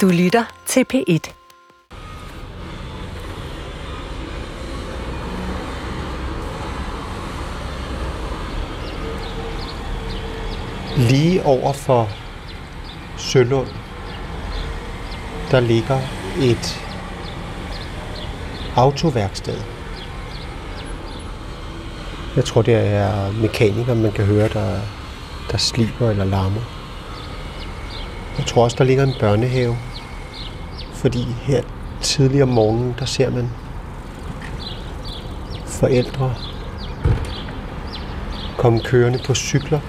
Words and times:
Du 0.00 0.08
lytter 0.08 0.44
til 0.66 0.84
P1. 0.94 1.32
Lige 10.96 11.44
over 11.44 11.72
for 11.72 12.08
Sølund, 13.16 13.68
der 15.50 15.60
ligger 15.60 15.98
et 16.40 16.80
autoværksted. 18.76 19.60
Jeg 22.36 22.44
tror, 22.44 22.62
det 22.62 22.74
er 22.74 23.32
mekanikere, 23.32 23.96
man 23.96 24.12
kan 24.12 24.24
høre, 24.24 24.48
der, 24.48 24.80
der 25.50 25.58
sliber 25.58 26.10
eller 26.10 26.24
larmer. 26.24 26.83
Jeg 28.38 28.46
tror 28.46 28.64
også, 28.64 28.76
der 28.78 28.84
ligger 28.84 29.04
en 29.04 29.14
børnehave. 29.20 29.76
Fordi 30.92 31.26
her 31.42 31.62
tidligere 32.00 32.42
om 32.42 32.48
morgenen, 32.48 32.94
der 32.98 33.04
ser 33.04 33.30
man 33.30 33.50
forældre 35.66 36.34
komme 38.58 38.80
kørende 38.80 39.18
på 39.26 39.34
cykler 39.34 39.80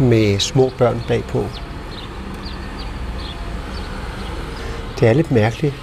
med 0.00 0.38
små 0.38 0.72
børn 0.78 1.02
bagpå. 1.08 1.46
Det 5.00 5.08
er 5.08 5.12
lidt 5.12 5.30
mærkeligt 5.30 5.74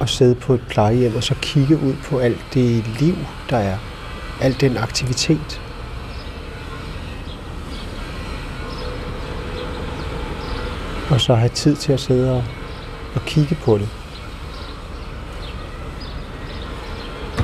at 0.00 0.08
sidde 0.08 0.34
på 0.34 0.54
et 0.54 0.62
plejehjem 0.68 1.16
og 1.16 1.22
så 1.22 1.34
kigge 1.42 1.76
ud 1.76 1.94
på 2.04 2.18
alt 2.18 2.44
det 2.54 2.86
liv, 3.00 3.16
der 3.50 3.56
er. 3.56 3.78
Al 4.40 4.60
den 4.60 4.76
aktivitet. 4.76 5.60
Og 11.10 11.20
så 11.20 11.34
have 11.34 11.48
tid 11.48 11.76
til 11.76 11.92
at 11.92 12.00
sidde 12.00 12.32
og, 12.32 12.44
og 13.14 13.22
kigge 13.26 13.54
på 13.54 13.78
det. 13.78 13.88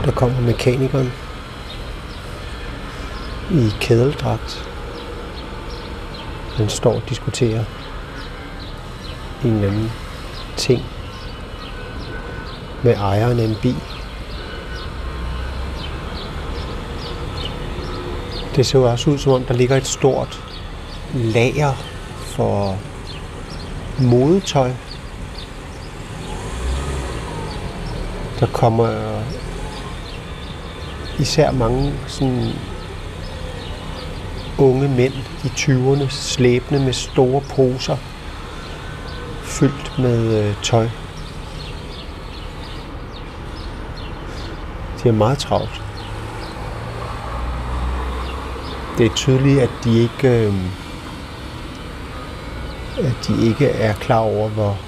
Der 0.04 0.12
kommer 0.12 0.40
mekanikeren 0.40 1.12
i 3.50 3.70
kædeldragt. 3.80 4.68
Han 6.56 6.68
står 6.68 6.94
og 6.94 7.02
diskuterer 7.08 7.64
en 9.44 9.52
eller 9.52 9.68
anden 9.68 9.92
ting 10.56 10.82
med 12.82 12.94
ejeren 12.94 13.38
af 13.38 13.44
en 13.44 13.56
bil. 13.62 13.82
Det 18.56 18.66
ser 18.66 18.78
også 18.78 19.10
ud 19.10 19.18
som 19.18 19.32
om, 19.32 19.44
der 19.44 19.54
ligger 19.54 19.76
et 19.76 19.86
stort 19.86 20.42
lager 21.14 21.72
for 22.36 22.78
modetøj. 24.00 24.70
Der 28.40 28.46
kommer 28.46 29.22
især 31.18 31.50
mange 31.50 31.94
sådan 32.06 32.52
unge 34.58 34.88
mænd 34.88 35.14
i 35.44 35.46
20'erne 35.46 36.08
slæbende 36.08 36.84
med 36.84 36.92
store 36.92 37.40
poser 37.40 37.96
fyldt 39.42 39.98
med 39.98 40.44
øh, 40.44 40.54
tøj. 40.62 40.88
De 45.02 45.08
er 45.08 45.12
meget 45.12 45.38
travlt. 45.38 45.82
Det 48.98 49.06
er 49.06 49.14
tydeligt, 49.14 49.60
at 49.60 49.70
de 49.84 49.98
ikke, 49.98 50.28
øh, 50.28 50.54
at 52.98 53.28
de 53.28 53.46
ikke 53.46 53.66
er 53.66 53.94
klar 53.94 54.18
over, 54.18 54.48
hvor 54.48 54.78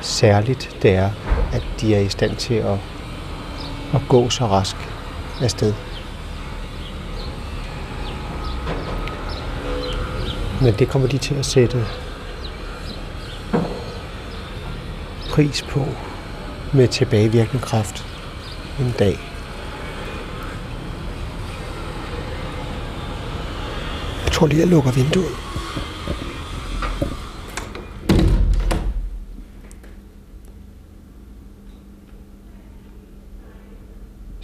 særligt 0.00 0.76
det 0.82 0.90
er, 0.90 1.10
at 1.52 1.62
de 1.80 1.94
er 1.94 2.00
i 2.00 2.08
stand 2.08 2.36
til 2.36 2.54
at, 2.54 2.78
at 3.94 4.00
gå 4.08 4.30
så 4.30 4.46
rask 4.46 4.76
afsted. 5.42 5.74
Men 10.62 10.74
det 10.74 10.88
kommer 10.88 11.08
de 11.08 11.18
til 11.18 11.34
at 11.34 11.46
sætte 11.46 11.86
pris 15.30 15.62
på 15.62 15.86
med 16.72 16.88
tilbagevirkende 16.88 17.62
kraft 17.62 18.06
en 18.80 18.94
dag. 18.98 19.18
Jeg 24.24 24.32
tror 24.32 24.46
lige, 24.46 24.60
jeg 24.60 24.68
lukker 24.68 24.92
vinduet. 24.92 25.36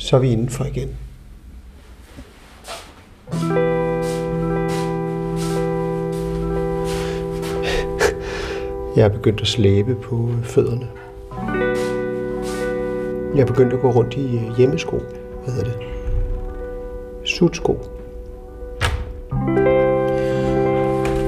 Så 0.08 0.16
er 0.16 0.20
vi 0.20 0.32
indenfor 0.32 0.64
igen. 0.64 0.96
Jeg 8.96 9.04
er 9.04 9.08
begyndt 9.08 9.40
at 9.40 9.46
slæbe 9.46 9.94
på 9.94 10.30
øh, 10.30 10.44
fødderne. 10.44 10.88
Jeg 13.34 13.42
er 13.42 13.46
begyndt 13.46 13.72
at 13.72 13.80
gå 13.80 13.90
rundt 13.90 14.14
i 14.14 14.36
øh, 14.36 14.56
hjemmesko. 14.56 14.98
Hvad 15.44 15.54
hedder 15.54 15.70
det? 15.70 15.78
Sutsko. 17.24 17.78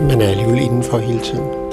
Man 0.03 0.21
er 0.21 0.29
alligevel 0.29 0.59
indenfor 0.59 0.99
hele 0.99 1.21
tiden. 1.21 1.70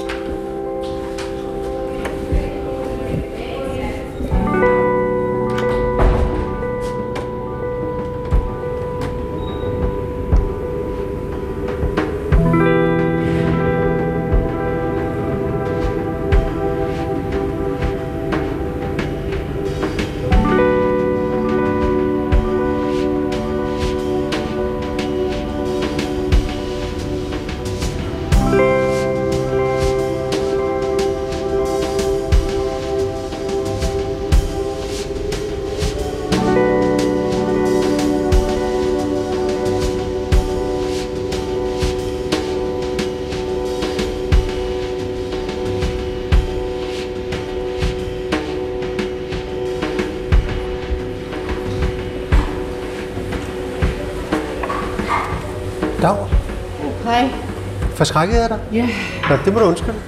Forskrækkede 58.08 58.40
jeg 58.40 58.48
dig? 58.48 58.58
Ja. 58.72 58.88
Nå, 59.30 59.36
det 59.44 59.52
må 59.52 59.58
du 59.60 59.64
undskylde. 59.64 59.98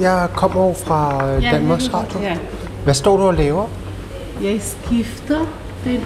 Jeg 0.00 0.28
kommer 0.34 0.60
over 0.60 0.74
fra 0.74 1.28
øh, 1.30 1.44
Ja, 1.44 1.50
Danmarks 1.50 1.94
Radio. 1.94 2.20
Ja. 2.20 2.36
Hvad 2.84 2.94
står 2.94 3.16
du 3.16 3.22
og 3.22 3.34
laver? 3.34 3.66
Jeg 4.42 4.60
skifter 4.60 5.38
den. 5.84 6.04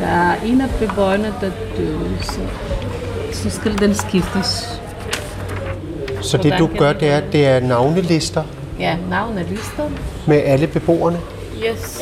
Der 0.00 0.06
er 0.06 0.34
en 0.44 0.60
af 0.60 0.68
beboerne, 0.80 1.34
der 1.40 1.50
døde, 1.76 2.16
så, 2.22 2.40
så 3.32 3.50
skal 3.50 3.78
den 3.78 3.94
skiftes. 3.94 4.80
Så 6.20 6.36
det 6.36 6.54
du 6.58 6.68
gør, 6.78 6.92
det 6.92 7.10
er, 7.10 7.20
det 7.32 7.46
er 7.46 7.60
navnelister 7.60 8.42
Ja, 8.78 8.96
navnelister. 9.10 9.90
med 10.26 10.42
alle 10.44 10.66
beboerne. 10.66 11.18
Yes. 11.70 12.00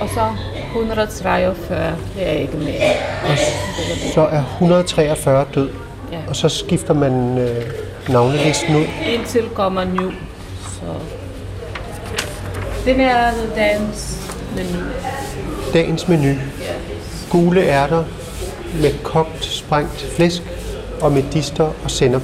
Og 0.00 0.08
så 0.08 0.26
143, 0.76 1.94
det 2.16 2.28
er 2.28 2.32
ikke 2.32 2.56
med. 2.56 2.74
Og 3.30 3.38
så 4.14 4.20
er 4.26 4.42
143 4.60 5.44
død. 5.54 5.70
Og 6.32 6.36
så 6.36 6.48
skifter 6.48 6.94
man 6.94 7.38
øh, 7.38 7.64
navnelisten 8.08 8.76
ud. 8.76 8.84
Indtil 9.06 9.48
kommer 9.54 9.84
ny. 9.84 10.14
Så 10.62 10.86
det 12.84 13.00
er 13.00 13.32
dagens 13.56 14.30
menu. 14.56 14.84
Dagens 15.72 16.08
menu. 16.08 16.34
Gule 17.30 17.62
ærter 17.62 18.04
med 18.82 19.02
kogt, 19.02 19.44
sprængt 19.44 20.00
flæsk 20.16 20.42
og 21.00 21.12
med 21.12 21.22
dister 21.32 21.64
og 21.84 21.90
sennep. 21.90 22.22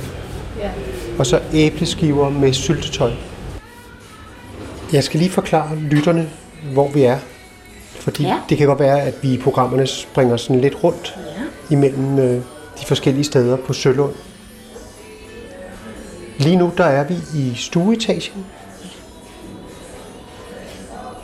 Ja. 0.58 0.70
Og 1.18 1.26
så 1.26 1.40
æbleskiver 1.52 2.30
med 2.30 2.52
syltetøj. 2.52 3.10
Jeg 4.92 5.04
skal 5.04 5.20
lige 5.20 5.30
forklare 5.30 5.76
lytterne, 5.76 6.30
hvor 6.72 6.88
vi 6.88 7.02
er. 7.02 7.18
Fordi. 8.00 8.22
Ja. 8.22 8.36
det 8.48 8.58
kan 8.58 8.66
godt 8.66 8.80
være, 8.80 9.02
at 9.02 9.14
vi 9.22 9.32
i 9.32 9.38
programmerne 9.38 9.86
springer 9.86 10.36
sådan 10.36 10.60
lidt 10.60 10.84
rundt 10.84 11.16
Ja. 11.16 11.74
imellem 11.74 12.18
øh, 12.18 12.42
de 12.80 12.86
forskellige 12.86 13.24
steder 13.24 13.56
på 13.56 13.72
Sølund. 13.72 14.14
Lige 16.38 16.56
nu 16.56 16.72
der 16.76 16.84
er 16.84 17.04
vi 17.04 17.14
i 17.34 17.54
stueetagen. 17.56 18.46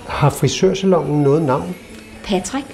Har 0.08 0.30
frisørsalongen 0.30 1.22
noget 1.22 1.42
navn? 1.42 1.76
Patrick. 2.24 2.66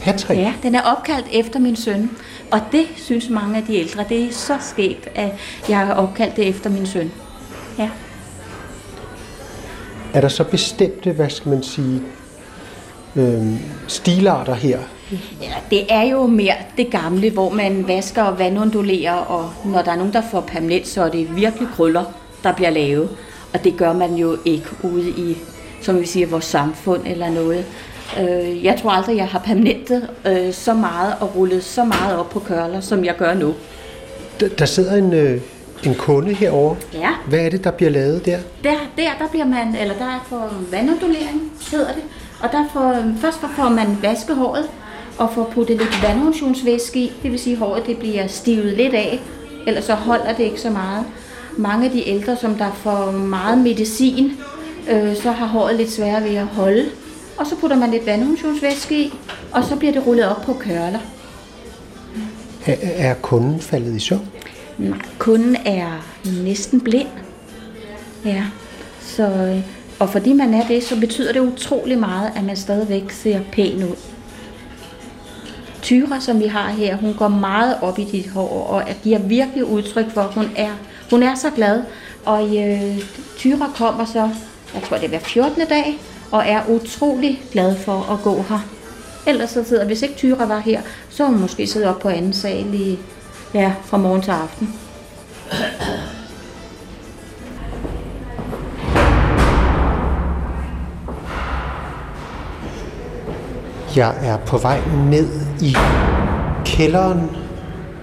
Patrick? 0.00 0.40
Ja, 0.40 0.54
den 0.62 0.74
er 0.74 0.82
opkaldt 0.82 1.26
efter 1.32 1.58
min 1.60 1.76
søn. 1.76 2.10
Og 2.50 2.60
det 2.72 2.86
synes 2.96 3.28
mange 3.30 3.56
af 3.56 3.62
de 3.62 3.74
ældre, 3.74 4.04
det 4.08 4.24
er 4.24 4.32
så 4.32 4.56
skægt, 4.60 5.08
at 5.14 5.30
jeg 5.68 5.78
har 5.78 5.94
opkaldt 5.94 6.36
det 6.36 6.48
efter 6.48 6.70
min 6.70 6.86
søn. 6.86 7.12
Ja. 7.78 7.90
Er 10.14 10.20
der 10.20 10.28
så 10.28 10.44
bestemte, 10.44 11.12
hvad 11.12 11.30
skal 11.30 11.48
man 11.48 11.62
sige, 11.62 12.02
øh, 13.16 13.46
stilarter 13.88 14.54
her? 14.54 14.78
Ja. 15.42 15.52
Det 15.70 15.92
er 15.92 16.02
jo 16.02 16.26
mere 16.26 16.54
det 16.76 16.90
gamle, 16.90 17.30
hvor 17.30 17.50
man 17.50 17.88
vasker 17.88 18.22
og 18.22 18.38
vandundulerer, 18.38 19.12
og 19.14 19.50
når 19.64 19.82
der 19.82 19.92
er 19.92 19.96
nogen, 19.96 20.12
der 20.12 20.22
får 20.30 20.40
permanent, 20.40 20.88
så 20.88 21.02
er 21.02 21.08
det 21.08 21.36
virkelig 21.36 21.68
krøller, 21.76 22.04
der 22.42 22.52
bliver 22.52 22.70
lavet. 22.70 23.08
Og 23.54 23.64
det 23.64 23.76
gør 23.76 23.92
man 23.92 24.14
jo 24.14 24.36
ikke 24.44 24.66
ude 24.82 25.08
i, 25.10 25.36
som 25.82 26.00
vi 26.00 26.06
siger, 26.06 26.26
vores 26.26 26.44
samfund 26.44 27.02
eller 27.06 27.30
noget. 27.30 27.64
Øh, 28.20 28.64
Jeg 28.64 28.78
tror 28.82 28.90
aldrig, 28.90 29.16
jeg 29.16 29.26
har 29.28 29.38
permanentet 29.38 30.10
øh, 30.26 30.52
så 30.52 30.74
meget 30.74 31.14
og 31.20 31.36
rullet 31.36 31.64
så 31.64 31.84
meget 31.84 32.18
op 32.18 32.30
på 32.30 32.38
kørler, 32.40 32.80
som 32.80 33.04
jeg 33.04 33.16
gør 33.16 33.34
nu. 33.34 33.54
Der, 34.40 34.48
der 34.48 34.64
sidder 34.66 34.96
en, 34.96 35.12
øh, 35.12 35.40
en 35.84 35.94
kunde 35.94 36.34
herovre. 36.34 36.76
Ja. 36.92 37.08
Hvad 37.28 37.38
er 37.38 37.50
det, 37.50 37.64
der 37.64 37.70
bliver 37.70 37.90
lavet 37.90 38.26
der? 38.26 38.38
Der, 38.64 38.70
der, 38.96 39.10
der 39.18 39.28
bliver 39.30 39.44
man, 39.46 39.76
eller 39.80 39.94
der 39.94 40.04
er 40.04 40.26
for 40.28 40.52
vandundulering, 40.70 41.52
hedder 41.70 41.92
det. 41.92 42.02
Og 42.42 42.48
der 42.52 42.64
får, 42.72 42.96
først 43.20 43.38
får 43.56 43.68
man 43.68 43.98
vasket 44.02 44.36
håret 44.36 44.64
og 45.18 45.32
får 45.32 45.50
puttet 45.54 45.76
lidt 45.76 46.02
vandfunktionsvæske 46.02 46.98
i. 47.00 47.12
Det 47.22 47.30
vil 47.30 47.38
sige, 47.38 47.52
at 47.52 47.58
håret 47.58 47.86
det 47.86 47.98
bliver 47.98 48.26
stivet 48.26 48.76
lidt 48.76 48.94
af, 48.94 49.20
ellers 49.66 49.84
så 49.84 49.94
holder 49.94 50.32
det 50.32 50.44
ikke 50.44 50.60
så 50.60 50.70
meget. 50.70 51.04
Mange 51.56 51.84
af 51.84 51.90
de 51.90 52.08
ældre, 52.08 52.36
som 52.36 52.54
der 52.54 52.72
får 52.72 53.10
meget 53.10 53.58
medicin, 53.58 54.32
øh, 54.90 55.16
så 55.16 55.30
har 55.30 55.46
håret 55.46 55.76
lidt 55.76 55.90
sværere 55.90 56.24
ved 56.24 56.34
at 56.34 56.46
holde. 56.46 56.84
Og 57.36 57.46
så 57.46 57.56
putter 57.56 57.76
man 57.76 57.90
lidt 57.90 58.06
vandfunktionsvæske 58.06 59.00
i, 59.00 59.14
og 59.52 59.64
så 59.64 59.76
bliver 59.76 59.92
det 59.92 60.06
rullet 60.06 60.28
op 60.28 60.42
på 60.42 60.52
kørler. 60.52 60.98
Er, 62.66 62.74
er 62.80 63.14
kunden 63.14 63.60
faldet 63.60 63.96
i 63.96 63.98
søvn? 63.98 64.28
Nej, 64.78 64.98
kunden 65.18 65.56
er 65.64 66.06
næsten 66.42 66.80
blind. 66.80 67.08
Ja, 68.24 68.44
så, 69.00 69.22
øh, 69.22 69.60
og 69.98 70.10
fordi 70.10 70.32
man 70.32 70.54
er 70.54 70.66
det, 70.66 70.84
så 70.84 71.00
betyder 71.00 71.32
det 71.32 71.40
utrolig 71.40 71.98
meget, 71.98 72.30
at 72.36 72.44
man 72.44 72.56
stadigvæk 72.56 73.10
ser 73.10 73.40
pæn 73.52 73.84
ud. 73.84 73.96
Tyra, 75.86 76.20
som 76.20 76.40
vi 76.40 76.46
har 76.46 76.68
her, 76.68 76.96
hun 76.96 77.14
går 77.14 77.28
meget 77.28 77.76
op 77.82 77.98
i 77.98 78.04
dit 78.04 78.28
hår, 78.28 78.66
og 78.66 78.82
giver 79.02 79.18
virkelig 79.18 79.64
udtryk 79.64 80.10
for, 80.10 80.20
at 80.20 80.34
hun 80.34 80.50
er, 80.56 80.70
hun 81.10 81.22
er 81.22 81.34
så 81.34 81.50
glad. 81.50 81.82
Og 82.24 82.56
øh, 82.56 82.98
Tyra 83.36 83.70
kommer 83.74 84.04
så, 84.04 84.30
jeg 84.74 84.82
tror 84.82 84.96
det 84.96 85.04
er 85.04 85.08
hver 85.08 85.18
14. 85.18 85.62
dag, 85.68 85.98
og 86.30 86.44
er 86.46 86.60
utrolig 86.68 87.42
glad 87.52 87.76
for 87.76 88.12
at 88.12 88.22
gå 88.22 88.44
her. 88.48 88.66
Ellers 89.26 89.50
så 89.50 89.64
sidder, 89.64 89.84
hvis 89.84 90.02
ikke 90.02 90.14
Tyra 90.14 90.46
var 90.46 90.58
her, 90.58 90.80
så 91.10 91.24
hun 91.24 91.40
måske 91.40 91.66
sidde 91.66 91.88
op 91.88 91.98
på 91.98 92.08
anden 92.08 92.32
sal 92.32 92.74
i, 92.74 92.98
ja, 93.54 93.72
fra 93.84 93.96
morgen 93.96 94.22
til 94.22 94.30
aften. 94.30 94.74
Jeg 103.96 104.16
er 104.22 104.36
på 104.36 104.58
vej 104.58 104.80
ned 105.10 105.45
i 105.60 105.76
kælderen 106.64 107.36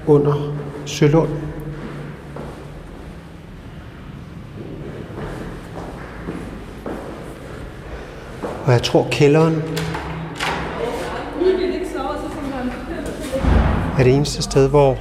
under 0.08 0.56
Sølund. 0.86 1.30
Og 8.66 8.72
jeg 8.72 8.84
tror 8.84 9.08
kælderen 9.12 9.64
er 14.00 14.04
det 14.04 14.14
eneste 14.14 14.42
sted, 14.42 14.70
hvor 14.70 14.98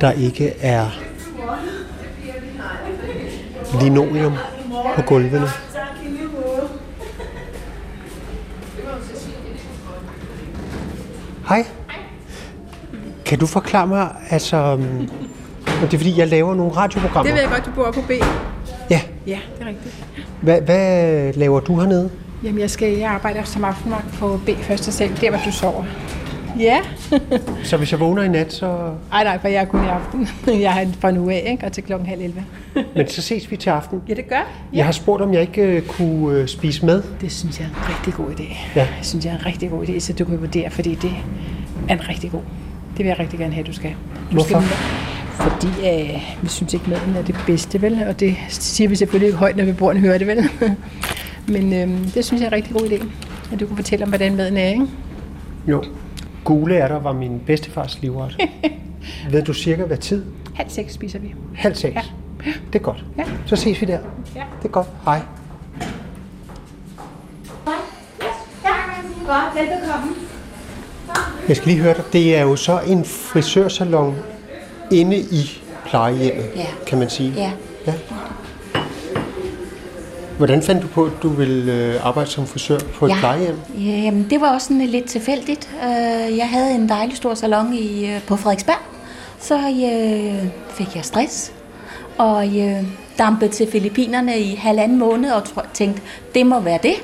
der 0.00 0.10
ikke 0.10 0.54
er 0.60 0.86
linoleum 3.80 4.32
på 4.96 5.02
gulvene. 5.02 5.48
Hej. 11.48 11.66
Kan 13.34 13.40
du 13.40 13.46
forklare 13.46 13.86
mig, 13.86 14.08
altså... 14.30 14.56
øhm, 14.56 15.08
og 15.66 15.82
det 15.82 15.94
er 15.94 15.98
fordi, 15.98 16.18
jeg 16.18 16.28
laver 16.28 16.54
nogle 16.54 16.72
radioprogrammer. 16.72 17.22
Det 17.22 17.34
ved 17.34 17.40
jeg 17.40 17.50
godt, 17.50 17.66
du 17.66 17.70
bor 17.70 17.90
på 17.90 18.00
B. 18.00 18.10
Ja. 18.90 19.00
Ja, 19.26 19.38
det 19.58 19.64
er 19.64 19.68
rigtigt. 19.68 20.04
Hvad, 20.40 20.60
hvad 20.60 21.32
laver 21.32 21.60
du 21.60 21.80
hernede? 21.80 22.10
Jamen, 22.44 22.60
jeg, 22.60 22.70
skal, 22.70 22.98
jeg 22.98 23.10
arbejder 23.10 23.42
som 23.44 23.64
aftenvagt 23.64 24.14
på 24.18 24.40
B 24.46 24.48
første 24.62 24.92
sal, 24.92 25.20
der 25.20 25.30
hvor 25.30 25.40
du 25.44 25.52
sover. 25.52 25.84
Ja. 26.58 26.78
Så 27.64 27.76
hvis 27.76 27.92
jeg 27.92 28.00
vågner 28.00 28.22
i 28.22 28.28
nat, 28.28 28.52
så... 28.52 28.90
Ej, 29.12 29.24
nej, 29.24 29.38
for 29.40 29.48
jeg 29.48 29.60
er 29.60 29.64
kun 29.64 29.84
i 29.84 29.88
aften. 29.88 30.28
Jeg 30.60 30.72
har 30.72 30.86
fra 31.00 31.10
nu 31.10 31.30
af, 31.30 31.46
ikke? 31.50 31.66
Og 31.66 31.72
til 31.72 31.82
klokken 31.82 32.08
halv 32.08 32.20
11. 32.20 32.44
Men 32.96 33.08
så 33.08 33.22
ses 33.22 33.50
vi 33.50 33.56
til 33.56 33.70
aften. 33.70 34.02
Ja, 34.08 34.14
det 34.14 34.28
gør. 34.28 34.50
Jeg 34.72 34.84
har 34.84 34.92
spurgt, 34.92 35.22
om 35.22 35.32
jeg 35.32 35.40
ikke 35.40 35.62
øh, 35.62 35.82
kunne 35.82 36.38
øh, 36.38 36.48
spise 36.48 36.86
med. 36.86 37.02
Det 37.20 37.32
synes 37.32 37.60
jeg 37.60 37.64
er 37.64 37.68
en 37.68 37.96
rigtig 37.96 38.14
god 38.14 38.30
idé. 38.30 38.56
Ja. 38.76 38.80
Jeg 38.80 38.88
synes, 39.02 39.24
jeg 39.24 39.32
er 39.34 39.38
en 39.38 39.46
rigtig 39.46 39.70
god 39.70 39.86
idé, 39.86 39.98
så 39.98 40.12
du 40.12 40.24
kan 40.24 40.40
vurdere, 40.40 40.70
fordi 40.70 40.94
det 40.94 41.12
er 41.88 41.94
en 41.94 42.08
rigtig 42.08 42.30
god. 42.30 42.40
Det 42.96 42.98
vil 42.98 43.06
jeg 43.06 43.18
rigtig 43.18 43.38
gerne 43.38 43.54
have, 43.54 43.66
du 43.66 43.72
skal. 43.72 43.90
Du 43.90 44.34
Hvorfor? 44.34 44.60
Skal, 44.60 44.62
fordi 45.36 45.66
øh, 45.66 46.22
vi 46.42 46.48
synes 46.48 46.74
ikke, 46.74 46.90
maden 46.90 47.16
er 47.16 47.22
det 47.22 47.36
bedste, 47.46 47.82
vel? 47.82 48.04
Og 48.08 48.20
det 48.20 48.36
siger 48.48 48.88
vi 48.88 48.96
selvfølgelig 48.96 49.26
ikke 49.26 49.38
højt, 49.38 49.56
når 49.56 49.64
beboerne 49.64 50.00
hører 50.00 50.18
det, 50.18 50.26
vel? 50.26 50.50
Men 51.54 51.72
øh, 51.72 52.14
det 52.14 52.24
synes 52.24 52.40
jeg 52.40 52.46
er 52.46 52.50
en 52.50 52.52
rigtig 52.52 52.72
god 52.72 52.88
idé. 52.88 53.06
At 53.52 53.60
du 53.60 53.66
kunne 53.66 53.76
fortælle 53.76 54.02
om, 54.02 54.08
hvordan 54.08 54.36
maden 54.36 54.56
er, 54.56 54.68
ikke? 54.68 54.86
Jo. 55.66 55.84
Gule 56.44 56.74
ærter 56.74 56.98
var 56.98 57.12
min 57.12 57.40
bedstefars 57.46 57.98
livret. 58.02 58.48
Ved 59.30 59.42
du 59.42 59.52
cirka 59.52 59.84
hvad 59.84 59.96
tid? 59.96 60.24
Halv 60.54 60.70
seks 60.70 60.92
spiser 60.92 61.18
vi. 61.18 61.34
Halv 61.54 61.74
seks. 61.74 61.94
Ja. 61.94 62.02
Det 62.72 62.78
er 62.78 62.82
godt. 62.82 63.04
Ja. 63.18 63.24
Så 63.46 63.56
ses 63.56 63.80
vi 63.80 63.86
der. 63.86 63.98
Ja. 64.36 64.42
Det 64.62 64.68
er 64.68 64.72
godt. 64.72 64.86
Hej. 65.04 65.20
Godt, 69.26 69.54
velbekomme. 69.54 70.33
Jeg 71.48 71.56
skal 71.56 71.68
lige 71.68 71.80
høre 71.82 71.94
dig. 71.94 72.04
Det 72.12 72.36
er 72.36 72.42
jo 72.42 72.56
så 72.56 72.80
en 72.86 73.04
frisørsalon 73.04 74.16
inde 74.92 75.16
i 75.16 75.62
plejehjemmet, 75.86 76.46
Ja. 76.56 76.66
kan 76.86 76.98
man 76.98 77.10
sige. 77.10 77.32
Ja. 77.36 77.50
ja. 77.86 77.92
Hvordan 80.38 80.62
fandt 80.62 80.82
du 80.82 80.86
på, 80.88 81.04
at 81.04 81.12
du 81.22 81.28
ville 81.28 81.72
øh, 81.72 82.06
arbejde 82.06 82.30
som 82.30 82.46
frisør 82.46 82.78
på 82.94 83.06
et 83.06 83.10
Ja. 83.10 83.16
plejehjem? 83.18 83.56
Jamen, 83.78 84.26
det 84.30 84.40
var 84.40 84.54
også 84.54 84.66
sådan 84.66 84.86
lidt 84.86 85.04
tilfældigt. 85.04 85.70
Øh, 85.84 86.36
Jeg 86.38 86.48
havde 86.48 86.74
en 86.74 86.88
dejlig 86.88 87.16
stor 87.16 87.34
salon 87.34 87.74
i, 87.74 88.06
øh, 88.14 88.22
på 88.26 88.36
Frederiksberg, 88.36 88.76
så 89.40 89.54
øh, 89.54 90.44
fik 90.70 90.96
jeg 90.96 91.04
stress, 91.04 91.52
og 92.18 92.58
øh, 92.58 92.82
dampede 93.18 93.50
til 93.50 93.70
Filippinerne 93.72 94.38
i 94.38 94.54
halvanden 94.54 94.98
måned 94.98 95.30
og 95.32 95.42
tænkte, 95.74 96.02
det 96.34 96.46
må 96.46 96.60
være 96.60 96.78
det. 96.82 96.94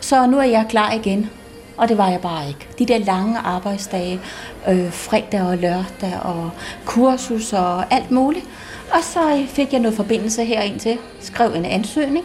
Så 0.00 0.26
nu 0.26 0.38
er 0.38 0.42
jeg 0.44 0.64
klar 0.68 0.92
igen. 0.92 1.30
Og 1.76 1.88
det 1.88 1.98
var 1.98 2.08
jeg 2.08 2.20
bare 2.20 2.48
ikke. 2.48 2.68
De 2.78 2.86
der 2.86 2.98
lange 2.98 3.38
arbejdsdage, 3.38 4.20
øh, 4.68 4.92
fredag 4.92 5.42
og 5.42 5.58
lørdag 5.58 6.20
og 6.22 6.50
kursus 6.84 7.52
og 7.52 7.94
alt 7.94 8.10
muligt. 8.10 8.44
Og 8.90 8.98
så 9.02 9.44
fik 9.48 9.72
jeg 9.72 9.80
noget 9.80 9.96
forbindelse 9.96 10.44
herind 10.44 10.80
til, 10.80 10.98
skrev 11.20 11.52
en 11.54 11.64
ansøgning, 11.64 12.24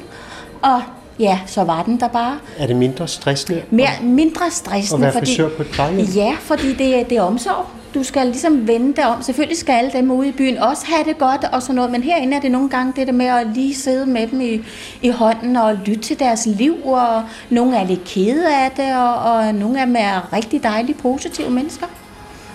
og 0.61 0.81
ja, 1.19 1.39
så 1.45 1.63
var 1.63 1.83
den 1.83 1.99
der 1.99 2.07
bare. 2.07 2.37
Er 2.57 2.67
det 2.67 2.75
mindre 2.75 3.07
stressende? 3.07 3.61
Mere, 3.69 3.89
mindre 4.01 4.51
stressende. 4.51 5.07
At 5.07 5.13
være 5.13 5.23
frisør 5.23 5.49
på 5.49 5.61
et 5.61 5.67
plejehjem? 5.67 6.05
Ja, 6.05 6.35
fordi 6.39 6.73
det, 6.73 7.09
det 7.09 7.17
er 7.17 7.21
omsorg. 7.21 7.65
Du 7.93 8.03
skal 8.03 8.27
ligesom 8.27 8.67
vende 8.67 8.93
dig 8.95 9.07
om. 9.07 9.21
Selvfølgelig 9.21 9.57
skal 9.57 9.73
alle 9.73 9.91
dem 9.91 10.11
ude 10.11 10.27
i 10.27 10.31
byen 10.31 10.57
også 10.57 10.85
have 10.85 11.03
det 11.03 11.17
godt 11.17 11.43
og 11.43 11.61
sådan 11.61 11.75
noget, 11.75 11.91
men 11.91 12.03
herinde 12.03 12.37
er 12.37 12.41
det 12.41 12.51
nogle 12.51 12.69
gange 12.69 12.93
det 12.95 13.07
der 13.07 13.13
med 13.13 13.25
at 13.25 13.47
lige 13.53 13.75
sidde 13.75 14.05
med 14.05 14.27
dem 14.27 14.41
i, 14.41 14.61
i 15.01 15.09
hånden 15.09 15.55
og 15.55 15.75
lytte 15.75 16.01
til 16.01 16.19
deres 16.19 16.45
liv, 16.45 16.75
og 16.85 17.23
nogle 17.49 17.77
er 17.77 17.87
lidt 17.87 18.03
kede 18.03 18.55
af 18.55 18.71
det, 18.71 18.95
og, 18.95 19.15
og 19.15 19.55
nogle 19.55 19.79
af 19.79 19.85
dem 19.85 19.95
er 19.99 20.33
rigtig 20.33 20.63
dejlige, 20.63 20.95
positive 20.95 21.49
mennesker. 21.49 21.87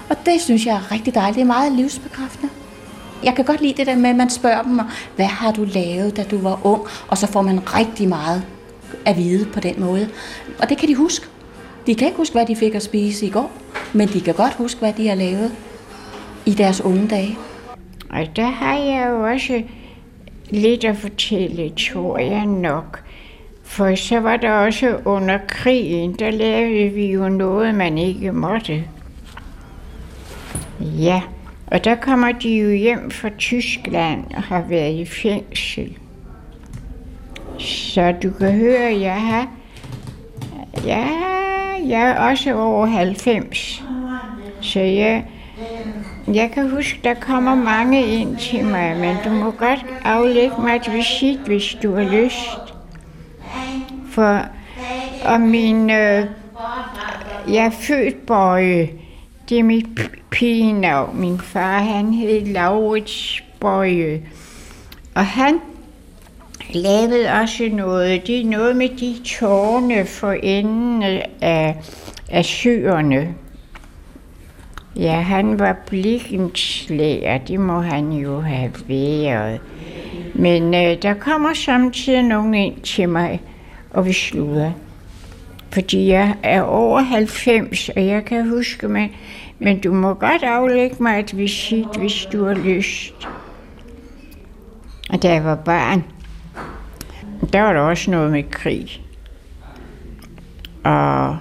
Og 0.09 0.16
det 0.26 0.40
synes 0.40 0.66
jeg 0.66 0.75
er 0.75 0.93
rigtig 0.93 1.14
dejligt. 1.14 1.35
Det 1.35 1.43
er 1.43 1.47
meget 1.47 1.73
livsbekræftende. 1.73 2.52
Jeg 3.25 3.35
kan 3.35 3.45
godt 3.45 3.61
lide 3.61 3.75
det 3.76 3.87
der 3.87 3.97
med, 3.97 4.11
at 4.11 4.16
man 4.16 4.31
spørger 4.31 4.62
dem, 4.62 4.81
hvad 5.16 5.26
har 5.26 5.52
du 5.52 5.64
lavet, 5.64 6.16
da 6.16 6.23
du 6.23 6.38
var 6.38 6.66
ung? 6.66 6.83
Og 7.09 7.19
så 7.19 7.26
får 7.26 7.43
man 7.43 7.61
rigtig 7.75 8.09
meget 8.09 8.43
at 9.05 9.16
vide 9.16 9.45
på 9.45 9.61
den 9.61 9.81
måde. 9.81 10.09
Og 10.59 10.69
det 10.69 10.78
kan 10.78 10.88
de 10.88 10.95
huske. 10.95 11.26
De 11.87 11.95
kan 11.95 12.07
ikke 12.07 12.19
huske, 12.19 12.33
hvad 12.33 12.47
de 12.47 12.57
fik 12.57 12.75
at 12.75 12.83
spise 12.83 13.26
i 13.26 13.31
går, 13.31 13.52
men 13.95 14.09
de 14.09 14.21
kan 14.21 14.35
godt 14.35 14.55
huske, 14.55 14.78
hvad 14.81 14.93
de 14.93 15.09
har 15.09 15.14
lavet 15.14 15.52
i 16.47 16.50
deres 16.50 16.81
unge 16.81 17.09
dage. 17.09 17.38
Og 18.11 18.37
der 18.37 18.47
har 18.47 18.76
jeg 18.76 19.09
jo 19.11 19.26
også 19.26 19.62
lidt 20.50 20.85
at 20.85 20.97
fortælle, 20.97 21.71
tror 21.71 22.19
jeg 22.19 22.47
nok. 22.47 23.02
For 23.64 23.95
så 23.95 24.21
var 24.21 24.37
der 24.37 24.52
også 24.52 24.99
under 25.05 25.38
krigen, 25.49 26.12
der 26.12 26.31
lavede 26.31 26.88
vi 26.88 27.07
jo 27.07 27.28
noget, 27.28 27.75
man 27.75 27.99
ikke 27.99 28.33
måtte. 28.33 28.85
Ja, 30.81 31.23
Og 31.66 31.85
der 31.85 31.95
kommer 31.95 32.33
de 32.33 32.49
jo 32.49 32.71
hjem 32.71 33.11
fra 33.11 33.28
Tyskland 33.38 34.25
og 34.35 34.43
har 34.43 34.64
været 34.69 34.95
i 34.95 35.05
fængsel. 35.05 35.97
Så 37.59 38.14
du 38.23 38.31
kan 38.31 38.52
høre, 38.52 39.00
jeg 39.00 39.23
har... 39.23 39.49
Ja, 40.85 41.09
jeg 41.88 42.00
er 42.00 42.18
også 42.18 42.54
over 42.54 42.87
90. 42.87 43.85
Så 44.61 44.80
jeg, 44.80 45.25
jeg 46.33 46.50
kan 46.50 46.71
huske, 46.71 47.00
der 47.04 47.14
kommer 47.14 47.54
mange 47.54 48.06
ind 48.06 48.37
til 48.37 48.64
mig, 48.64 48.97
men 48.97 49.16
du 49.25 49.30
må 49.30 49.50
godt 49.50 49.87
aflægge 50.04 50.54
mig 50.59 50.76
et 50.76 50.92
visit, 50.92 51.38
hvis 51.38 51.76
du 51.83 51.95
har 51.95 52.04
lyst. 52.04 52.75
For 54.11 54.42
og 55.25 55.40
min, 55.40 55.90
øh, 55.90 56.26
jeg 57.49 57.66
er 57.66 57.71
født 57.71 58.26
Bøje. 58.26 58.90
Det 59.49 59.59
er 59.59 59.62
mit 59.62 59.87
pigenavn. 60.30 61.21
Min 61.21 61.40
far, 61.40 61.78
han 61.78 62.14
hed 62.14 62.47
Laurits 62.47 63.42
Bøje. 63.61 64.23
Og 65.14 65.26
han 65.26 65.61
lavede 66.75 67.32
også 67.42 67.68
noget. 67.73 68.26
Det 68.26 68.40
er 68.40 68.44
noget 68.44 68.76
med 68.76 68.88
de 68.88 69.16
tårne 69.25 70.06
for 70.06 70.32
enden 70.32 71.02
af, 71.40 71.76
af 72.30 72.44
søerne. 72.44 73.35
Ja, 74.96 75.20
han 75.20 75.58
var 75.58 75.76
blikkenslæger, 75.87 77.38
det 77.38 77.61
må 77.61 77.80
han 77.80 78.12
jo 78.12 78.40
have 78.40 78.73
været. 78.88 79.61
Men 80.35 80.75
øh, 80.75 81.02
der 81.02 81.14
kommer 81.14 81.54
samtidig 81.54 82.23
nogen 82.23 82.54
ind 82.54 82.80
til 82.80 83.08
mig, 83.08 83.42
og 83.90 84.06
vi 84.06 84.12
slutter. 84.12 84.73
Fordi 85.73 86.08
jeg 86.08 86.35
er 86.42 86.62
over 86.62 87.00
90, 87.00 87.88
og 87.88 88.06
jeg 88.06 88.25
kan 88.25 88.49
huske, 88.49 88.88
men, 88.88 89.11
men 89.58 89.80
du 89.80 89.92
må 89.92 90.14
godt 90.14 90.42
aflægge 90.42 90.96
mig 91.00 91.20
et 91.20 91.37
visit, 91.37 91.96
hvis 91.99 92.28
du 92.32 92.44
har 92.44 92.54
lyst. 92.54 93.28
Og 95.11 95.23
da 95.23 95.32
jeg 95.32 95.44
var 95.44 95.54
barn, 95.54 96.04
der 97.52 97.62
var 97.62 97.73
der 97.73 97.81
også 97.81 98.11
noget 98.11 98.33
med 98.33 98.43
krig. 98.50 99.02
Og 100.85 101.37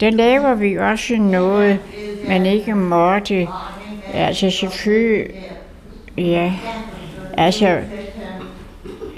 der 0.00 0.10
laver 0.10 0.54
vi 0.54 0.78
også 0.78 1.16
noget, 1.16 1.78
man 2.28 2.46
ikke 2.46 2.74
måtte. 2.74 3.48
Altså 4.14 4.50
selvfølgelig, 4.50 5.34
ja, 6.18 6.52
altså, 7.36 7.66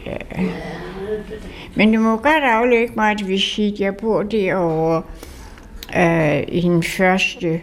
ja. 0.06 0.16
men 1.74 1.92
du 1.94 2.00
må 2.00 2.16
godt 2.16 2.44
aflægge 2.44 2.92
mig 2.96 3.10
at 3.10 3.28
vi 3.28 3.38
siger, 3.38 3.72
at 3.72 3.80
Jeg 3.80 3.96
bor 3.96 4.22
derovre 4.22 5.02
øh, 5.96 6.42
i 6.48 6.60
den 6.60 6.82
første 6.82 7.60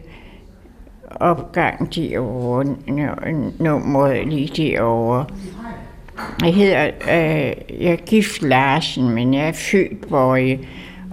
opgang 1.20 1.96
derovre, 1.96 2.66
nummeret 3.60 4.28
lige 4.28 4.48
derovre. 4.48 5.26
Jeg 6.42 6.54
hedder, 6.54 6.86
øh, 6.86 7.82
jeg 7.84 7.92
er 7.92 8.06
gift 8.06 8.42
Larsen, 8.42 9.10
men 9.10 9.34
jeg 9.34 9.48
er 9.48 9.52
født 9.52 10.10
Bøje. 10.10 10.60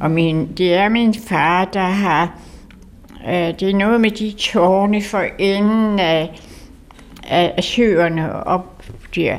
Og 0.00 0.10
min, 0.10 0.48
det 0.58 0.74
er 0.74 0.88
min 0.88 1.14
far, 1.14 1.64
der 1.64 1.80
har, 1.80 2.38
øh, 3.28 3.54
det 3.60 3.62
er 3.62 3.74
noget 3.74 4.00
med 4.00 4.10
de 4.10 4.34
tårne 4.38 5.02
for 5.02 5.24
enden 5.38 5.98
af, 5.98 6.40
af 7.28 7.64
søerne 7.64 8.46
op 8.46 8.84
der. 9.14 9.36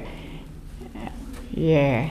Ja. 1.58 2.04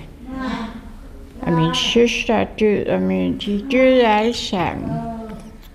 Og 1.43 1.53
min 1.53 1.75
søster 1.75 2.35
er 2.35 2.47
død, 2.61 2.87
og 2.87 3.03
min, 3.03 3.39
de 3.39 3.55
er 3.55 3.61
døde 3.71 4.07
alle 4.07 4.35
sammen. 4.35 4.91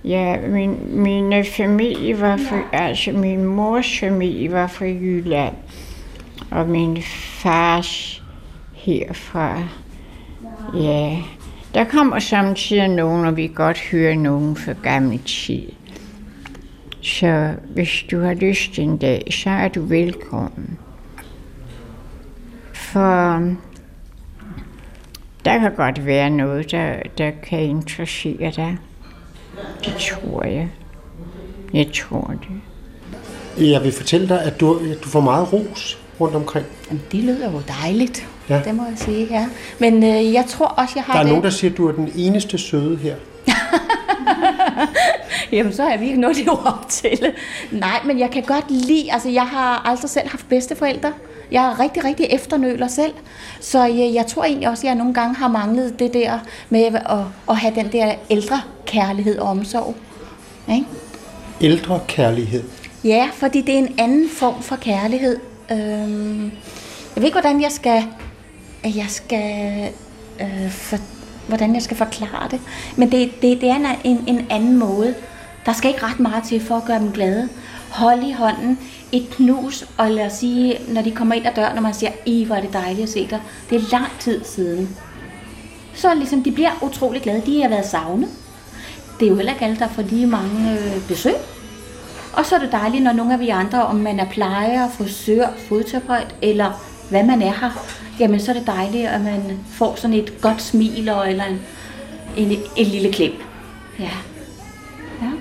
Ja, 0.03 0.37
min, 0.47 0.77
min 0.89 1.45
familie 1.45 2.21
var 2.21 2.37
fra, 2.37 2.61
altså 2.73 3.11
min 3.11 3.45
mors 3.45 3.99
familie 3.99 4.51
var 4.51 4.67
fra 4.67 4.85
Jylland, 4.85 5.53
og 6.51 6.69
min 6.69 7.03
fars 7.41 8.23
herfra. 8.73 9.63
Ja, 10.75 11.17
der 11.73 11.83
kommer 11.83 12.19
samtidig 12.19 12.87
nogen, 12.87 13.25
og 13.25 13.37
vi 13.37 13.51
godt 13.55 13.79
høre 13.79 14.15
nogen 14.15 14.55
fra 14.55 14.73
gammel 14.83 15.19
tid. 15.19 15.63
Så 17.01 17.53
hvis 17.73 18.05
du 18.11 18.19
har 18.19 18.33
lyst 18.33 18.79
en 18.79 18.97
dag, 18.97 19.27
så 19.31 19.49
er 19.49 19.67
du 19.67 19.81
velkommen. 19.81 20.77
For 22.73 23.55
der 25.45 25.59
kan 25.59 25.75
godt 25.75 26.05
være 26.05 26.29
noget, 26.29 26.71
der, 26.71 26.95
der 27.17 27.31
kan 27.43 27.59
interessere 27.59 28.51
dig. 28.55 28.77
Det 29.85 29.93
tror 29.93 30.43
jeg. 30.43 30.69
Jeg 31.73 31.87
tror 31.93 32.33
det. 32.41 32.61
Jeg 33.71 33.83
vil 33.83 33.91
fortælle 33.91 34.29
dig, 34.29 34.43
at 34.43 34.59
du, 34.59 34.73
at 34.73 35.03
du 35.03 35.09
får 35.09 35.21
meget 35.21 35.53
ros 35.53 36.00
rundt 36.21 36.35
omkring. 36.35 36.65
Jamen, 36.89 37.03
det 37.11 37.19
lyder 37.23 37.51
jo 37.51 37.61
dejligt, 37.81 38.27
Ja. 38.49 38.61
det 38.65 38.75
må 38.75 38.83
jeg 38.83 38.93
sige, 38.97 39.27
ja. 39.31 39.47
Men 39.79 40.03
øh, 40.03 40.33
jeg 40.33 40.45
tror 40.47 40.65
også, 40.65 40.93
jeg 40.95 41.03
har 41.03 41.13
Der 41.13 41.19
er 41.19 41.23
det. 41.23 41.29
nogen, 41.29 41.43
der 41.43 41.49
siger, 41.49 41.71
at 41.71 41.77
du 41.77 41.87
er 41.87 41.91
den 41.91 42.11
eneste 42.15 42.57
søde 42.57 42.97
her. 42.97 43.15
Jamen, 45.51 45.73
så 45.73 45.83
er 45.83 45.97
vi 45.97 46.05
ikke 46.07 46.19
noget 46.19 46.37
at 46.37 46.45
leve 46.45 46.67
op 46.67 46.85
til. 46.89 47.31
Nej, 47.71 47.99
men 48.05 48.19
jeg 48.19 48.31
kan 48.31 48.43
godt 48.43 48.71
lide, 48.71 49.13
altså 49.13 49.29
jeg 49.29 49.43
har 49.47 49.81
aldrig 49.89 50.09
selv 50.09 50.29
haft 50.29 50.49
bedsteforældre. 50.49 51.11
Jeg 51.51 51.65
er 51.65 51.79
rigtig, 51.79 52.03
rigtig 52.03 52.27
efternøler 52.29 52.87
selv. 52.87 53.13
Så 53.59 53.83
jeg, 53.83 54.11
jeg 54.13 54.27
tror 54.27 54.43
egentlig 54.43 54.69
også, 54.69 54.81
at 54.81 54.85
jeg 54.87 54.95
nogle 54.95 55.13
gange 55.13 55.35
har 55.35 55.47
manglet 55.47 55.99
det 55.99 56.13
der 56.13 56.39
med 56.69 56.83
at, 56.83 56.93
at 57.49 57.57
have 57.57 57.75
den 57.75 57.91
der 57.91 58.13
ældre 58.29 58.61
kærlighed 58.85 59.37
og 59.39 59.49
omsorg. 59.49 59.95
Ikke? 60.69 60.85
Ældre 61.61 61.99
kærlighed. 62.07 62.63
Ja, 63.03 63.29
fordi 63.33 63.61
det 63.61 63.73
er 63.73 63.77
en 63.79 63.95
anden 63.97 64.29
form 64.29 64.61
for 64.61 64.75
kærlighed. 64.75 65.37
Øhm, 65.71 66.43
jeg 67.15 67.21
ved 67.21 67.23
ikke, 67.23 67.39
hvordan 67.39 67.61
jeg 67.61 67.71
skal, 67.71 68.03
jeg 68.83 69.05
skal, 69.09 69.89
øh, 70.41 70.69
for, 70.71 70.97
hvordan 71.47 71.73
jeg 71.73 71.81
skal 71.81 71.97
forklare 71.97 72.47
det. 72.51 72.59
Men 72.97 73.11
det, 73.11 73.31
det, 73.41 73.61
det 73.61 73.69
er 73.69 73.75
en, 73.75 73.85
en, 74.03 74.23
en 74.27 74.47
anden 74.49 74.77
måde. 74.77 75.15
Der 75.65 75.73
skal 75.73 75.89
ikke 75.89 76.05
ret 76.05 76.19
meget 76.19 76.43
til 76.43 76.61
for 76.61 76.75
at 76.75 76.85
gøre 76.85 76.99
dem 76.99 77.11
glade. 77.11 77.49
Hold 77.89 78.23
i 78.23 78.31
hånden, 78.31 78.79
et 79.11 79.29
knus, 79.29 79.85
og 79.97 80.11
lad 80.11 80.25
os 80.25 80.33
sige, 80.33 80.77
når 80.87 81.01
de 81.01 81.11
kommer 81.11 81.35
ind 81.35 81.45
ad 81.45 81.53
døren, 81.55 81.75
når 81.75 81.81
man 81.81 81.93
siger, 81.93 82.11
i 82.25 82.43
hvor 82.43 82.55
er 82.55 82.61
det 82.61 82.73
dejligt 82.73 83.03
at 83.03 83.09
se 83.09 83.27
dig. 83.29 83.41
Det 83.69 83.75
er 83.77 83.89
lang 83.91 84.11
tid 84.19 84.43
siden. 84.43 84.97
Så 85.93 86.15
ligesom, 86.15 86.43
de 86.43 86.51
bliver 86.51 86.71
utrolig 86.81 87.21
glade. 87.21 87.41
De 87.45 87.61
har 87.61 87.69
været 87.69 87.85
savnet. 87.85 88.29
Det 89.19 89.25
er 89.25 89.29
jo 89.29 89.35
heller 89.35 89.51
ikke 89.53 89.65
alle, 89.65 89.79
der 89.79 89.87
får 89.87 90.01
lige 90.01 90.27
mange 90.27 90.71
øh, 90.71 91.07
besøg. 91.07 91.35
Og 92.33 92.45
så 92.45 92.55
er 92.55 92.59
det 92.59 92.71
dejligt, 92.71 93.03
når 93.03 93.13
nogle 93.13 93.33
af 93.33 93.39
vi 93.39 93.49
andre, 93.49 93.85
om 93.85 93.95
man 93.95 94.19
er 94.19 94.25
plejer, 94.25 94.89
frisør, 94.89 95.47
fodterapeut, 95.69 96.35
eller 96.41 96.71
hvad 97.09 97.23
man 97.23 97.41
er 97.41 97.51
her, 97.51 97.85
jamen 98.19 98.39
så 98.39 98.51
er 98.51 98.55
det 98.55 98.67
dejligt, 98.67 99.07
at 99.07 99.21
man 99.21 99.59
får 99.67 99.95
sådan 99.95 100.17
et 100.17 100.33
godt 100.41 100.61
smil 100.61 101.09
og 101.09 101.29
eller 101.29 101.43
en, 101.43 101.59
en, 102.37 102.57
en 102.77 102.85
lille 102.85 103.13
klip. 103.13 103.33
Ja. 103.99 104.09
ja. 105.21 105.31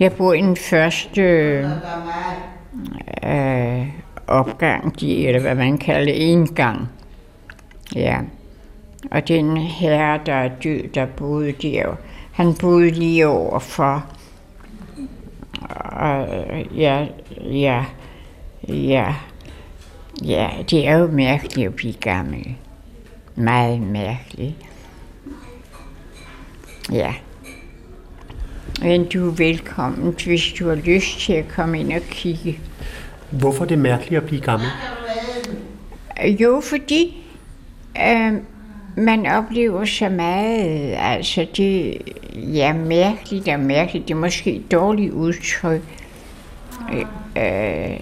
Jeg 0.00 0.12
bor 0.12 0.32
i 0.32 0.40
den 0.40 0.56
første 0.56 1.22
øh, 3.24 3.86
opgang, 4.26 5.00
de, 5.00 5.26
eller 5.26 5.40
hvad 5.40 5.54
man 5.54 5.78
kalder 5.78 6.12
det, 6.12 6.32
engang. 6.32 6.88
Ja. 7.94 8.18
Og 9.10 9.28
den 9.28 9.56
herre, 9.56 10.20
der 10.26 10.34
er 10.34 10.48
død, 10.48 10.88
der 10.94 11.06
boede 11.06 11.52
der, 11.52 11.96
han 12.32 12.54
boede 12.54 12.90
lige 12.90 13.26
overfor. 13.26 14.06
Og 15.70 16.28
ja, 16.76 17.06
ja, 17.40 17.84
ja, 18.68 19.14
ja, 20.24 20.50
det 20.70 20.88
er 20.88 20.98
jo 20.98 21.06
mærkeligt 21.06 21.66
at 21.66 21.74
blive 21.74 21.92
gammel. 21.92 22.54
Meget 23.34 23.80
mærkeligt. 23.80 24.54
Ja. 26.92 27.14
Men 28.82 29.08
du 29.08 29.30
er 29.30 29.34
velkommen, 29.34 30.14
hvis 30.24 30.52
du 30.58 30.68
har 30.68 30.74
lyst 30.74 31.20
til 31.20 31.32
at 31.32 31.48
komme 31.48 31.80
ind 31.80 31.92
og 31.92 32.02
kigge. 32.10 32.60
Hvorfor 33.30 33.64
er 33.64 33.68
det 33.68 33.78
mærkeligt 33.78 34.22
at 34.22 34.26
blive 34.26 34.40
gammel? 34.40 34.68
Jo, 36.40 36.60
fordi 36.60 37.24
øh, 38.02 38.32
man 38.96 39.26
oplever 39.26 39.84
så 39.84 40.08
meget, 40.08 40.94
altså 40.98 41.46
det 41.56 41.98
ja, 42.34 42.72
mærkeligt 42.72 43.48
og 43.48 43.60
mærkeligt, 43.60 44.08
det 44.08 44.14
er 44.14 44.18
måske 44.18 44.52
et 44.52 44.72
dårligt 44.72 45.12
udtryk. 45.12 45.82
Øh, 46.92 47.04
øh, 47.36 48.00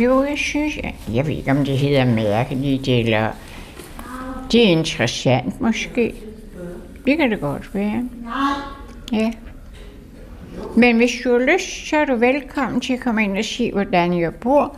jo, 0.00 0.22
jeg 0.22 0.38
synes, 0.38 0.78
jeg 1.14 1.26
ved 1.26 1.34
ikke, 1.34 1.50
om 1.50 1.64
det 1.64 1.78
hedder 1.78 2.04
mærkeligt, 2.04 2.88
eller 2.88 3.30
det 4.52 4.64
er 4.64 4.68
interessant 4.68 5.60
måske. 5.60 6.14
Det 7.06 7.18
kan 7.18 7.30
det 7.30 7.40
godt 7.40 7.74
være. 7.74 8.08
Ja. 9.12 9.32
Men 10.76 10.96
hvis 10.96 11.10
du 11.24 11.32
har 11.32 11.38
lyst, 11.38 11.88
så 11.88 11.96
er 11.96 12.04
du 12.04 12.14
velkommen 12.16 12.80
til 12.80 12.92
at 12.92 13.00
komme 13.00 13.24
ind 13.24 13.38
og 13.38 13.44
se, 13.44 13.72
hvordan 13.72 14.20
jeg 14.20 14.34
bor. 14.34 14.76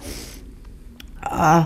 Og 1.22 1.64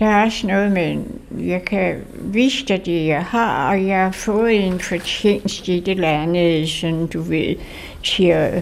der 0.00 0.06
er 0.06 0.24
også 0.24 0.46
noget 0.46 0.72
med, 0.72 1.02
jeg 1.46 1.64
kan 1.64 1.94
vise 2.14 2.66
dig 2.66 2.86
det, 2.86 3.06
jeg 3.06 3.24
har, 3.24 3.70
og 3.70 3.86
jeg 3.86 4.04
har 4.04 4.10
fået 4.10 4.66
en 4.66 4.80
fortjeneste 4.80 5.72
i 5.76 5.80
det 5.80 5.92
eller 5.92 6.08
andet, 6.08 6.68
sådan 6.68 7.06
du 7.06 7.20
ved, 7.20 7.56
siger 8.02 8.60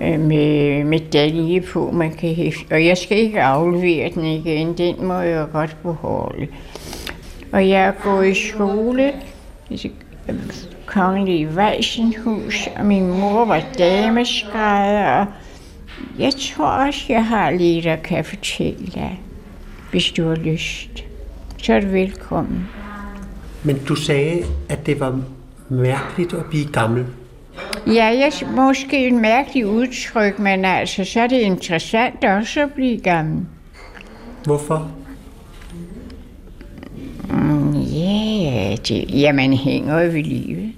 øh, 0.00 0.20
med 0.20 0.84
medalje 0.84 1.60
på, 1.60 1.90
man 1.90 2.14
kan 2.14 2.34
hæfte. 2.34 2.72
Og 2.72 2.86
jeg 2.86 2.98
skal 2.98 3.18
ikke 3.18 3.42
aflevere 3.42 4.10
den 4.14 4.24
igen, 4.24 4.78
den 4.78 5.04
må 5.06 5.14
jeg 5.14 5.46
godt 5.52 5.76
beholde. 5.82 6.46
Og 7.52 7.68
jeg 7.68 7.80
er 7.80 7.92
gået 8.02 8.28
i 8.28 8.48
skole, 8.48 9.12
Kongelige 10.86 11.56
Valsenhus, 11.56 12.68
og 12.76 12.86
min 12.86 13.08
mor 13.08 13.44
var 13.44 13.62
dameskrædder. 13.78 15.20
og 15.20 15.26
Jeg 16.18 16.32
tror 16.32 16.66
også, 16.66 17.04
jeg 17.08 17.24
har 17.24 17.50
lidt, 17.50 17.84
der 17.84 17.96
kan 17.96 18.24
fortælle 18.24 18.86
dig, 18.94 19.20
hvis 19.90 20.12
du 20.12 20.28
har 20.28 20.36
lyst. 20.36 21.04
Så 21.62 21.72
er 21.72 21.80
du 21.80 21.86
velkommen. 21.86 22.68
Men 23.64 23.78
du 23.88 23.94
sagde, 23.94 24.42
at 24.68 24.86
det 24.86 25.00
var 25.00 25.20
mærkeligt 25.68 26.32
at 26.32 26.44
blive 26.44 26.66
gammel. 26.72 27.06
Ja, 27.86 28.04
jeg 28.04 28.32
måske 28.56 29.06
et 29.06 29.12
mærkeligt 29.12 29.66
udtryk, 29.66 30.38
men 30.38 30.64
altså, 30.64 31.04
så 31.04 31.20
er 31.20 31.26
det 31.26 31.40
interessant 31.40 32.24
også 32.24 32.62
at 32.62 32.72
blive 32.72 33.00
gammel. 33.00 33.46
Hvorfor? 34.44 34.90
Mm, 37.30 37.76
Ja, 38.56 38.76
det, 38.88 39.20
ja, 39.20 39.32
man 39.32 39.52
hænger 39.52 40.00
jo 40.00 40.12
ved 40.12 40.22
livet. 40.22 40.72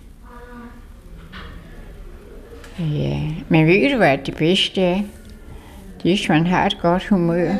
Ja, 2.78 3.20
men 3.48 3.66
ved 3.66 3.90
du 3.90 3.96
hvad 3.96 4.18
det 4.18 4.36
bedste 4.36 4.82
er? 4.82 4.94
Det 4.94 6.10
er, 6.10 6.16
hvis 6.16 6.28
man 6.28 6.46
har 6.46 6.66
et 6.66 6.78
godt 6.82 7.06
humør. 7.08 7.54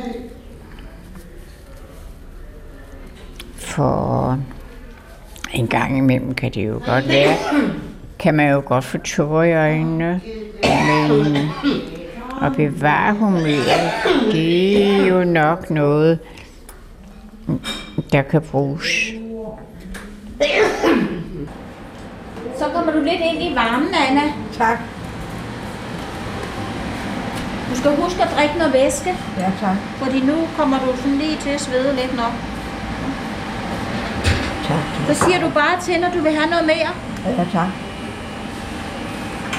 For 3.79 4.37
en 5.53 5.67
gang 5.67 5.97
imellem 5.97 6.33
kan 6.35 6.51
det 6.51 6.67
jo 6.67 6.81
godt 6.85 7.07
være, 7.07 7.35
kan 8.19 8.33
man 8.33 8.51
jo 8.51 8.61
godt 8.65 8.83
få 8.83 8.97
tårer 8.97 9.43
i 9.43 9.53
øjnene, 9.53 10.21
men 10.63 11.37
at 12.41 12.55
bevare 12.55 13.13
humøret, 13.13 13.91
det 14.31 14.83
er 14.85 15.05
jo 15.05 15.23
nok 15.23 15.69
noget, 15.69 16.19
der 18.11 18.21
kan 18.21 18.41
bruges. 18.41 19.13
Så 22.57 22.65
kommer 22.75 22.91
du 22.91 22.99
lidt 22.99 23.21
ind 23.33 23.43
i 23.43 23.55
varmen, 23.55 23.89
Anna. 24.09 24.21
Tak. 24.57 24.77
Du 27.69 27.75
skal 27.75 27.95
huske 27.95 28.21
at 28.23 28.29
drikke 28.37 28.57
noget 28.57 28.73
væske, 28.73 29.09
Ja, 29.37 29.51
tak. 29.61 29.75
fordi 29.97 30.19
nu 30.19 30.33
kommer 30.57 30.77
du 30.79 30.97
sådan 30.97 31.17
lige 31.17 31.37
til 31.37 31.49
at 31.49 31.61
svede 31.61 31.95
lidt 31.95 32.15
nok. 32.15 32.33
Tak. 34.69 35.15
Så 35.15 35.23
siger 35.25 35.39
du 35.41 35.49
bare 35.49 35.81
til, 35.81 35.99
når 36.01 36.09
du 36.15 36.19
vil 36.23 36.31
have 36.31 36.49
noget 36.49 36.65
mere. 36.65 36.89
Ja, 37.37 37.43
tak. 37.53 37.67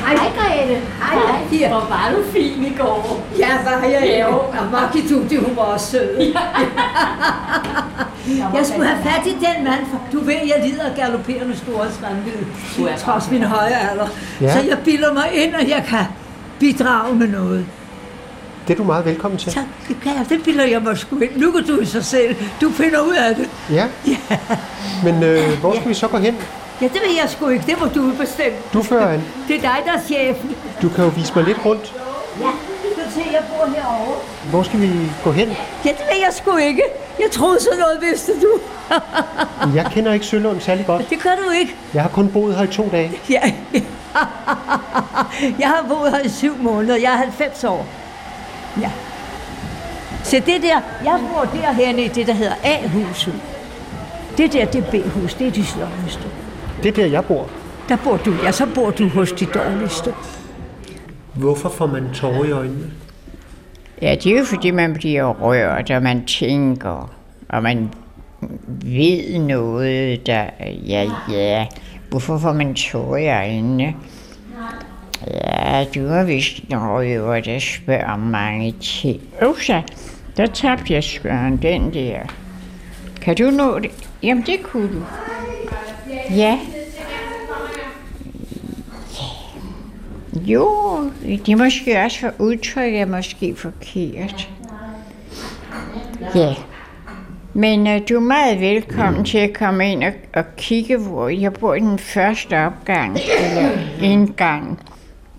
Hej, 0.06 0.14
Grete. 0.38 0.80
Hej, 1.02 1.42
Hier. 1.50 1.68
Hvor 1.68 1.86
var 1.88 2.12
du 2.16 2.32
fin 2.32 2.64
i 2.64 2.74
går. 2.78 3.26
Ja, 3.38 3.48
var 3.64 3.88
jeg 3.88 4.26
jo. 4.28 4.36
Og 4.36 4.66
Maki 4.72 5.08
Tutti, 5.08 5.36
hun 5.36 5.56
var 5.56 5.62
også 5.62 5.86
sød. 5.90 6.34
Jeg 8.54 8.66
skulle 8.66 8.86
have 8.86 9.02
fat 9.02 9.26
i 9.26 9.30
den 9.30 9.64
mand, 9.64 9.80
for 9.90 10.00
du 10.12 10.24
ved, 10.24 10.34
jeg 10.34 10.62
lider 10.66 10.84
af 10.84 10.96
galopperende 10.96 11.56
storhedsvandvid, 11.56 12.96
trods 12.98 13.30
min 13.30 13.42
høje 13.42 13.74
alder. 13.90 14.06
Ja. 14.40 14.52
Så 14.52 14.68
jeg 14.68 14.78
bilder 14.84 15.12
mig 15.12 15.28
ind, 15.34 15.54
at 15.54 15.68
jeg 15.68 15.84
kan 15.88 16.04
bidrage 16.58 17.14
med 17.14 17.28
noget. 17.28 17.66
Det 18.68 18.74
er 18.74 18.78
du 18.78 18.84
meget 18.84 19.04
velkommen 19.04 19.38
til. 19.38 19.52
Så 19.52 19.60
det 19.88 19.96
kan 20.02 20.12
jeg, 20.12 20.26
det 20.28 20.42
bilder 20.44 20.64
jeg 20.64 20.82
mig 20.82 20.98
sgu 20.98 21.18
ind. 21.18 21.36
Nu 21.36 21.50
kan 21.50 21.66
du 21.66 21.80
i 21.80 21.84
sig 21.84 22.04
selv. 22.04 22.36
Du 22.60 22.70
finder 22.70 23.00
ud 23.00 23.14
af 23.28 23.34
det. 23.34 23.50
Ja. 23.70 23.86
Men 25.04 25.22
øh, 25.22 25.58
hvor 25.60 25.74
skal 25.74 25.88
vi 25.88 25.94
så 25.94 26.08
gå 26.08 26.16
hen? 26.16 26.36
Ja, 26.80 26.84
det 26.86 26.94
ved 26.94 27.14
jeg 27.22 27.30
sgu 27.30 27.48
ikke. 27.48 27.64
Det 27.66 27.80
må 27.80 27.86
du 27.86 28.12
bestemme. 28.18 28.58
Du 28.72 28.82
fører 28.82 29.08
an. 29.08 29.22
Det 29.48 29.56
er 29.56 29.60
dig, 29.60 29.76
der 29.86 29.92
er 29.92 30.02
chefen. 30.06 30.56
Du 30.82 30.88
kan 30.88 31.04
jo 31.04 31.10
vise 31.16 31.32
mig 31.36 31.44
lidt 31.44 31.58
rundt. 31.64 31.94
Ja, 32.40 32.44
du 32.46 32.94
kan 33.02 33.12
se, 33.14 33.20
jeg 33.32 33.42
bor 33.50 33.66
herovre. 33.76 34.14
Hvor 34.50 34.62
skal 34.62 34.80
vi 34.80 34.90
gå 35.24 35.32
hen? 35.32 35.48
Ja, 35.84 35.88
det 35.90 35.98
ved 36.12 36.18
jeg 36.24 36.28
sgu 36.32 36.56
ikke. 36.56 36.82
Jeg 37.18 37.30
troede 37.32 37.60
så 37.60 37.68
noget, 37.78 37.98
vidste 38.00 38.32
du. 38.42 38.60
Jeg 39.74 39.86
kender 39.90 40.12
ikke 40.12 40.26
Sølund 40.26 40.60
særlig 40.60 40.86
godt. 40.86 41.10
Det 41.10 41.22
gør 41.22 41.30
du 41.44 41.50
ikke. 41.50 41.74
Jeg 41.94 42.02
har 42.02 42.08
kun 42.08 42.28
boet 42.32 42.56
her 42.56 42.62
i 42.64 42.66
to 42.66 42.88
dage. 42.92 43.12
Ja. 43.30 43.52
jeg 45.58 45.68
har 45.68 45.84
boet 45.88 46.10
her 46.10 46.20
i 46.20 46.28
syv 46.28 46.56
måneder. 46.58 46.96
Jeg 46.96 47.12
er 47.12 47.16
90 47.16 47.64
år. 47.64 47.86
Ja. 48.80 48.90
Så 50.24 50.36
det 50.46 50.62
der, 50.62 50.80
jeg 51.04 51.20
bor 51.34 51.44
derhenne 51.60 52.02
i 52.04 52.08
det, 52.08 52.26
der 52.26 52.32
hedder 52.32 52.54
A-huset. 52.62 53.34
Det 54.38 54.52
der, 54.52 54.64
det 54.64 54.84
er 54.84 54.90
B-hus, 54.90 55.34
det 55.34 55.46
er 55.46 55.50
de 55.50 55.64
dårligste. 55.80 56.22
Det 56.82 56.88
er 56.88 56.92
der, 56.92 57.06
jeg 57.06 57.24
bor. 57.24 57.50
Der 57.88 57.96
bor 58.04 58.16
du, 58.16 58.34
ja, 58.44 58.52
så 58.52 58.66
bor 58.74 58.90
du 58.90 59.08
hos 59.08 59.32
de 59.32 59.46
dårligste. 59.46 60.14
Hvorfor 61.34 61.68
får 61.68 61.86
man 61.86 62.04
tårer 62.14 62.44
i 62.44 62.50
øjnene? 62.50 62.90
Ja, 64.02 64.14
det 64.14 64.32
er 64.32 64.38
jo 64.38 64.44
fordi, 64.44 64.70
man 64.70 64.94
bliver 64.94 65.24
rørt, 65.24 65.90
og 65.90 66.02
man 66.02 66.24
tænker, 66.26 67.10
og 67.48 67.62
man 67.62 67.90
ved 68.84 69.38
noget, 69.38 70.26
der, 70.26 70.44
ja, 70.86 71.10
ja, 71.30 71.66
hvorfor 72.10 72.38
får 72.38 72.52
man 72.52 72.74
tårer 72.74 73.16
i 73.16 73.28
øjnene? 73.28 73.94
Ja, 75.26 75.84
du 75.94 76.06
har 76.06 76.24
vist 76.24 76.58
en 76.58 76.78
røver, 76.78 77.40
der 77.40 77.58
spørger 77.58 78.12
om 78.12 78.20
mange 78.20 78.74
ting. 78.80 79.20
Usa, 79.48 79.80
der 80.36 80.46
tabte 80.46 80.94
jeg 80.94 81.04
skøren 81.04 81.56
den 81.56 81.94
der. 81.94 82.18
Kan 83.20 83.36
du 83.36 83.50
nå 83.50 83.78
det? 83.78 84.09
Jamen, 84.22 84.46
det 84.46 84.62
kunne 84.62 84.88
du. 84.88 85.02
Ja. 86.30 86.58
Jo, 90.34 90.70
det 91.22 91.48
er 91.48 91.56
måske 91.56 91.98
også 91.98 92.20
for 92.20 92.32
udtryk 92.38 92.94
er 92.94 93.06
måske 93.06 93.56
forkert. 93.56 94.50
Ja. 96.34 96.54
Men 97.54 97.80
uh, 97.86 98.08
du 98.08 98.16
er 98.16 98.20
meget 98.20 98.60
velkommen 98.60 99.24
til 99.24 99.38
at 99.38 99.52
komme 99.52 99.92
ind 99.92 100.04
og, 100.04 100.12
og 100.34 100.44
kigge, 100.56 100.96
hvor 100.96 101.28
jeg 101.28 101.52
bor 101.52 101.74
i 101.74 101.80
den 101.80 101.98
første 101.98 102.58
opgang, 102.58 103.18
eller 103.46 103.70
indgang 104.02 104.78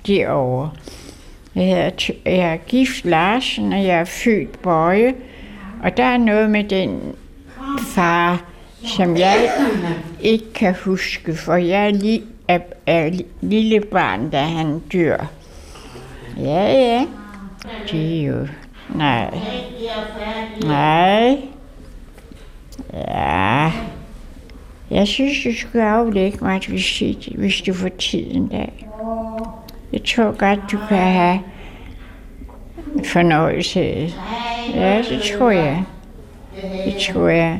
derovre. 0.07 0.71
Jeg, 1.55 1.65
hedder, 1.65 2.13
jeg 2.25 2.53
er 2.53 2.57
gift 2.57 3.05
Larsen, 3.05 3.73
og 3.73 3.83
jeg 3.83 3.99
er 3.99 4.05
født 4.05 4.61
Bøje. 4.61 5.13
Og 5.83 5.97
der 5.97 6.03
er 6.03 6.17
noget 6.17 6.49
med 6.49 6.63
den 6.63 7.15
far, 7.79 8.43
som 8.85 9.17
jeg 9.17 9.49
ikke 10.21 10.53
kan 10.53 10.75
huske, 10.85 11.35
for 11.35 11.55
jeg 11.55 11.85
er, 11.87 11.91
li- 11.91 12.23
er, 12.47 12.59
er 12.85 13.09
lille 13.41 13.79
barn, 13.81 14.29
da 14.29 14.41
han 14.41 14.79
dør. 14.79 15.25
Ja, 16.37 16.73
ja. 16.73 17.05
Det 17.91 18.21
er 18.21 18.25
jo... 18.27 18.47
Nej. 18.95 19.29
Nej. 20.65 21.37
Ja. 22.93 23.71
Jeg 24.91 25.07
synes, 25.07 25.33
du 25.43 25.49
skulle 25.59 25.85
aflægge 25.85 26.37
mig 26.41 26.57
et 26.57 26.71
visit, 26.71 27.27
hvis 27.35 27.61
du 27.61 27.73
får 27.73 27.89
tid 27.89 28.25
en 28.31 28.47
dag. 28.47 28.87
Jeg 29.93 30.03
tror 30.03 30.31
godt, 30.37 30.59
du 30.71 30.77
kan 30.89 30.97
have 30.97 31.39
fornøjelse. 33.05 33.79
Ja, 34.75 34.97
det 35.09 35.21
tror 35.37 35.49
jeg. 35.51 35.83
Det 36.85 36.95
tror 37.13 37.27
jeg. 37.27 37.59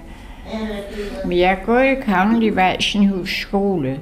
Men 1.26 1.38
jeg 1.38 1.52
er 1.52 1.66
gået 1.66 1.86
i 1.86 1.96
Kongelig 2.12 2.56
Valsenhus 2.56 3.30
skole. 3.42 4.00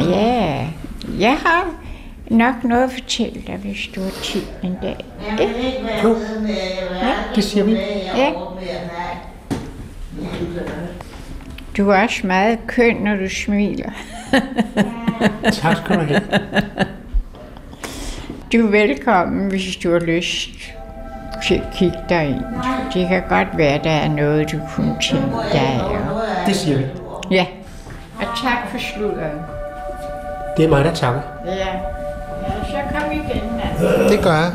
Ja, 0.00 0.66
jeg 1.18 1.36
har 1.36 1.74
nok 2.30 2.64
noget 2.64 2.84
at 2.84 2.92
fortælle 2.92 3.42
dig, 3.46 3.56
hvis 3.56 3.90
du 3.94 4.02
har 4.02 4.10
tid 4.22 4.42
en 4.62 4.76
dag. 4.82 5.04
Ikke? 5.40 5.54
Jo, 6.04 6.16
det 7.34 7.44
siger 7.44 7.64
vi. 7.64 7.72
Ja. 8.16 8.32
Du 11.76 11.90
er 11.90 12.02
også 12.02 12.26
meget 12.26 12.58
køn, 12.66 12.96
når 12.96 13.16
du 13.16 13.28
smiler. 13.28 13.90
Tak 15.52 15.76
skal 15.76 15.96
du 15.96 16.00
have. 16.00 16.22
Du 18.52 18.66
er 18.66 18.70
velkommen, 18.70 19.48
hvis 19.48 19.76
du 19.76 19.92
har 19.92 19.98
lyst 19.98 20.75
kigge 21.72 21.98
dig 22.08 22.28
ind. 22.28 22.44
Det 22.94 23.08
kan 23.08 23.22
godt 23.28 23.48
være, 23.58 23.80
der 23.84 23.90
er 23.90 24.08
noget, 24.08 24.52
du 24.52 24.58
kunne 24.74 24.96
tænke 25.00 25.36
dig. 25.52 25.80
Og... 25.84 25.96
Det 26.46 26.56
siger 26.56 26.78
vi. 26.78 26.84
Ja. 27.30 27.46
Og 28.18 28.24
tak 28.44 28.70
for 28.70 28.78
sludret. 28.78 29.32
Det 30.56 30.64
er 30.64 30.68
mig, 30.68 30.84
der 30.84 30.94
takker. 30.94 31.20
Ja. 31.46 31.52
ja 31.52 31.66
så 32.70 32.76
kom 32.94 33.12
igen, 33.12 33.42
mand. 33.56 34.08
Det 34.10 34.24
gør 34.24 34.32
jeg. 34.32 34.52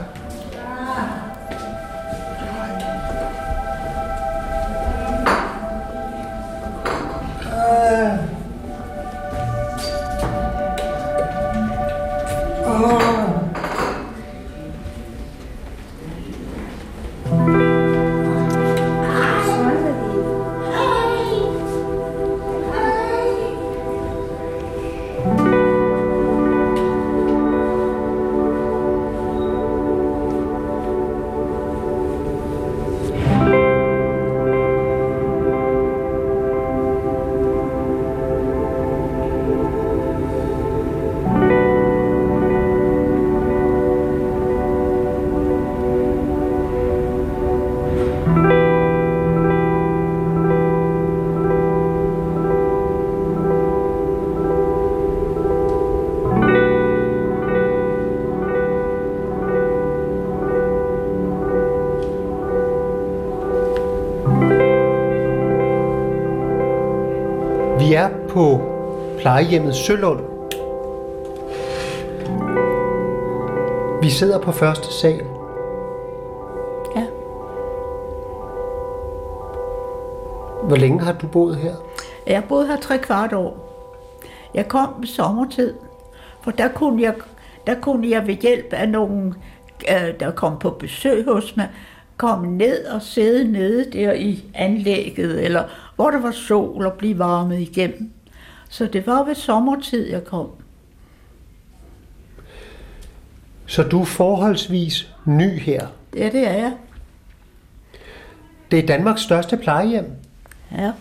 Plejehjemmet 69.41 69.75
Sølund. 69.75 70.19
Vi 74.01 74.09
sidder 74.09 74.39
på 74.39 74.51
første 74.51 74.93
sal. 74.93 75.21
Ja. 76.95 77.05
Hvor 80.63 80.75
længe 80.75 80.99
har 80.99 81.13
du 81.13 81.27
boet 81.27 81.55
her? 81.55 81.73
Jeg 82.27 82.43
boede 82.49 82.67
her 82.67 82.77
tre 82.77 82.97
kvart 82.97 83.33
år. 83.33 83.57
Jeg 84.53 84.67
kom 84.67 84.89
med 84.99 85.07
sommertid, 85.07 85.73
for 86.41 86.51
der 86.51 86.67
kunne 86.67 87.01
jeg, 87.01 87.13
der 87.67 87.75
kunne 87.81 88.09
jeg 88.09 88.27
ved 88.27 88.35
hjælp 88.35 88.73
af 88.73 88.89
nogen, 88.89 89.33
øh, 89.89 90.19
der 90.19 90.31
kom 90.31 90.59
på 90.59 90.69
besøg 90.69 91.25
hos 91.25 91.57
mig, 91.57 91.69
komme 92.17 92.57
ned 92.57 92.85
og 92.85 93.01
sidde 93.01 93.51
nede 93.51 93.91
der 93.91 94.13
i 94.13 94.43
anlægget, 94.55 95.43
eller 95.45 95.63
hvor 95.95 96.09
der 96.09 96.21
var 96.21 96.31
sol 96.31 96.85
og 96.85 96.93
blive 96.93 97.19
varmet 97.19 97.59
igennem. 97.59 98.11
Så 98.71 98.85
det 98.85 99.07
var 99.07 99.23
ved 99.23 99.35
sommertid, 99.35 100.07
jeg 100.09 100.23
kom. 100.23 100.49
Så 103.65 103.83
du 103.83 104.01
er 104.01 104.05
forholdsvis 104.05 105.13
ny 105.25 105.59
her. 105.59 105.87
Ja, 106.15 106.25
det 106.25 106.47
er 106.47 106.53
jeg. 106.53 106.73
Det 108.71 108.79
er 108.79 108.87
Danmarks 108.87 109.21
største 109.21 109.57
plejehjem. 109.57 110.05
Ja. 110.77 110.91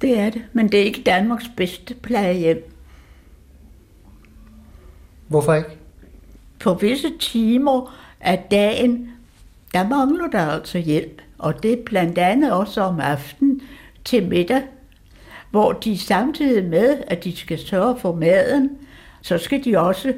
Det 0.00 0.18
er 0.18 0.30
det, 0.30 0.42
men 0.52 0.72
det 0.72 0.80
er 0.80 0.84
ikke 0.84 1.02
Danmarks 1.02 1.44
bedste 1.56 1.94
plejehjem. 1.94 2.72
Hvorfor 5.28 5.54
ikke? 5.54 5.70
På 6.60 6.74
visse 6.74 7.18
timer 7.20 7.94
af 8.20 8.46
dagen, 8.50 9.10
der 9.74 9.88
mangler 9.88 10.26
der 10.26 10.46
altså 10.46 10.78
hjælp. 10.78 11.22
Og 11.38 11.62
det 11.62 11.72
er 11.72 11.84
blandt 11.86 12.18
andet 12.18 12.52
også 12.52 12.80
om 12.80 13.00
aftenen 13.00 13.62
til 14.04 14.28
middag, 14.28 14.62
hvor 15.52 15.72
de 15.72 15.98
samtidig 15.98 16.64
med, 16.64 16.96
at 17.06 17.24
de 17.24 17.36
skal 17.36 17.58
sørge 17.58 17.98
for 18.00 18.14
maden, 18.14 18.70
så 19.20 19.38
skal 19.38 19.64
de 19.64 19.78
også 19.78 20.14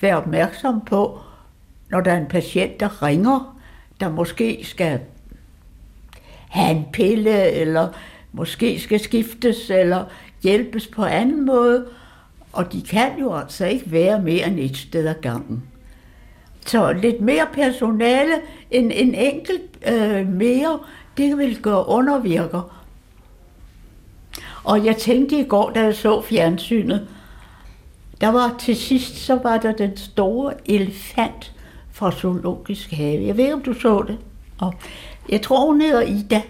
være 0.00 0.16
opmærksom 0.16 0.80
på, 0.80 1.20
når 1.90 2.00
der 2.00 2.12
er 2.12 2.16
en 2.16 2.26
patient, 2.26 2.80
der 2.80 3.02
ringer, 3.02 3.58
der 4.00 4.10
måske 4.10 4.60
skal 4.64 5.00
have 6.48 6.70
en 6.70 6.86
pille, 6.92 7.50
eller 7.50 7.88
måske 8.32 8.80
skal 8.80 9.00
skiftes, 9.00 9.70
eller 9.70 10.04
hjælpes 10.42 10.86
på 10.86 11.04
anden 11.04 11.46
måde. 11.46 11.86
Og 12.52 12.72
de 12.72 12.82
kan 12.82 13.18
jo 13.20 13.34
altså 13.34 13.66
ikke 13.66 13.92
være 13.92 14.22
mere 14.22 14.46
end 14.46 14.58
et 14.58 14.76
sted 14.76 15.06
ad 15.06 15.14
gangen. 15.22 15.62
Så 16.66 16.92
lidt 16.92 17.20
mere 17.20 17.46
personale 17.52 18.34
end 18.70 18.92
en 18.94 19.14
enkelt 19.14 19.62
øh, 19.92 20.28
mere, 20.28 20.78
det 21.16 21.38
vil 21.38 21.62
gøre 21.62 21.88
undervirker. 21.88 22.81
Og 24.64 24.84
jeg 24.84 24.96
tænkte 24.96 25.40
i 25.40 25.44
går, 25.44 25.70
da 25.70 25.80
jeg 25.80 25.94
så 25.94 26.22
fjernsynet, 26.22 27.08
der 28.20 28.28
var 28.28 28.54
til 28.58 28.76
sidst, 28.76 29.16
så 29.16 29.34
var 29.42 29.58
der 29.58 29.72
den 29.72 29.96
store 29.96 30.54
elefant 30.64 31.52
fra 31.90 32.10
Zoologisk 32.10 32.90
Have. 32.90 33.26
Jeg 33.26 33.36
ved 33.36 33.44
ikke, 33.44 33.54
om 33.54 33.62
du 33.62 33.74
så 33.74 34.04
det. 34.06 34.18
Og 34.60 34.74
jeg 35.28 35.42
tror, 35.42 35.66
hun 35.66 35.80
hedder 35.80 36.00
Ida. 36.00 36.42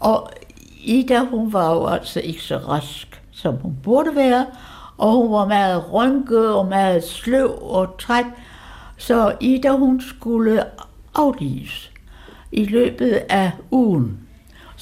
Og 0.00 0.30
Ida, 0.84 1.24
hun 1.24 1.52
var 1.52 1.74
jo 1.74 1.86
altså 1.86 2.20
ikke 2.20 2.42
så 2.42 2.56
rask, 2.56 3.22
som 3.32 3.56
hun 3.56 3.76
burde 3.82 4.16
være. 4.16 4.46
Og 4.98 5.12
hun 5.12 5.32
var 5.32 5.46
meget 5.48 5.92
rynket 5.92 6.54
og 6.54 6.66
meget 6.66 7.04
sløv 7.04 7.58
og 7.62 7.98
træt. 7.98 8.26
Så 8.96 9.34
Ida, 9.40 9.68
hun 9.68 10.00
skulle 10.00 10.64
aflives 11.14 11.90
i 12.52 12.64
løbet 12.64 13.22
af 13.28 13.50
ugen. 13.70 14.21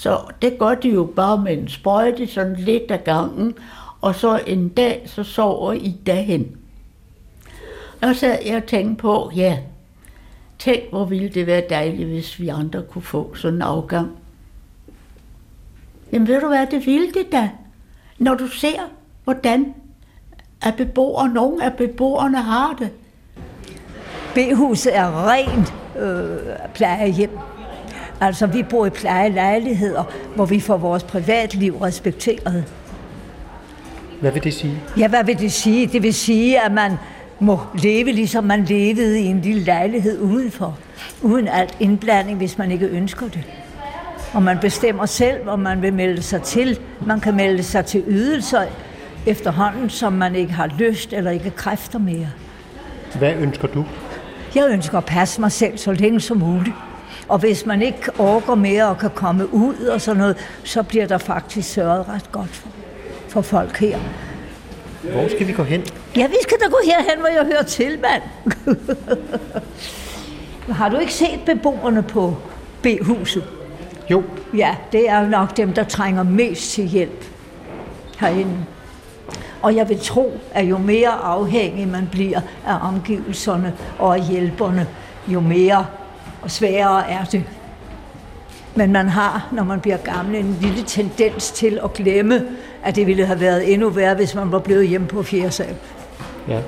Så 0.01 0.21
det 0.43 0.59
gør 0.59 0.75
de 0.75 0.89
jo 0.89 1.05
bare 1.17 1.39
med 1.39 1.59
en 1.59 1.69
sprøjte, 1.69 2.27
sådan 2.27 2.57
lidt 2.57 2.91
af 2.91 3.05
gangen, 3.05 3.55
og 4.01 4.15
så 4.15 4.41
en 4.47 4.69
dag, 4.69 5.03
så 5.07 5.23
sover 5.23 5.73
I 5.73 6.01
hen. 6.07 6.57
Og 8.03 8.17
så 8.17 8.39
jeg 8.47 8.57
og 8.57 8.67
tænkte 8.67 9.03
på, 9.03 9.31
ja, 9.37 9.59
tænk 10.59 10.83
hvor 10.91 11.05
ville 11.05 11.29
det 11.29 11.47
være 11.47 11.63
dejligt, 11.71 12.09
hvis 12.09 12.41
vi 12.41 12.49
andre 12.49 12.83
kunne 12.83 13.03
få 13.03 13.35
sådan 13.35 13.55
en 13.55 13.63
afgang. 13.63 14.11
Jamen 16.13 16.29
ved 16.29 16.41
du 16.41 16.49
hvad, 16.49 16.67
det 16.67 16.87
ville 16.87 17.13
det 17.13 17.33
da. 17.33 17.51
Når 18.19 18.35
du 18.35 18.47
ser, 18.47 18.91
hvordan 19.25 19.75
at 20.63 20.75
beboere, 20.77 21.29
nogle 21.29 21.65
af 21.65 21.77
beboerne 21.77 22.43
har 22.43 22.77
det. 22.79 22.91
B-huset 24.35 24.97
er 24.97 25.31
rent 25.31 25.75
øh, 25.99 26.69
plejehjem. 26.75 27.31
Altså, 28.21 28.47
vi 28.47 28.63
bor 28.63 28.87
i 28.87 28.91
plejelejligheder, 28.91 30.05
hvor 30.35 30.45
vi 30.47 30.61
får 30.61 30.77
vores 30.77 31.03
privatliv 31.03 31.77
respekteret. 31.77 32.65
Hvad 34.21 34.33
vil 34.33 34.45
det 34.45 34.55
sige? 34.55 34.83
Ja, 34.99 35.09
hvad 35.09 35.25
vil 35.25 35.39
det 35.39 35.53
sige? 35.53 35.87
Det 35.87 36.03
vil 36.03 36.15
sige, 36.15 36.61
at 36.61 36.73
man 36.73 36.93
må 37.41 37.61
leve, 37.83 38.13
ligesom 38.13 38.45
man 38.45 38.65
levede 38.65 39.21
i 39.21 39.25
en 39.25 39.41
lille 39.41 39.63
lejlighed 39.63 40.21
udenfor. 40.21 40.79
Uden 41.23 41.49
alt 41.49 41.77
indblanding, 41.81 42.39
hvis 42.39 42.59
man 42.59 42.71
ikke 42.71 42.87
ønsker 42.87 43.29
det. 43.29 43.45
Og 44.33 44.43
man 44.43 44.59
bestemmer 44.59 45.07
selv, 45.07 45.49
om 45.49 45.59
man 45.59 45.83
vil 45.83 45.93
melde 45.93 46.23
sig 46.23 46.43
til. 46.43 46.79
Man 47.07 47.21
kan 47.21 47.37
melde 47.37 47.63
sig 47.63 47.87
til 47.87 48.05
ydelser 48.07 48.63
efterhånden, 49.27 49.91
som 49.91 50.13
man 50.13 50.35
ikke 50.35 50.53
har 50.53 50.71
lyst 50.79 51.13
eller 51.13 51.31
ikke 51.31 51.51
kræfter 51.51 51.99
mere. 51.99 52.29
Hvad 53.19 53.35
ønsker 53.35 53.69
du? 53.69 53.85
Jeg 54.55 54.69
ønsker 54.71 54.99
at 54.99 55.05
passe 55.05 55.41
mig 55.41 55.53
selv 55.53 55.79
så 55.79 55.93
længe 55.93 56.21
som 56.21 56.37
muligt. 56.37 56.75
Og 57.31 57.38
hvis 57.38 57.66
man 57.66 57.83
ikke 57.83 58.11
orker 58.19 58.55
mere 58.55 58.88
og 58.88 58.99
kan 58.99 59.11
komme 59.14 59.55
ud 59.55 59.75
og 59.75 60.01
sådan 60.01 60.19
noget, 60.19 60.37
så 60.64 60.83
bliver 60.83 61.07
der 61.07 61.19
faktisk 61.19 61.73
sørget 61.73 62.09
ret 62.09 62.33
godt 62.33 62.49
for, 62.51 62.69
for 63.29 63.40
folk 63.40 63.79
her. 63.79 63.99
Hvor 65.03 65.29
skal 65.29 65.47
vi 65.47 65.53
gå 65.53 65.62
hen? 65.62 65.83
Ja, 66.16 66.27
vi 66.27 66.37
skal 66.43 66.59
da 66.61 66.66
gå 66.66 66.79
herhen, 66.85 67.19
hvor 67.19 67.29
jeg 67.29 67.45
hører 67.45 67.62
til, 67.62 67.99
mand. 68.01 68.23
Har 70.73 70.88
du 70.88 70.99
ikke 70.99 71.14
set 71.14 71.40
beboerne 71.47 72.03
på 72.03 72.37
B-huset? 72.83 73.45
Jo, 74.11 74.23
Ja, 74.57 74.77
det 74.93 75.09
er 75.09 75.29
nok 75.29 75.57
dem, 75.57 75.73
der 75.73 75.85
trænger 75.85 76.23
mest 76.23 76.73
til 76.73 76.85
hjælp 76.85 77.25
herinde. 78.19 78.57
Og 79.62 79.77
jeg 79.77 79.88
vil 79.88 79.99
tro, 80.01 80.40
at 80.53 80.64
jo 80.64 80.79
mere 80.79 81.11
afhængig 81.11 81.88
man 81.88 82.09
bliver 82.12 82.40
af 82.66 82.88
omgivelserne 82.88 83.75
og 83.99 84.16
af 84.16 84.23
hjælperne, 84.23 84.87
jo 85.29 85.40
mere 85.40 85.87
og 86.42 86.50
sværere 86.50 87.11
er 87.11 87.24
det. 87.24 87.44
Men 88.74 88.92
man 88.92 89.09
har, 89.09 89.48
når 89.53 89.64
man 89.64 89.81
bliver 89.81 89.96
gammel, 89.96 90.35
en 90.37 90.59
lille 90.61 90.83
tendens 90.83 91.50
til 91.50 91.81
at 91.85 91.92
glemme, 91.92 92.46
at 92.85 92.96
det 92.96 93.07
ville 93.07 93.26
have 93.26 93.40
været 93.40 93.72
endnu 93.72 93.88
værre, 93.88 94.14
hvis 94.14 94.35
man 94.35 94.53
var 94.53 94.59
blevet 94.59 94.88
hjemme 94.88 95.07
på 95.07 95.22
fjerde 95.22 95.50
sal. 95.50 95.76
ja. 96.48 96.61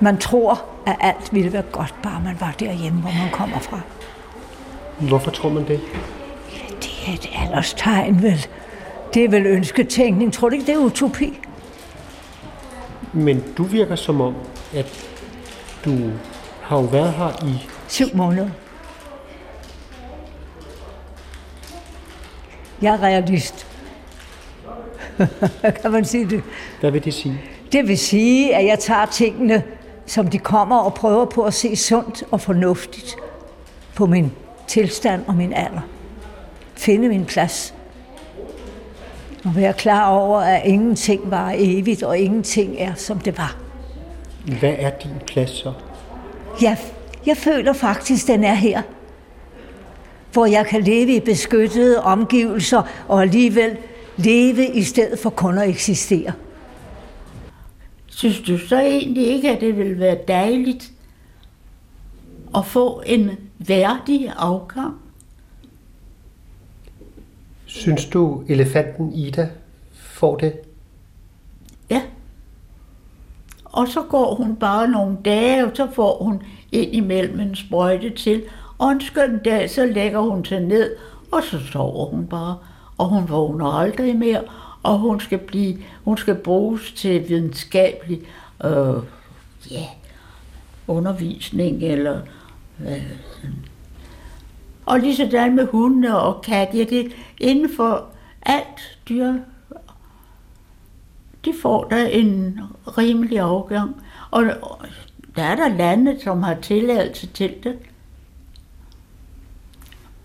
Man 0.00 0.18
tror, 0.18 0.64
at 0.86 0.96
alt 1.00 1.34
ville 1.34 1.52
være 1.52 1.62
godt, 1.62 1.94
bare 2.02 2.20
man 2.24 2.36
var 2.40 2.54
derhjemme, 2.60 3.00
hvor 3.00 3.10
man 3.10 3.30
kommer 3.32 3.58
fra. 3.58 3.80
Hvorfor 4.98 5.30
tror 5.30 5.48
man 5.48 5.68
det? 5.68 5.80
Det 6.82 6.90
er 7.06 7.12
et 7.12 7.28
alderstegn, 7.42 8.22
vel? 8.22 8.46
Det 9.14 9.24
er 9.24 9.28
vel 9.28 9.46
ønsketænkning. 9.46 10.32
Tror 10.32 10.48
du 10.48 10.54
ikke, 10.54 10.66
det 10.66 10.74
er 10.74 10.78
utopi? 10.78 11.38
Men 13.12 13.44
du 13.56 13.62
virker 13.62 13.96
som 13.96 14.20
om, 14.20 14.34
at 14.74 15.08
du 15.84 15.90
har 16.68 16.76
jo 16.76 16.84
været 16.84 17.12
her 17.12 17.44
i... 17.46 17.68
Syv 17.88 18.06
måneder. 18.14 18.48
Jeg 22.82 22.94
er 22.94 23.02
realist. 23.02 23.66
kan 25.82 25.92
man 25.92 26.04
sige 26.04 26.30
det? 26.30 26.42
Hvad 26.80 26.90
vil 26.90 27.04
det 27.04 27.14
sige? 27.14 27.40
Det 27.72 27.88
vil 27.88 27.98
sige, 27.98 28.56
at 28.56 28.66
jeg 28.66 28.78
tager 28.78 29.06
tingene, 29.06 29.62
som 30.06 30.28
de 30.28 30.38
kommer, 30.38 30.78
og 30.78 30.94
prøver 30.94 31.24
på 31.24 31.44
at 31.44 31.54
se 31.54 31.76
sundt 31.76 32.24
og 32.30 32.40
fornuftigt 32.40 33.16
på 33.94 34.06
min 34.06 34.32
tilstand 34.66 35.24
og 35.26 35.34
min 35.34 35.52
alder. 35.52 35.80
Finde 36.74 37.08
min 37.08 37.24
plads. 37.24 37.74
Og 39.44 39.56
være 39.56 39.72
klar 39.72 40.10
over, 40.10 40.40
at 40.40 40.62
ingenting 40.64 41.30
var 41.30 41.54
evigt, 41.56 42.02
og 42.02 42.18
ingenting 42.18 42.76
er, 42.78 42.94
som 42.94 43.18
det 43.18 43.38
var. 43.38 43.56
Hvad 44.60 44.74
er 44.78 44.90
din 44.90 45.14
plads 45.26 45.50
så? 45.50 45.72
Jeg, 46.62 46.78
jeg 47.26 47.36
føler 47.36 47.72
faktisk, 47.72 48.26
den 48.26 48.44
er 48.44 48.54
her. 48.54 48.82
Hvor 50.32 50.46
jeg 50.46 50.66
kan 50.66 50.82
leve 50.82 51.16
i 51.16 51.20
beskyttede 51.20 52.02
omgivelser, 52.02 52.82
og 53.08 53.22
alligevel 53.22 53.76
leve 54.16 54.66
i 54.66 54.82
stedet 54.82 55.18
for 55.18 55.30
kun 55.30 55.58
at 55.58 55.68
eksistere. 55.68 56.32
Synes 58.06 58.40
du 58.40 58.58
så 58.58 58.80
egentlig 58.80 59.26
ikke, 59.26 59.50
at 59.50 59.60
det 59.60 59.76
ville 59.76 59.98
være 59.98 60.18
dejligt 60.28 60.92
at 62.56 62.66
få 62.66 63.02
en 63.06 63.30
værdig 63.58 64.32
afgang? 64.36 64.94
Synes 67.66 68.04
du, 68.04 68.44
elefanten 68.48 69.12
Ida 69.12 69.50
får 69.92 70.36
det? 70.36 70.52
Ja. 71.90 72.02
Og 73.72 73.88
så 73.88 74.02
går 74.02 74.34
hun 74.34 74.56
bare 74.56 74.88
nogle 74.88 75.16
dage, 75.24 75.64
og 75.64 75.70
så 75.74 75.88
får 75.92 76.24
hun 76.24 76.42
ind 76.72 76.94
imellem 76.94 77.40
en 77.40 77.56
sprøjte 77.56 78.10
til. 78.10 78.42
Og 78.78 78.90
en 78.90 79.00
skøn 79.00 79.38
dag, 79.44 79.70
så 79.70 79.86
lægger 79.86 80.20
hun 80.20 80.44
sig 80.44 80.60
ned, 80.60 80.96
og 81.32 81.42
så 81.42 81.58
sover 81.72 82.06
hun 82.06 82.26
bare. 82.26 82.56
og 82.98 83.08
hun 83.08 83.28
vågner 83.28 83.66
aldrig 83.66 84.16
mere, 84.16 84.42
og 84.82 84.98
hun 84.98 85.20
skal, 85.20 85.38
blive, 85.38 85.76
hun 86.04 86.16
skal 86.16 86.34
bruges 86.34 86.92
til 86.92 87.28
videnskabelig 87.28 88.20
øh, 88.64 89.02
ja, 89.70 89.84
undervisning, 90.86 91.82
eller 91.82 92.20
øh, 92.86 93.12
og 94.86 95.00
lige 95.00 95.16
sådan 95.16 95.56
med 95.56 95.66
hunde 95.66 96.20
og 96.22 96.42
katte, 96.42 96.78
ja, 96.78 96.84
det 96.84 97.12
inden 97.40 97.70
for 97.76 98.04
alt 98.42 98.98
dyr, 99.08 99.34
de 101.48 101.54
får 101.62 101.84
der 101.84 102.06
en 102.06 102.60
rimelig 102.98 103.38
afgang. 103.38 104.02
Og 104.30 104.44
der 105.36 105.42
er 105.42 105.56
der 105.56 105.68
lande, 105.68 106.20
som 106.20 106.42
har 106.42 106.54
tilladelse 106.54 107.26
til 107.26 107.54
det, 107.62 107.78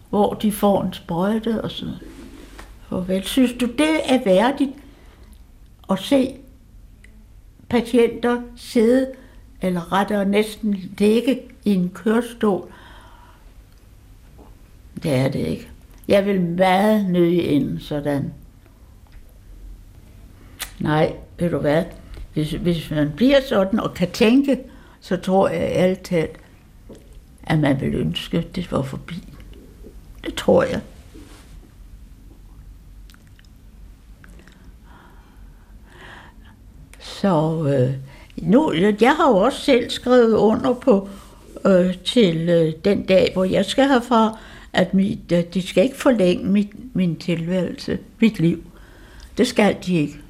hvor 0.10 0.34
de 0.34 0.52
får 0.52 0.84
en 0.84 0.94
sprøjte 0.94 1.62
og 1.62 1.72
så 1.72 1.86
Farvel. 2.90 3.24
Synes 3.24 3.54
du, 3.54 3.66
det 3.66 4.00
er 4.06 4.24
værdigt 4.26 4.72
at 5.90 6.00
se 6.00 6.36
patienter 7.70 8.42
sidde, 8.56 9.12
eller 9.62 9.94
rettere 9.94 10.26
næsten 10.26 10.74
ligge 10.98 11.42
i 11.64 11.74
en 11.74 11.90
kørestol? 11.90 12.72
Det 15.04 15.16
er 15.16 15.30
det 15.30 15.40
ikke. 15.40 15.70
Jeg 16.08 16.26
vil 16.26 16.42
meget 16.42 17.10
nøje 17.10 17.32
ind 17.32 17.80
sådan. 17.80 18.34
Nej, 20.84 21.16
ved 21.40 21.50
du 21.50 21.58
hvad? 21.58 21.84
Hvis, 22.34 22.52
hvis 22.52 22.92
man 22.92 23.12
bliver 23.16 23.42
sådan 23.50 23.80
og 23.80 23.94
kan 23.94 24.12
tænke, 24.12 24.60
så 25.02 25.18
tror 25.18 25.50
jeg 25.50 25.62
altid, 25.62 26.28
at 27.44 27.60
man 27.60 27.82
vil 27.82 27.96
ønske, 27.96 28.38
at 28.38 28.56
det 28.56 28.72
var 28.72 28.82
forbi. 28.82 29.16
Det 30.26 30.34
tror 30.36 30.64
jeg. 30.64 30.82
Så 37.00 37.66
øh, 37.68 37.94
nu, 38.38 38.74
jeg 39.02 39.16
har 39.16 39.30
jo 39.30 39.38
også 39.38 39.62
selv 39.62 39.90
skrevet 39.90 40.34
under 40.34 40.74
på 40.74 41.10
øh, 41.66 41.98
til 42.06 42.50
øh, 42.50 42.74
den 42.86 43.06
dag, 43.06 43.30
hvor 43.34 43.44
jeg 43.44 43.66
skal 43.66 43.88
herfra, 43.88 44.38
at 44.74 44.94
mit, 44.94 45.32
øh, 45.34 45.44
de 45.54 45.68
skal 45.68 45.84
ikke 45.84 45.98
forlænge 45.98 46.46
mit, 46.46 46.96
min 46.96 47.16
tilværelse, 47.16 48.00
mit 48.20 48.40
liv. 48.40 48.64
Det 49.38 49.48
skal 49.48 49.78
de 49.86 49.96
ikke. 49.96 50.23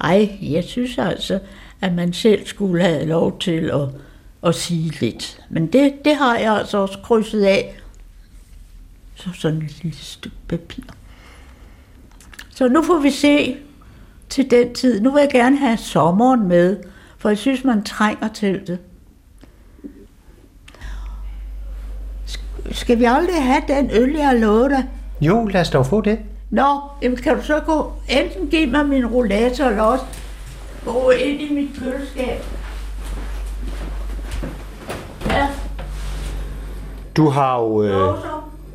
Ej, 0.00 0.38
jeg 0.42 0.64
synes 0.64 0.98
altså, 0.98 1.38
at 1.80 1.94
man 1.94 2.12
selv 2.12 2.46
skulle 2.46 2.82
have 2.82 3.06
lov 3.06 3.38
til 3.38 3.70
at, 3.72 3.88
at 4.48 4.54
sige 4.54 5.00
lidt. 5.00 5.40
Men 5.50 5.66
det, 5.66 6.04
det 6.04 6.16
har 6.16 6.36
jeg 6.36 6.56
altså 6.56 6.78
også 6.78 6.98
krydset 7.02 7.42
af. 7.42 7.76
Så 9.14 9.28
sådan 9.34 9.62
et 9.62 9.82
lille 9.82 9.98
stykke 9.98 10.36
papir. 10.48 10.82
Så 12.50 12.68
nu 12.68 12.82
får 12.82 12.98
vi 12.98 13.10
se 13.10 13.56
til 14.28 14.50
den 14.50 14.74
tid. 14.74 15.00
Nu 15.00 15.10
vil 15.10 15.20
jeg 15.20 15.30
gerne 15.30 15.58
have 15.58 15.76
sommeren 15.76 16.48
med, 16.48 16.76
for 17.18 17.28
jeg 17.28 17.38
synes, 17.38 17.64
man 17.64 17.84
trænger 17.84 18.28
til 18.28 18.66
det. 18.66 18.78
Skal 22.70 22.98
vi 22.98 23.04
aldrig 23.04 23.44
have 23.44 23.62
den 23.68 23.90
øl, 23.92 24.12
jeg 24.12 24.26
har 24.26 24.36
lovet 24.36 24.70
dig? 24.70 24.88
Jo, 25.20 25.46
lad 25.46 25.60
os 25.60 25.70
dog 25.70 25.86
få 25.86 26.00
det. 26.00 26.18
Nå, 26.50 26.80
jamen 27.02 27.18
kan 27.18 27.36
du 27.36 27.42
så 27.42 27.60
gå, 27.60 27.92
enten 28.08 28.48
give 28.48 28.66
mig 28.66 28.86
min 28.86 29.06
rollator, 29.06 29.64
eller 29.64 29.82
også 29.82 30.04
gå 30.84 31.10
ind 31.10 31.40
i 31.40 31.54
mit 31.54 31.68
køleskab. 31.78 32.44
Ja, 35.26 35.48
Du 37.16 37.28
har 37.28 37.58
jo, 37.60 37.82
øh, 37.82 38.14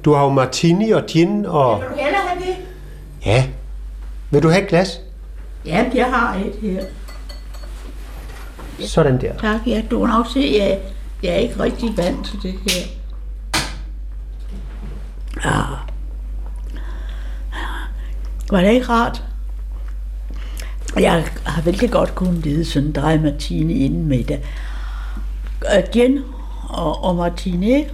du 0.06 0.14
har 0.14 0.24
jo 0.24 0.30
martini 0.30 0.92
og 0.92 1.04
gin 1.08 1.46
og... 1.46 1.80
Vil 1.80 1.90
du 1.90 1.96
hellere 1.96 2.22
have 2.28 2.42
det? 2.46 2.56
Ja. 3.26 3.50
Vil 4.32 4.44
du 4.44 4.50
have 4.50 4.64
et 4.64 4.70
glas? 4.70 5.02
Ja, 5.66 5.86
jeg 5.96 6.06
har 6.06 6.36
et 6.36 6.56
her. 6.62 6.84
Sådan 8.80 9.22
der. 9.22 9.38
Tak, 9.38 9.60
ja, 9.68 9.84
du 9.92 10.00
kan 10.00 10.10
nok 10.10 10.26
se, 10.34 10.40
at 10.40 10.70
jeg, 10.70 10.80
jeg 11.24 11.32
er 11.32 11.38
ikke 11.38 11.60
rigtig 11.60 11.98
vant 11.98 12.26
til 12.26 12.40
det 12.44 12.54
her. 12.74 12.88
Ah. 15.44 15.95
Var 18.52 18.62
det 18.62 18.72
ikke 18.72 18.86
rart? 18.90 19.24
Jeg 21.00 21.24
har 21.46 21.62
vældig 21.62 21.92
godt 21.92 22.16
kunnet 22.16 22.44
lide 22.44 22.66
sådan 22.66 22.88
en 22.88 22.94
drej 22.96 23.18
martini 23.20 23.86
inden 23.86 24.06
middag. 24.06 24.44
Øh, 25.78 25.84
Gin 25.94 26.20
og, 26.70 27.04
og 27.04 27.16
martini, 27.16 27.74
ikke? 27.76 27.92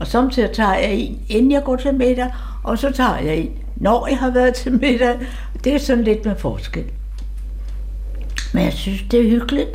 Og 0.00 0.06
samtidig 0.06 0.50
tager 0.50 0.74
jeg 0.74 0.92
en, 0.94 1.20
inden 1.28 1.52
jeg 1.52 1.62
går 1.64 1.76
til 1.76 1.94
middag, 1.94 2.30
og 2.62 2.78
så 2.78 2.90
tager 2.92 3.16
jeg 3.18 3.36
en, 3.36 3.50
når 3.76 4.06
jeg 4.06 4.18
har 4.18 4.30
været 4.30 4.54
til 4.54 4.72
middag. 4.72 5.14
Det 5.64 5.74
er 5.74 5.78
sådan 5.78 6.04
lidt 6.04 6.24
med 6.24 6.36
forskel. 6.36 6.84
Men 8.54 8.64
jeg 8.64 8.72
synes, 8.72 9.02
det 9.10 9.20
er 9.26 9.30
hyggeligt. 9.30 9.70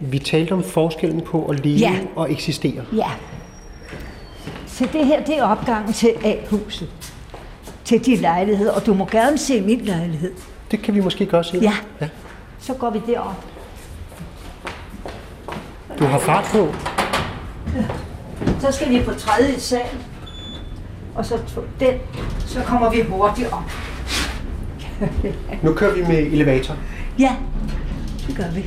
Vi 0.00 0.18
talte 0.18 0.52
om 0.52 0.62
forskellen 0.64 1.20
på 1.20 1.44
at 1.46 1.64
leve 1.64 1.78
Ja. 1.78 1.94
og 2.16 2.32
eksistere. 2.32 2.82
Ja. 2.96 3.10
Så 4.66 4.88
det 4.92 5.06
her, 5.06 5.24
det 5.24 5.38
er 5.38 5.44
opgangen 5.44 5.92
til 5.92 6.10
A-huset. 6.24 7.11
Til 7.92 8.06
de 8.06 8.16
lejligheder, 8.16 8.72
og 8.72 8.86
du 8.86 8.94
må 8.94 9.06
gerne 9.06 9.38
se 9.38 9.60
min 9.60 9.80
lejlighed. 9.80 10.32
Det 10.70 10.82
kan 10.82 10.94
vi 10.94 11.00
måske 11.00 11.26
godt 11.26 11.46
se. 11.46 11.58
Ja. 11.62 11.72
ja. 12.00 12.08
Så 12.58 12.74
går 12.74 12.90
vi 12.90 13.00
derop. 13.06 13.44
Du 15.98 16.04
har 16.04 16.18
fart 16.18 16.44
på. 16.44 16.74
Så 18.60 18.72
skal 18.72 18.90
vi 18.90 19.02
på 19.04 19.14
tredje 19.14 19.60
sal. 19.60 19.86
Og 21.14 21.26
så 21.26 21.38
den, 21.80 21.94
så 22.46 22.60
kommer 22.62 22.90
vi 22.90 23.02
hurtigt 23.02 23.52
op. 23.52 23.70
Nu 25.62 25.74
kører 25.74 25.94
vi 25.94 26.02
med 26.02 26.18
elevator. 26.18 26.76
Ja, 27.18 27.36
det 28.26 28.36
gør 28.36 28.50
vi. 28.54 28.64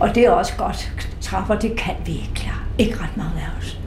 Og 0.00 0.14
det 0.14 0.26
er 0.26 0.30
også 0.30 0.52
godt. 0.58 0.92
Trapper, 1.20 1.54
det 1.54 1.76
kan 1.76 1.94
vi 2.06 2.12
ikke 2.12 2.34
klare. 2.34 2.64
Ikke 2.78 2.94
ret 2.94 3.16
mange 3.16 3.40
af 3.40 3.58
os. 3.58 3.79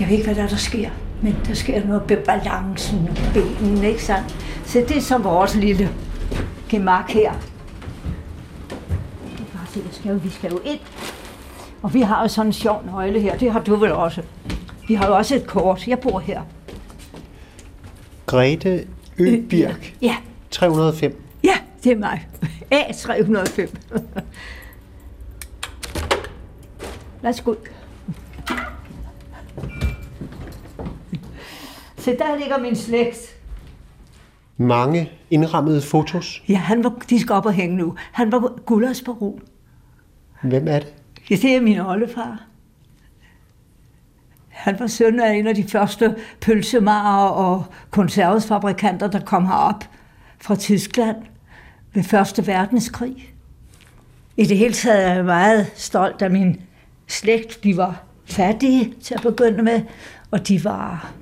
Jeg 0.00 0.08
ved 0.08 0.14
ikke, 0.14 0.24
hvad 0.24 0.34
der, 0.34 0.42
er, 0.42 0.48
der 0.48 0.56
sker, 0.56 0.90
men 1.22 1.36
der 1.46 1.54
sker 1.54 1.86
noget 1.86 2.10
med 2.10 2.16
balancen 2.24 3.08
og 3.08 3.16
benene, 3.34 3.88
ikke 3.88 4.04
sandt? 4.04 4.36
Så 4.64 4.84
det 4.88 4.96
er 4.96 5.00
så 5.00 5.18
vores 5.18 5.54
lille 5.54 5.90
gemak 6.68 7.10
her. 7.10 7.32
Det 9.38 9.40
er 9.40 9.56
bare 9.58 9.66
det, 9.74 9.82
skal 9.92 10.10
jo, 10.10 10.16
vi 10.16 10.30
skal 10.30 10.50
jo 10.50 10.60
ind. 10.64 10.80
Og 11.82 11.94
vi 11.94 12.00
har 12.00 12.22
jo 12.22 12.28
sådan 12.28 12.46
en 12.46 12.52
sjov 12.52 12.82
nøgle 12.86 13.20
her, 13.20 13.36
det 13.38 13.52
har 13.52 13.60
du 13.60 13.76
vel 13.76 13.92
også. 13.92 14.22
Vi 14.88 14.94
har 14.94 15.06
jo 15.06 15.16
også 15.16 15.34
et 15.34 15.46
kort. 15.46 15.88
Jeg 15.88 15.98
bor 15.98 16.18
her. 16.18 16.42
Grete 18.26 18.86
Øbirk, 19.18 19.94
Ja, 20.02 20.16
305. 20.50 21.22
Ja, 21.44 21.54
det 21.84 21.92
er 21.92 21.96
mig. 21.96 22.28
A305. 22.74 23.76
Værsgo. 27.22 27.54
Se, 32.04 32.16
der 32.18 32.38
ligger 32.38 32.58
min 32.58 32.76
slægt. 32.76 33.36
Mange 34.56 35.10
indrammede 35.30 35.82
fotos. 35.82 36.42
Ja, 36.48 36.56
han 36.56 36.84
var, 36.84 37.02
de 37.10 37.20
skal 37.20 37.32
op 37.32 37.46
og 37.46 37.52
hænge 37.52 37.76
nu. 37.76 37.94
Han 38.12 38.32
var 38.32 38.52
Gullers 38.66 39.02
baron. 39.02 39.40
Hvem 40.42 40.68
er 40.68 40.78
det? 40.78 40.94
Ja, 41.30 41.36
det 41.36 41.56
er 41.56 41.60
min 41.60 41.80
oldefar. 41.80 42.42
Han 44.48 44.78
var 44.78 44.86
søn 44.86 45.20
af 45.20 45.32
en 45.34 45.46
af 45.46 45.54
de 45.54 45.64
første 45.64 46.16
pølsemarer 46.40 47.28
og 47.28 47.64
konservesfabrikanter, 47.90 49.06
der 49.06 49.20
kom 49.20 49.46
herop 49.46 49.84
fra 50.40 50.56
Tyskland 50.56 51.16
ved 51.94 52.02
Første 52.02 52.46
Verdenskrig. 52.46 53.34
I 54.36 54.44
det 54.44 54.58
hele 54.58 54.74
taget 54.74 55.06
er 55.06 55.14
jeg 55.14 55.24
meget 55.24 55.72
stolt 55.74 56.22
af 56.22 56.30
min 56.30 56.60
slægt. 57.06 57.64
De 57.64 57.76
var 57.76 58.02
fattige 58.24 58.94
til 59.02 59.14
at 59.14 59.22
begynde 59.22 59.62
med, 59.62 59.82
og 60.30 60.48
de 60.48 60.64
var 60.64 61.12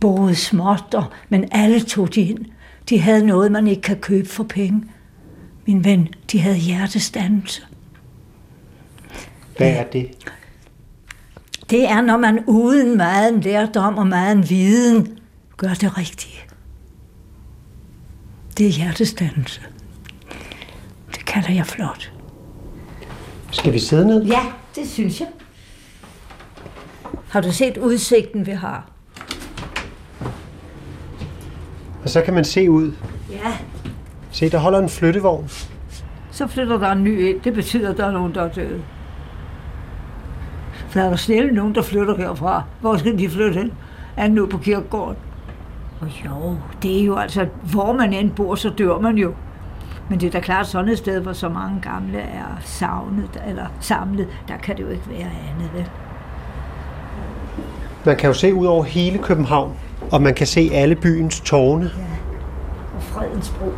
både 0.00 0.34
småt, 0.34 0.94
og, 0.94 1.04
men 1.28 1.48
alle 1.52 1.80
tog 1.80 2.14
de 2.14 2.20
ind. 2.20 2.46
De 2.88 3.00
havde 3.00 3.26
noget, 3.26 3.52
man 3.52 3.66
ikke 3.66 3.82
kan 3.82 3.96
købe 3.96 4.28
for 4.28 4.44
penge. 4.44 4.82
Min 5.66 5.84
ven, 5.84 6.08
de 6.32 6.40
havde 6.40 6.56
hjertestandelse. 6.56 7.62
Hvad 9.56 9.70
er 9.70 9.84
det? 9.84 10.10
Det 11.70 11.88
er, 11.88 12.00
når 12.00 12.16
man 12.16 12.44
uden 12.46 12.96
meget 12.96 13.44
lærdom 13.44 13.98
og 13.98 14.06
meget 14.06 14.50
viden 14.50 15.18
gør 15.56 15.74
det 15.74 15.98
rigtige. 15.98 16.38
Det 18.58 18.66
er 18.66 18.70
hjertestandelse. 18.70 19.60
Det 21.14 21.24
kalder 21.26 21.52
jeg 21.52 21.66
flot. 21.66 22.12
Skal 23.50 23.72
vi 23.72 23.78
sidde 23.78 24.06
ned? 24.06 24.24
Ja, 24.24 24.40
det 24.74 24.88
synes 24.88 25.20
jeg. 25.20 25.28
Har 27.28 27.40
du 27.40 27.52
set 27.52 27.76
udsigten, 27.76 28.46
vi 28.46 28.50
har? 28.50 28.89
Og 32.02 32.08
så 32.08 32.20
kan 32.20 32.34
man 32.34 32.44
se 32.44 32.70
ud. 32.70 32.92
Ja. 33.30 33.52
Se, 34.30 34.50
der 34.50 34.58
holder 34.58 34.78
en 34.78 34.88
flyttevogn. 34.88 35.48
Så 36.30 36.46
flytter 36.46 36.78
der 36.78 36.92
en 36.92 37.04
ny 37.04 37.28
ind. 37.28 37.40
Det 37.40 37.54
betyder, 37.54 37.90
at 37.90 37.96
der 37.96 38.06
er 38.06 38.10
nogen, 38.10 38.34
der 38.34 38.42
er 38.42 38.48
døde. 38.48 38.82
For 40.88 41.00
er 41.00 41.08
der 41.08 41.16
snælle 41.16 41.52
nogen, 41.52 41.74
der 41.74 41.82
flytter 41.82 42.16
herfra. 42.16 42.62
Hvor 42.80 42.96
skal 42.96 43.18
de 43.18 43.28
flytte 43.28 43.60
hen? 43.60 43.72
Er 44.16 44.28
nu 44.28 44.46
på 44.46 44.58
kirkegården? 44.58 45.16
Og 46.00 46.08
jo, 46.24 46.56
det 46.82 47.00
er 47.00 47.04
jo 47.04 47.16
altså, 47.16 47.46
hvor 47.62 47.92
man 47.92 48.12
end 48.12 48.30
bor, 48.30 48.54
så 48.54 48.70
dør 48.70 48.98
man 48.98 49.18
jo. 49.18 49.34
Men 50.08 50.20
det 50.20 50.26
er 50.26 50.30
da 50.30 50.40
klart 50.40 50.66
sådan 50.66 50.88
et 50.88 50.98
sted, 50.98 51.20
hvor 51.20 51.32
så 51.32 51.48
mange 51.48 51.80
gamle 51.80 52.18
er 52.18 52.58
savnet 52.60 53.42
eller 53.46 53.66
samlet, 53.80 54.28
der 54.48 54.56
kan 54.56 54.76
det 54.76 54.82
jo 54.82 54.88
ikke 54.88 55.10
være 55.10 55.30
andet, 55.50 55.70
vel? 55.74 55.90
Man 58.04 58.16
kan 58.16 58.28
jo 58.28 58.34
se 58.34 58.54
ud 58.54 58.66
over 58.66 58.84
hele 58.84 59.18
København, 59.18 59.76
og 60.12 60.22
man 60.22 60.34
kan 60.34 60.46
se 60.46 60.70
alle 60.72 60.94
byens 60.96 61.40
tårne. 61.40 61.90
og 62.96 63.02
Fredensbro. 63.02 63.72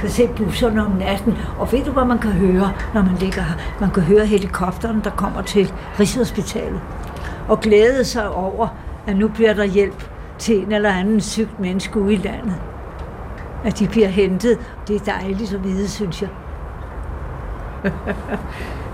kan 0.00 0.10
se 0.10 0.28
busserne 0.36 0.86
om 0.86 0.92
natten, 0.92 1.34
og 1.58 1.72
ved 1.72 1.84
du, 1.84 1.92
hvad 1.92 2.04
man 2.04 2.18
kan 2.18 2.30
høre, 2.30 2.72
når 2.94 3.02
man 3.02 3.14
ligger 3.20 3.42
her? 3.42 3.54
Man 3.80 3.90
kan 3.90 4.02
høre 4.02 4.26
helikopteren, 4.26 5.00
der 5.04 5.10
kommer 5.10 5.42
til 5.42 5.72
Rigshospitalet, 6.00 6.80
og 7.48 7.60
glæde 7.60 8.04
sig 8.04 8.30
over, 8.30 8.68
at 9.06 9.16
nu 9.16 9.28
bliver 9.28 9.54
der 9.54 9.64
hjælp 9.64 10.08
til 10.38 10.62
en 10.62 10.72
eller 10.72 10.90
anden 10.92 11.20
sygt 11.20 11.60
menneske 11.60 12.00
ude 12.00 12.14
i 12.14 12.16
landet. 12.16 12.54
At 13.64 13.78
de 13.78 13.88
bliver 13.88 14.08
hentet. 14.08 14.58
Det 14.88 14.96
er 14.96 15.18
dejligt 15.20 15.52
at 15.54 15.64
vide, 15.64 15.88
synes 15.88 16.22
jeg. 16.22 16.30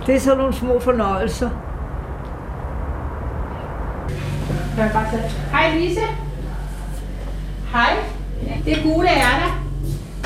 det 0.07 0.15
er 0.15 0.21
sådan 0.21 0.39
nogle 0.39 0.55
små 0.55 0.81
fornøjelser. 0.81 1.51
Hej 5.53 5.79
Lise. 5.79 6.28
Hej. 7.73 7.97
Det 8.65 8.79
er 8.79 8.83
gule 8.83 9.09
ærter. 9.09 9.65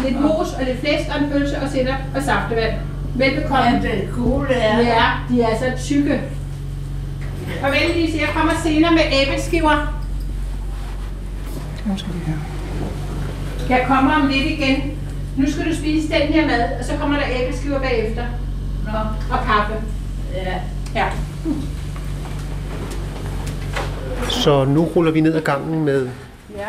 Lidt 0.05 0.21
mos 0.21 0.53
og 0.59 0.65
lidt 0.65 0.81
flæsk 0.81 1.09
og 1.15 1.25
en 1.25 1.31
pølse 1.31 1.57
og 1.63 1.69
sætter 1.69 1.95
og 2.17 2.23
saftevand. 2.23 2.75
Velbekomme. 3.15 3.65
Ja, 3.65 3.79
det 3.83 4.05
er 4.05 4.13
gule 4.15 4.55
ærter. 4.55 4.83
Ja, 4.83 5.05
de 5.29 5.43
er 5.43 5.59
så 5.59 5.85
tykke. 5.87 6.21
Farvel 7.61 7.91
Lise, 7.97 8.19
jeg 8.19 8.29
kommer 8.35 8.53
senere 8.63 8.93
med 8.93 9.03
æbleskiver. 9.13 10.03
Nu 11.87 11.99
skal 11.99 12.13
vi 12.13 12.19
høre. 12.27 12.39
Jeg 13.69 13.85
kommer 13.89 14.15
om 14.15 14.29
lidt 14.29 14.47
igen. 14.47 14.99
Nu 15.37 15.51
skal 15.53 15.71
du 15.71 15.77
spise 15.77 16.09
den 16.09 16.33
her 16.33 16.47
mad, 16.47 16.79
og 16.79 16.85
så 16.85 16.93
kommer 17.01 17.17
der 17.17 17.27
æbleskiver 17.41 17.81
bagefter. 17.81 18.25
Nå. 18.85 18.99
Og 19.33 19.39
kaffe. 19.47 19.75
Ja. 20.35 20.55
Ja. 20.95 21.07
Så 24.29 24.65
nu 24.65 24.85
ruller 24.85 25.13
vi 25.13 25.21
ned 25.21 25.35
ad 25.35 25.41
gangen 25.41 25.85
med 25.85 26.09
Ja. 26.57 26.69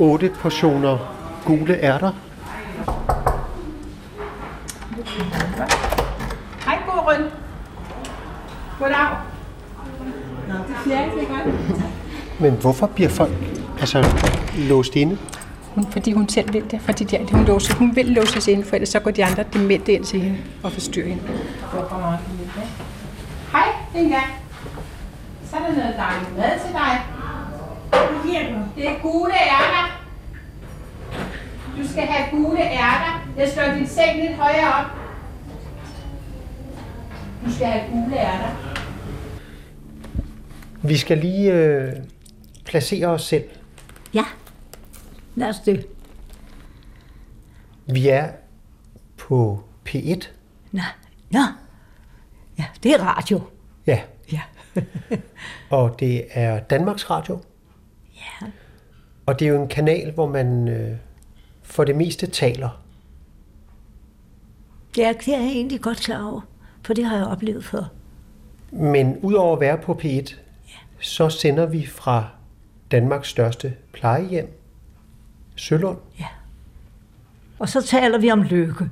Otte 0.00 0.30
portioner 0.40 0.98
gule 1.44 1.74
ærter. 1.82 2.12
Hej 6.64 6.78
Gorøn. 6.86 7.22
Goddag. 8.78 9.08
Det 10.48 10.76
siger 10.84 11.04
ikke 11.04 11.26
godt. 11.26 11.80
Men 12.40 12.52
hvorfor 12.52 12.86
bliver 12.86 13.08
folk 13.08 13.32
altså, 13.80 14.06
låst 14.58 14.96
inde? 14.96 15.18
Hun, 15.74 15.86
fordi 15.92 16.12
hun 16.12 16.28
selv 16.28 16.52
vil 16.52 16.70
det. 16.70 16.80
Fordi 16.80 17.04
de, 17.04 17.26
hun, 17.32 17.44
låser, 17.44 17.74
hun 17.74 17.96
vil 17.96 18.06
låses 18.06 18.48
ind, 18.48 18.64
for 18.64 18.76
ellers 18.76 18.88
så 18.88 19.00
går 19.00 19.10
de 19.10 19.24
andre 19.24 19.44
demente 19.52 19.92
ind 19.92 20.04
til 20.04 20.20
hende 20.20 20.38
og 20.62 20.72
forstyrrer 20.72 21.08
hende. 21.08 21.22
Hej, 23.52 23.68
Inga. 23.94 24.20
Så 25.50 25.56
er 25.56 25.60
der 25.60 25.76
noget 25.76 25.94
dejligt 25.96 26.36
mad 26.36 26.50
til 26.66 26.72
dig. 26.72 27.00
Det 28.30 28.88
er 28.88 29.02
gule 29.02 29.32
ærter. 29.34 30.04
Du 31.78 31.88
skal 31.88 32.02
have 32.02 32.30
gule 32.30 32.60
ærter. 32.60 33.30
Jeg 33.36 33.48
slår 33.48 33.74
din 33.74 33.86
seng 33.86 34.20
lidt 34.20 34.36
højere 34.36 34.74
op. 34.74 34.90
Du 37.46 37.52
skal 37.52 37.66
have 37.66 37.90
gule 37.92 38.16
ærter. 38.16 38.50
Vi 40.82 40.96
skal 40.96 41.18
lige 41.18 41.52
øh, 41.52 41.92
placere 42.64 43.06
os 43.06 43.22
selv. 43.22 43.44
Ja, 44.14 44.24
lad 45.34 45.48
os 45.48 45.58
det. 45.58 45.86
Vi 47.86 48.08
er 48.08 48.28
på 49.16 49.64
P1. 49.88 50.28
Nå, 50.72 50.82
nå. 51.30 51.40
Ja, 52.58 52.64
det 52.82 52.92
er 52.92 52.98
radio. 52.98 53.40
Ja, 53.86 54.00
Ja. 54.32 54.40
og 55.70 56.00
det 56.00 56.24
er 56.30 56.60
Danmarks 56.60 57.10
Radio. 57.10 57.40
Ja. 59.30 59.34
Og 59.34 59.40
det 59.40 59.46
er 59.46 59.50
jo 59.50 59.62
en 59.62 59.68
kanal, 59.68 60.12
hvor 60.12 60.28
man 60.28 60.68
øh, 60.68 60.96
for 61.62 61.84
det 61.84 61.96
meste 61.96 62.26
taler. 62.26 62.82
Er, 64.98 65.12
det 65.12 65.28
er 65.28 65.38
jeg 65.38 65.50
egentlig 65.50 65.80
godt 65.80 65.98
klar 65.98 66.24
over, 66.24 66.40
for 66.82 66.94
det 66.94 67.04
har 67.04 67.16
jeg 67.16 67.26
oplevet 67.26 67.64
før. 67.64 67.84
Men 68.70 69.18
udover 69.22 69.54
at 69.54 69.60
være 69.60 69.78
på 69.78 70.00
P1, 70.04 70.34
så 71.00 71.28
sender 71.28 71.66
vi 71.66 71.86
fra 71.86 72.28
Danmarks 72.90 73.28
største 73.28 73.74
plejehjem, 73.92 74.58
Sølund. 75.56 75.98
Og 77.58 77.68
så 77.68 77.82
taler 77.82 78.18
vi 78.18 78.30
om 78.30 78.42
lykke. 78.42 78.90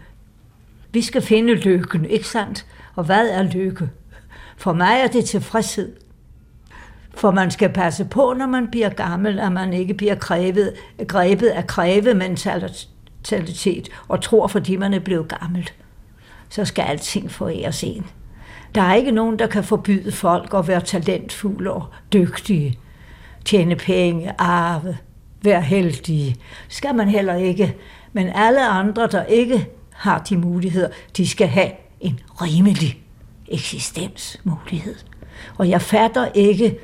Vi 0.92 1.02
skal 1.02 1.22
finde 1.22 1.54
lykken, 1.54 2.04
ikke 2.04 2.28
sandt? 2.28 2.66
Og 2.94 3.04
hvad 3.04 3.28
er 3.28 3.42
lykke? 3.42 3.90
For 4.56 4.72
mig 4.72 5.00
er 5.00 5.06
det 5.06 5.24
tilfredshed. 5.24 5.96
For 7.18 7.30
man 7.30 7.50
skal 7.50 7.68
passe 7.68 8.04
på, 8.04 8.34
når 8.38 8.46
man 8.46 8.68
bliver 8.68 8.88
gammel, 8.88 9.38
at 9.38 9.52
man 9.52 9.72
ikke 9.72 9.94
bliver 9.94 10.14
krævet, 10.14 10.72
grebet 11.08 11.46
af 11.46 11.66
krævementalitet 11.66 13.88
og 14.08 14.22
tror, 14.22 14.46
fordi 14.46 14.76
man 14.76 14.94
er 14.94 14.98
blevet 14.98 15.28
gammel. 15.28 15.70
Så 16.48 16.64
skal 16.64 16.82
alting 16.82 17.30
foræres 17.30 17.84
en. 17.84 18.06
Der 18.74 18.82
er 18.82 18.94
ikke 18.94 19.10
nogen, 19.10 19.38
der 19.38 19.46
kan 19.46 19.64
forbyde 19.64 20.12
folk 20.12 20.54
at 20.54 20.68
være 20.68 20.80
talentfulde 20.80 21.70
og 21.70 21.84
dygtige. 22.12 22.78
Tjene 23.44 23.76
penge, 23.76 24.32
arve, 24.38 24.96
være 25.42 25.62
heldige. 25.62 26.36
Skal 26.68 26.94
man 26.94 27.08
heller 27.08 27.34
ikke. 27.34 27.76
Men 28.12 28.28
alle 28.34 28.68
andre, 28.68 29.06
der 29.06 29.24
ikke 29.24 29.66
har 29.92 30.18
de 30.18 30.36
muligheder, 30.36 30.88
de 31.16 31.28
skal 31.28 31.48
have 31.48 31.70
en 32.00 32.20
rimelig 32.42 33.02
eksistensmulighed. 33.48 34.94
Og 35.58 35.68
jeg 35.68 35.82
fatter 35.82 36.28
ikke, 36.34 36.78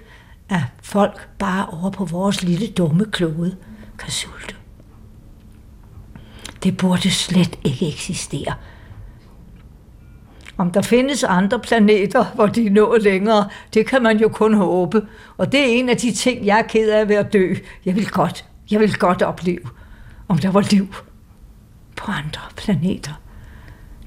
at 0.49 0.63
folk 0.83 1.29
bare 1.39 1.67
over 1.67 1.91
på 1.91 2.05
vores 2.05 2.43
lille 2.43 2.67
dumme 2.67 3.05
klode 3.05 3.57
kan 3.99 4.11
sulte. 4.11 4.55
Det 6.63 6.77
burde 6.77 7.11
slet 7.11 7.59
ikke 7.65 7.89
eksistere. 7.89 8.55
Om 10.57 10.71
der 10.71 10.83
findes 10.83 11.25
andre 11.25 11.59
planeter, 11.59 12.25
hvor 12.35 12.47
de 12.47 12.67
er 12.67 12.71
nået 12.71 13.03
længere, 13.03 13.49
det 13.75 13.87
kan 13.87 14.03
man 14.03 14.19
jo 14.19 14.29
kun 14.29 14.55
håbe. 14.55 15.07
Og 15.37 15.53
det 15.53 15.61
er 15.61 15.65
en 15.65 15.89
af 15.89 15.97
de 15.97 16.13
ting, 16.13 16.47
jeg 16.47 16.59
er 16.59 16.63
ked 16.63 16.91
af 16.91 17.09
ved 17.09 17.17
at 17.17 17.33
dø. 17.33 17.55
Jeg 17.85 17.97
vil 17.97 18.09
godt, 18.11 18.45
jeg 18.71 18.81
vil 18.81 18.95
godt 18.95 19.23
opleve, 19.23 19.69
om 20.29 20.38
der 20.38 20.51
var 20.51 20.67
liv 20.71 20.95
på 21.97 22.13
andre 22.13 22.40
planeter. 22.57 23.13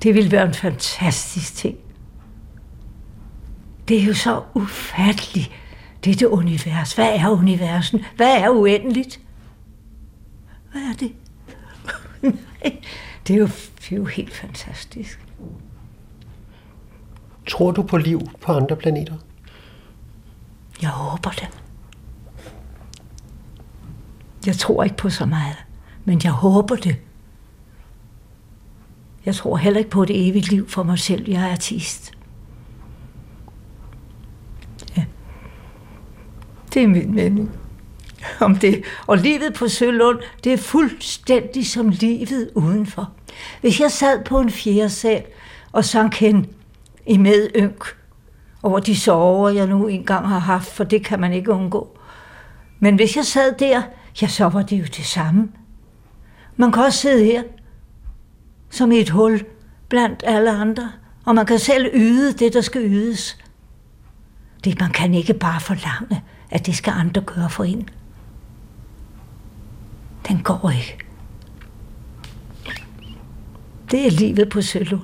Det 0.03 0.15
ville 0.15 0.31
være 0.31 0.45
en 0.45 0.53
fantastisk 0.53 1.55
ting. 1.55 1.77
Det 3.87 3.97
er 3.97 4.03
jo 4.03 4.13
så 4.13 4.41
ufatteligt, 4.53 5.51
dette 6.07 6.29
univers. 6.29 6.93
Hvad 6.93 7.15
er 7.15 7.29
universen? 7.29 8.05
Hvad 8.15 8.37
er 8.37 8.49
uendeligt? 8.49 9.19
Hvad 10.71 10.81
er 10.81 10.93
det? 10.93 11.11
det, 13.27 13.33
er 13.33 13.39
jo, 13.39 13.45
det 13.47 13.91
er 13.91 13.95
jo 13.95 14.05
helt 14.05 14.33
fantastisk. 14.33 15.19
Tror 17.47 17.71
du 17.71 17.83
på 17.83 17.97
liv 17.97 18.21
på 18.41 18.51
andre 18.51 18.75
planeter? 18.75 19.13
Jeg 20.81 20.89
håber 20.89 21.29
det. 21.29 21.49
Jeg 24.45 24.55
tror 24.55 24.83
ikke 24.83 24.97
på 24.97 25.09
så 25.09 25.25
meget, 25.25 25.57
men 26.05 26.21
jeg 26.23 26.31
håber 26.31 26.75
det. 26.75 26.95
Jeg 29.25 29.35
tror 29.35 29.57
heller 29.57 29.77
ikke 29.77 29.89
på 29.89 30.05
det 30.05 30.29
evige 30.29 30.49
liv 30.49 30.69
for 30.69 30.83
mig 30.83 30.99
selv. 30.99 31.29
Jeg 31.29 31.47
er 31.47 31.51
artist. 31.51 32.16
Det 36.77 36.83
er 36.83 36.87
min 36.87 37.15
mening 37.15 37.51
om 38.39 38.55
det. 38.55 38.83
Og 39.07 39.17
livet 39.17 39.53
på 39.53 39.67
Sølund, 39.67 40.19
det 40.43 40.53
er 40.53 40.57
fuldstændig 40.57 41.67
som 41.67 41.89
livet 41.89 42.49
udenfor. 42.55 43.11
Hvis 43.61 43.79
jeg 43.79 43.91
sad 43.91 44.23
på 44.23 44.39
en 44.39 44.51
fjerde 44.51 44.89
sal 44.89 45.23
og 45.71 45.85
sank 45.85 46.15
hen 46.15 46.45
i 47.05 47.17
medynk 47.17 47.83
over 48.63 48.79
de 48.79 48.99
sorger, 48.99 49.49
jeg 49.49 49.67
nu 49.67 49.87
engang 49.87 50.27
har 50.27 50.39
haft, 50.39 50.71
for 50.71 50.83
det 50.83 51.05
kan 51.05 51.19
man 51.19 51.33
ikke 51.33 51.51
undgå. 51.51 51.97
Men 52.79 52.95
hvis 52.95 53.15
jeg 53.15 53.25
sad 53.25 53.55
der, 53.59 53.81
ja, 54.21 54.27
så 54.27 54.45
var 54.49 54.61
det 54.61 54.79
jo 54.79 54.85
det 54.85 55.05
samme. 55.05 55.49
Man 56.55 56.71
kan 56.71 56.83
også 56.83 56.99
sidde 56.99 57.25
her, 57.25 57.43
som 58.69 58.91
i 58.91 58.99
et 58.99 59.09
hul 59.09 59.45
blandt 59.89 60.23
alle 60.25 60.51
andre, 60.51 60.91
og 61.25 61.35
man 61.35 61.45
kan 61.45 61.59
selv 61.59 61.89
yde 61.93 62.33
det, 62.33 62.53
der 62.53 62.61
skal 62.61 62.81
ydes. 62.81 63.37
Det, 64.63 64.79
man 64.79 64.91
kan 64.91 65.13
ikke 65.13 65.33
bare 65.33 65.59
forlange, 65.59 66.21
at 66.49 66.65
det 66.65 66.75
skal 66.75 66.93
andre 66.97 67.21
gøre 67.21 67.49
for 67.49 67.63
en. 67.63 67.89
Den 70.27 70.43
går 70.43 70.71
ikke. 70.75 70.97
Det 73.91 74.07
er 74.07 74.11
livet 74.11 74.49
på 74.49 74.61
Sølund. 74.61 75.01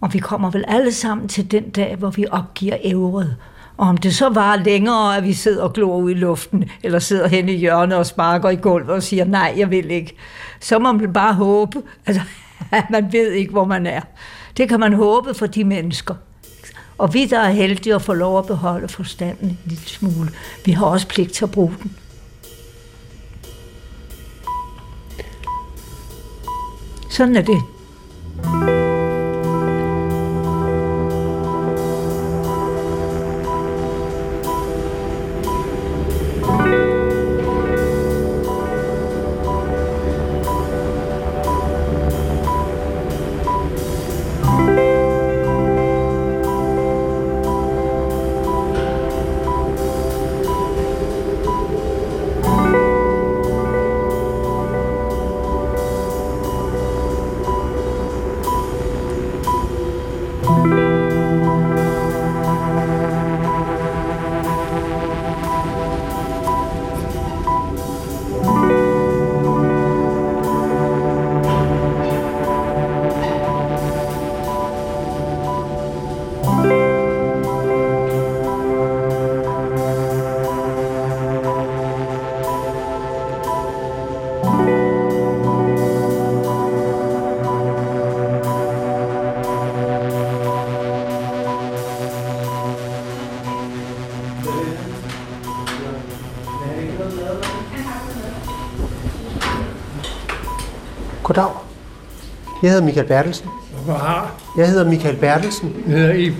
Og 0.00 0.12
vi 0.12 0.18
kommer 0.18 0.50
vel 0.50 0.64
alle 0.68 0.92
sammen 0.92 1.28
til 1.28 1.50
den 1.50 1.70
dag, 1.70 1.96
hvor 1.96 2.10
vi 2.10 2.26
opgiver 2.30 2.76
ævret. 2.84 3.36
Og 3.76 3.88
om 3.88 3.96
det 3.96 4.14
så 4.14 4.28
var 4.28 4.56
længere, 4.56 5.16
at 5.16 5.24
vi 5.24 5.32
sidder 5.32 5.62
og 5.62 5.72
glor 5.72 5.96
ud 5.96 6.10
i 6.10 6.14
luften, 6.14 6.64
eller 6.82 6.98
sidder 6.98 7.28
hen 7.28 7.48
i 7.48 7.56
hjørnet 7.56 7.98
og 7.98 8.06
sparker 8.06 8.50
i 8.50 8.56
gulvet 8.56 8.90
og 8.90 9.02
siger, 9.02 9.24
nej, 9.24 9.54
jeg 9.56 9.70
vil 9.70 9.90
ikke, 9.90 10.16
så 10.60 10.78
må 10.78 10.92
man 10.92 11.12
bare 11.12 11.34
håbe, 11.34 11.82
altså, 12.06 12.22
at 12.72 12.90
man 12.90 13.12
ved 13.12 13.32
ikke, 13.32 13.52
hvor 13.52 13.64
man 13.64 13.86
er. 13.86 14.00
Det 14.56 14.68
kan 14.68 14.80
man 14.80 14.92
håbe 14.92 15.34
for 15.34 15.46
de 15.46 15.64
mennesker. 15.64 16.14
Og 17.00 17.14
vi, 17.14 17.26
der 17.26 17.38
er 17.38 17.50
heldige 17.50 17.94
at 17.94 18.02
få 18.02 18.14
lov 18.14 18.38
at 18.38 18.46
beholde 18.46 18.88
forstanden 18.88 19.48
en 19.48 19.58
lille 19.64 19.84
smule, 19.86 20.30
vi 20.64 20.72
har 20.72 20.86
også 20.86 21.06
pligt 21.06 21.32
til 21.32 21.44
at 21.44 21.50
bruge 21.50 21.76
den. 21.82 21.96
Sådan 27.10 27.36
er 27.36 27.42
det. 27.42 27.62
Goddag. 28.42 28.79
Jeg 102.62 102.70
hedder 102.70 102.84
Michael 102.84 103.06
Bertelsen. 103.06 103.48
Hvad 103.84 103.94
har? 103.94 104.34
Jeg 104.56 104.68
hedder 104.68 104.88
Michael 104.90 105.16
Bertelsen. 105.16 105.74
Jeg 105.88 105.98
hedder 105.98 106.14
Ib. 106.14 106.34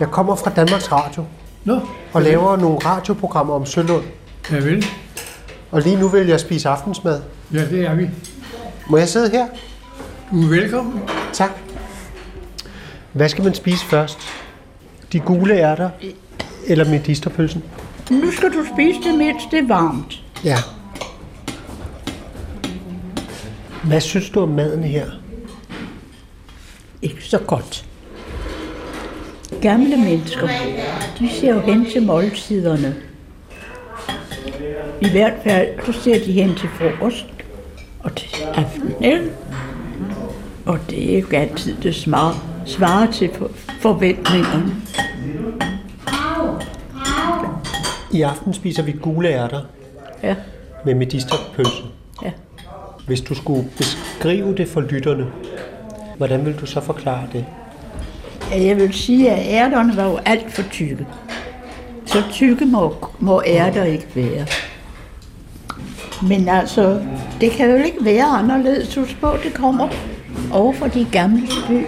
Jeg 0.00 0.08
kommer 0.10 0.34
fra 0.36 0.50
Danmarks 0.50 0.92
Radio 0.92 1.24
Nå, 1.64 1.80
og 2.12 2.22
laver 2.22 2.56
nogle 2.56 2.78
radioprogrammer 2.78 3.54
om 3.54 3.66
Sølund. 3.66 4.04
jeg 4.50 4.64
vil. 4.64 4.86
Og 5.70 5.82
lige 5.82 5.96
nu 5.96 6.08
vil 6.08 6.26
jeg 6.26 6.40
spise 6.40 6.68
aftensmad. 6.68 7.20
Ja, 7.52 7.64
det 7.70 7.86
er 7.86 7.94
vi. 7.94 8.10
Må 8.88 8.96
jeg 8.96 9.08
sidde 9.08 9.30
her? 9.30 9.46
Du 10.32 10.42
er 10.42 10.48
velkommen. 10.48 11.02
Tak. 11.32 11.50
Hvad 13.12 13.28
skal 13.28 13.44
man 13.44 13.54
spise 13.54 13.84
først? 13.84 14.18
De 15.12 15.20
gule 15.20 15.54
ærter 15.54 15.90
eller 16.66 16.84
medisterpølsen? 16.90 17.62
Nu 18.10 18.30
skal 18.32 18.48
du 18.52 18.64
spise 18.74 18.98
det, 19.10 19.18
mens 19.18 19.42
det 19.50 19.58
er 19.58 19.66
varmt. 19.68 20.22
Ja. 20.44 20.56
Hvad 23.86 24.00
synes 24.00 24.30
du 24.30 24.40
om 24.40 24.48
maden 24.48 24.84
her? 24.84 25.06
Ikke 27.02 27.24
så 27.24 27.38
godt. 27.38 27.86
Gamle 29.62 29.96
mennesker, 29.96 30.48
de 31.18 31.30
ser 31.30 31.54
jo 31.54 31.60
hen 31.60 31.86
til 31.92 32.02
måltiderne. 32.02 32.96
I 35.00 35.08
hvert 35.08 35.32
fald, 35.44 35.68
så 35.86 35.92
ser 35.92 36.24
de 36.24 36.32
hen 36.32 36.54
til 36.54 36.68
frokost 36.68 37.26
og 38.00 38.14
til 38.16 38.28
aften, 38.54 39.04
ikke? 39.04 39.30
Og 40.66 40.78
det 40.90 41.02
er 41.02 41.10
jo 41.10 41.16
ikke 41.16 41.38
altid 41.38 41.76
det 41.82 41.94
smar, 41.94 42.44
svarer 42.64 43.12
til 43.12 43.30
for, 43.34 43.50
forventningerne. 43.80 44.74
I 48.12 48.22
aften 48.22 48.54
spiser 48.54 48.82
vi 48.82 48.92
gule 48.92 49.28
ærter 49.28 49.60
Ja, 50.22 50.36
med 50.84 50.94
medisterpølse. 50.94 51.95
Hvis 53.06 53.20
du 53.20 53.34
skulle 53.34 53.68
beskrive 53.76 54.54
det 54.54 54.68
for 54.68 54.80
lytterne, 54.80 55.26
hvordan 56.16 56.46
vil 56.46 56.54
du 56.54 56.66
så 56.66 56.80
forklare 56.80 57.28
det? 57.32 57.44
Ja, 58.50 58.64
Jeg 58.64 58.76
vil 58.76 58.94
sige, 58.94 59.30
at 59.30 59.46
ærterne 59.64 59.96
var 59.96 60.04
jo 60.04 60.18
alt 60.24 60.52
for 60.52 60.62
tykke. 60.62 61.06
Så 62.06 62.22
tykke 62.32 62.64
må, 62.64 62.94
må 63.18 63.42
ærter 63.46 63.84
ikke 63.84 64.06
være. 64.14 64.46
Men 66.28 66.48
altså, 66.48 67.02
det 67.40 67.50
kan 67.50 67.70
jo 67.70 67.76
ikke 67.76 68.04
være 68.04 68.24
anderledes. 68.24 68.94
Du 68.94 69.06
på, 69.20 69.36
det 69.44 69.54
kommer 69.54 69.88
over 70.52 70.72
fra 70.72 70.88
de 70.88 71.06
gamle 71.12 71.42
by. 71.68 71.86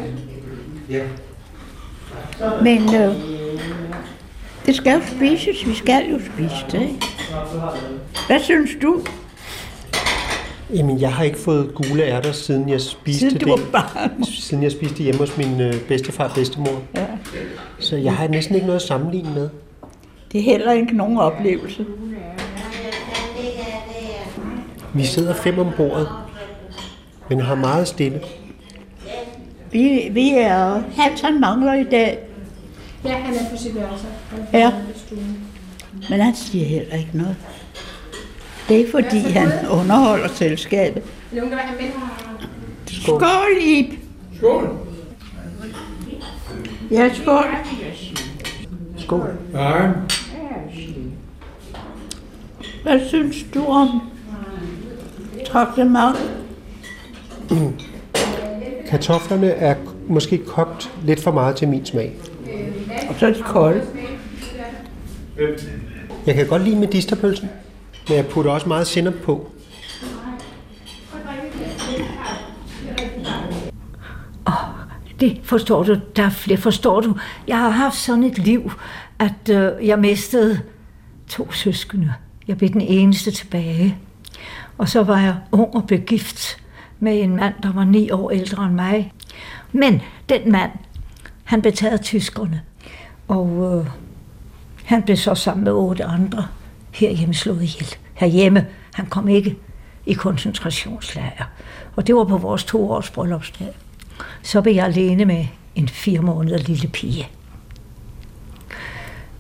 Men 2.62 2.94
øh, 2.94 3.14
det 4.66 4.76
skal 4.76 4.92
jo 4.92 5.00
spises. 5.16 5.66
Vi 5.66 5.74
skal 5.74 6.10
jo 6.12 6.18
spise 6.18 6.64
det. 6.72 6.80
ikke? 6.82 7.06
Hvad 8.26 8.40
synes 8.40 8.70
du? 8.82 9.00
Jamen, 10.74 11.00
jeg 11.00 11.12
har 11.12 11.24
ikke 11.24 11.38
fået 11.38 11.74
gule 11.74 12.02
ærter, 12.02 12.32
siden 12.32 12.68
jeg 12.68 12.80
spiste 12.80 13.20
Siden 13.30 13.38
du 13.38 13.44
det. 13.56 13.62
var 13.72 13.80
barn. 13.82 14.24
Siden 14.24 14.62
jeg 14.62 14.72
spiste 14.72 14.96
det 14.96 15.04
hjemme 15.04 15.18
hos 15.20 15.36
min 15.36 15.60
øh, 15.60 15.80
bedstefar 15.88 16.24
og 16.28 16.34
bedstemor. 16.34 16.82
Ja. 16.96 17.06
Så 17.78 17.96
jeg 17.96 18.14
har 18.16 18.28
næsten 18.28 18.54
ikke 18.54 18.66
noget 18.66 18.80
at 18.80 18.86
sammenligne 18.86 19.34
med. 19.34 19.48
Det 20.32 20.38
er 20.38 20.42
heller 20.44 20.72
ikke 20.72 20.96
nogen 20.96 21.18
oplevelse. 21.18 21.86
Vi 24.94 25.04
sidder 25.04 25.34
fem 25.34 25.58
om 25.58 25.66
bordet, 25.76 26.08
men 27.28 27.40
har 27.40 27.54
meget 27.54 27.88
stille. 27.88 28.20
Vi, 29.72 30.08
vi 30.12 30.30
er... 30.34 30.82
Hans 30.96 31.20
han 31.20 31.40
mangler 31.40 31.74
i 31.74 31.84
dag. 31.84 32.18
Ja, 33.04 33.12
han 33.12 33.34
er 33.34 33.50
på 33.50 33.56
sit 33.56 33.74
værelse. 33.74 34.06
Ja. 34.52 34.72
Men 36.10 36.20
han 36.20 36.34
siger 36.34 36.64
heller 36.64 36.94
ikke 36.94 37.10
noget. 37.12 37.36
Det 38.68 38.80
er 38.80 38.90
fordi, 38.90 39.18
han 39.18 39.48
underholder 39.70 40.28
selskabet. 40.28 41.02
Med? 41.32 41.42
Skål, 42.86 43.20
Ib! 43.60 43.92
Skål. 44.36 44.68
Ja, 46.90 47.14
skål. 47.14 47.44
Skål. 48.98 49.30
Ja, 49.54 49.88
Hvad 52.82 53.08
synes 53.08 53.36
du 53.54 53.64
om 53.66 54.00
traktement? 55.46 56.16
Kartoflerne 58.88 59.50
er 59.50 59.74
måske 60.08 60.38
kogt 60.38 60.92
lidt 61.04 61.20
for 61.22 61.30
meget 61.32 61.56
til 61.56 61.68
min 61.68 61.86
smag. 61.86 62.14
Og 63.08 63.14
så 63.18 63.26
er 63.26 63.32
de 63.32 63.42
kolde. 63.42 63.82
Jeg 66.26 66.34
kan 66.34 66.46
godt 66.46 66.62
lide 66.64 66.76
medisterpølsen, 66.76 67.48
men 68.09 68.16
jeg 68.16 68.26
putter 68.26 68.50
også 68.50 68.68
meget 68.68 68.86
sennep 68.86 69.22
på. 69.22 69.50
Det 75.20 75.40
forstår 75.42 75.82
du, 75.82 75.96
der 76.16 76.30
det 76.48 76.59
forstår 76.59 77.00
du. 77.00 77.16
Jeg 77.48 77.59
har 77.59 77.70
haft 77.70 77.96
sådan 77.96 78.24
et 78.24 78.38
liv, 78.38 78.72
at 79.18 79.48
øh, 79.50 79.86
jeg 79.86 79.98
mistede 79.98 80.61
to 81.28 81.52
søskende. 81.52 82.14
Jeg 82.48 82.59
blev 82.59 82.70
den 82.70 82.80
eneste 82.80 83.30
tilbage. 83.30 83.96
Og 84.78 84.88
så 84.88 85.02
var 85.02 85.20
jeg 85.20 85.36
ung 85.52 85.74
og 85.74 85.86
begift 85.86 86.56
med 87.00 87.22
en 87.22 87.36
mand, 87.36 87.54
der 87.62 87.72
var 87.72 87.84
ni 87.84 88.11
år 88.11 88.30
ældre 88.30 88.64
end 88.64 88.74
mig. 88.74 89.12
Men 89.72 90.02
den 90.28 90.52
mand, 90.52 90.70
han 91.44 91.61
blev 91.61 91.72
taget 91.72 91.92
af 91.92 92.00
tyskerne. 92.00 92.62
Og 93.28 93.78
øh, 93.78 93.86
han 94.84 95.02
blev 95.02 95.16
så 95.16 95.34
sammen 95.34 95.64
med 95.64 95.72
otte 95.72 96.04
andre 96.04 96.46
herhjemme 96.99 97.34
slået 97.34 97.62
ihjel. 97.62 97.94
Herhjemme, 98.14 98.66
han 98.94 99.07
kom 99.07 99.28
ikke 99.28 99.57
i 100.07 100.12
koncentrationslejr. 100.12 101.44
Og 101.96 102.07
det 102.07 102.14
var 102.14 102.24
på 102.24 102.36
vores 102.36 102.64
toårs 102.64 103.11
bryllupsdag. 103.11 103.74
Så 104.42 104.61
blev 104.61 104.74
jeg 104.74 104.84
alene 104.84 105.24
med 105.24 105.46
en 105.74 105.88
fire 105.88 106.20
måneder 106.20 106.59
lille 106.59 106.88
pige. 106.88 107.28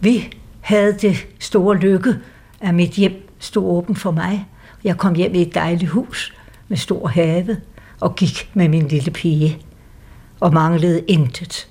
Vi 0.00 0.32
havde 0.60 0.92
det 0.92 1.26
store 1.38 1.76
lykke, 1.76 2.14
at 2.60 2.74
mit 2.74 2.90
hjem 2.90 3.28
stod 3.38 3.64
åben 3.64 3.96
for 3.96 4.10
mig. 4.10 4.46
Jeg 4.84 4.96
kom 4.96 5.14
hjem 5.14 5.34
i 5.34 5.42
et 5.42 5.54
dejligt 5.54 5.90
hus 5.90 6.34
med 6.68 6.76
stor 6.76 7.08
have 7.08 7.56
og 8.00 8.16
gik 8.16 8.50
med 8.54 8.68
min 8.68 8.88
lille 8.88 9.10
pige. 9.10 9.58
og 10.40 10.52
manglede 10.52 11.00
intet. 11.00 11.68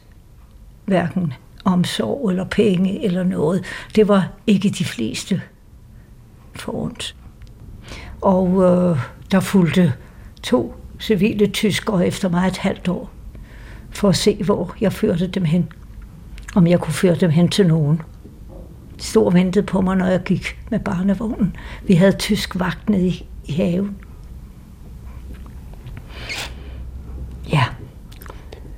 Hverken 0.86 1.34
omsorg 1.66 2.30
eller 2.30 2.46
penge 2.46 3.06
eller 3.06 3.24
noget. 3.24 3.66
Det 3.96 4.08
var 4.08 4.28
ikke 4.48 4.70
de 4.70 4.86
fleste 4.86 5.42
forundt. 6.62 7.16
Og 8.22 8.64
øh, 8.64 9.00
der 9.32 9.40
fulgte 9.40 9.94
to 10.44 10.76
civile 11.00 11.48
tyskere 11.48 12.08
efter 12.08 12.30
mig 12.30 12.48
et 12.48 12.58
halvt 12.58 12.88
år, 12.88 13.10
for 13.90 14.10
at 14.10 14.16
se, 14.16 14.44
hvor 14.44 14.76
jeg 14.82 14.94
førte 14.94 15.28
dem 15.28 15.46
hen. 15.46 15.68
Om 16.56 16.68
jeg 16.68 16.80
kunne 16.80 16.94
føre 16.94 17.16
dem 17.16 17.30
hen 17.30 17.50
til 17.50 17.68
nogen. 17.68 18.02
De 18.98 19.04
stod 19.04 19.26
og 19.26 19.34
ventede 19.34 19.66
på 19.66 19.82
mig, 19.82 19.96
når 19.96 20.06
jeg 20.06 20.24
gik 20.24 20.60
med 20.72 20.80
barnevognen. 20.80 21.56
Vi 21.84 21.94
havde 21.94 22.12
tysk 22.12 22.60
vagt 22.60 22.90
nede 22.90 23.08
i, 23.08 23.26
i 23.46 23.54
haven. 23.54 23.96
Ja. 27.52 27.64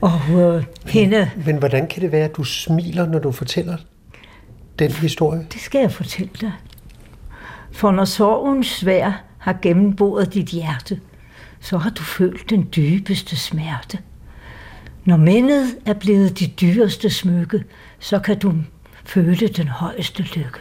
Og 0.01 0.19
øh, 0.30 0.63
hende... 0.86 1.32
Men 1.45 1.57
hvordan 1.57 1.88
kan 1.88 2.01
det 2.01 2.11
være, 2.11 2.25
at 2.25 2.38
du 2.38 2.43
smiler, 2.43 3.07
når 3.07 3.19
du 3.19 3.32
fortæller 3.32 3.77
den 4.80 4.91
historie? 4.91 5.47
Det 5.53 5.61
skal 5.61 5.82
jeg 5.82 5.91
fortælle 5.91 6.32
dig. 6.41 6.51
For 7.80 7.91
når 7.91 8.05
sorgens 8.05 8.67
svær 8.67 9.11
har 9.38 9.57
gennemboret 9.61 10.34
dit 10.34 10.49
hjerte, 10.49 10.99
så 11.59 11.77
har 11.77 11.89
du 11.89 12.03
følt 12.03 12.49
den 12.49 12.69
dybeste 12.75 13.36
smerte. 13.36 13.97
Når 15.05 15.17
mindet 15.17 15.77
er 15.86 15.93
blevet 15.93 16.39
dit 16.39 16.61
dyreste 16.61 17.09
smykke, 17.09 17.63
så 17.99 18.19
kan 18.19 18.39
du 18.39 18.53
føle 19.05 19.47
den 19.47 19.67
højeste 19.67 20.23
lykke. 20.23 20.59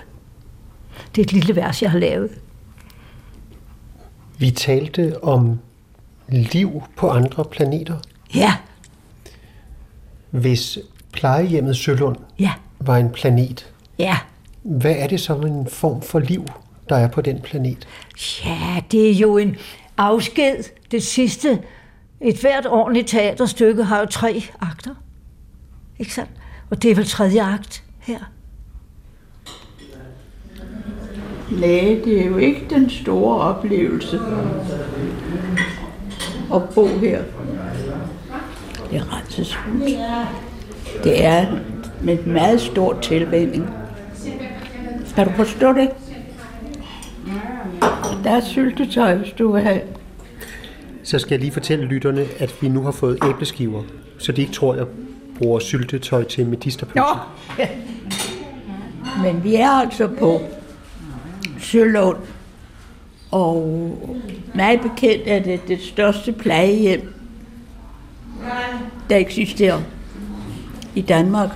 Det 1.15 1.21
er 1.21 1.25
et 1.25 1.33
lille 1.33 1.57
vers, 1.57 1.83
jeg 1.83 1.91
har 1.91 1.99
lavet. 1.99 2.31
Vi 4.39 4.51
talte 4.51 5.25
om 5.25 5.59
liv 6.29 6.83
på 6.97 7.11
andre 7.11 7.45
planeter. 7.45 7.97
Ja, 8.35 8.57
Hvis 10.31 10.79
plejehjemmet 11.13 11.77
Sølund 11.77 12.17
ja, 12.39 12.53
var 12.81 12.97
en 12.97 13.11
planet, 13.11 13.73
ja. 13.99 14.19
hvad 14.63 14.95
er 14.99 15.07
det 15.07 15.21
så 15.21 15.35
en 15.35 15.67
form 15.67 16.03
for 16.03 16.19
liv, 16.19 16.47
der 16.89 16.97
er 16.97 17.09
på 17.09 17.21
den 17.21 17.41
planet? 17.41 17.89
Ja, 18.45 18.83
det 18.91 19.11
er 19.11 19.15
jo 19.15 19.37
en 19.37 19.57
afsked. 19.97 20.65
Det 20.91 21.03
sidste. 21.03 21.63
Et 22.21 22.41
hvert 22.41 22.67
ordentligt 22.67 23.09
teaterstykke 23.09 23.85
har 23.85 24.01
jo 24.01 24.07
tre 24.07 24.43
akter. 24.61 24.95
Ikke 25.99 26.15
sandt? 26.15 26.31
Og 26.71 26.83
det 26.83 26.91
er 26.91 26.95
vel 26.95 27.07
tredje 27.07 27.43
akt 27.43 27.85
her. 27.99 28.19
Nej, 31.51 32.01
det 32.05 32.21
er 32.21 32.27
jo 32.27 32.37
ikke 32.37 32.67
den 32.71 32.91
store 32.91 33.41
oplevelse 33.41 34.21
at 36.55 36.63
bo 36.75 36.87
her. 36.87 37.23
Det 38.91 38.99
er 38.99 39.45
smukt. 39.45 39.91
Det 41.05 41.25
er 41.25 41.47
med 42.01 42.19
en 42.27 42.33
meget 42.33 42.61
stor 42.61 43.01
tilvænning. 43.01 43.71
Kan 45.15 45.27
du 45.27 45.33
forstå 45.33 45.73
det? 45.73 45.91
Der 48.25 48.31
er 48.31 48.41
syltetøj, 48.41 49.15
hvis 49.15 49.33
du 49.39 49.53
vil 49.53 49.63
have. 49.63 49.81
Så 51.03 51.19
skal 51.19 51.31
jeg 51.31 51.41
lige 51.41 51.53
fortælle 51.53 51.85
lytterne, 51.85 52.27
at 52.39 52.55
vi 52.61 52.69
nu 52.69 52.83
har 52.83 52.91
fået 52.91 53.19
æbleskiver, 53.31 53.83
så 54.19 54.33
de 54.33 54.41
ikke 54.41 54.53
tror, 54.53 54.75
jeg 54.75 54.87
bruger 55.39 55.59
syltetøj 55.59 56.25
til 56.25 56.47
medisterpølse. 56.47 56.99
Nå. 57.59 57.65
Men 59.23 59.45
vi 59.45 59.55
er 59.55 59.69
altså 59.69 60.09
på 60.19 60.41
Sølund, 61.59 62.17
og 63.31 63.63
mig 64.55 64.81
bekendt 64.81 65.23
er 65.27 65.43
det 65.43 65.61
det 65.69 65.81
største 65.83 66.33
plejehjem, 66.33 67.15
der 69.11 69.17
eksisterer 69.17 69.81
i 70.95 71.01
Danmark. 71.01 71.51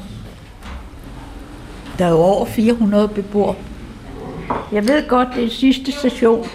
Der 1.99 2.05
er 2.05 2.11
jo 2.11 2.17
over 2.17 2.47
400 2.47 3.09
beboere. 3.09 3.55
Jeg 4.73 4.89
ved 4.89 5.09
godt, 5.09 5.29
det 5.35 5.45
er 5.45 5.51
sidste 5.51 5.93
station, 5.93 6.47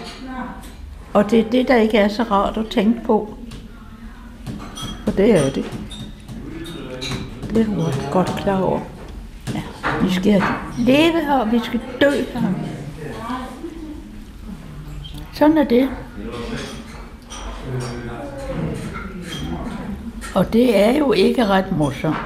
og 1.12 1.30
det 1.30 1.40
er 1.40 1.50
det, 1.50 1.68
der 1.68 1.76
ikke 1.76 1.98
er 1.98 2.08
så 2.08 2.22
rart 2.22 2.56
at 2.56 2.66
tænke 2.66 3.00
på. 3.04 3.34
For 5.04 5.10
det 5.10 5.30
er 5.30 5.50
det. 5.50 5.64
Det 7.54 7.60
er 7.60 7.64
hun 7.64 7.84
godt 8.12 8.32
klar 8.36 8.62
over. 8.62 8.80
Ja, 9.54 9.62
vi 10.02 10.10
skal 10.10 10.42
leve 10.78 11.20
her, 11.24 11.38
og 11.38 11.52
vi 11.52 11.58
skal 11.58 11.80
dø 12.00 12.10
her. 12.10 12.42
Sådan 15.32 15.58
er 15.58 15.64
det. 15.64 15.88
Og 20.34 20.52
det 20.52 20.76
er 20.76 20.98
jo 20.98 21.12
ikke 21.12 21.46
ret 21.46 21.76
morsomt. 21.76 22.16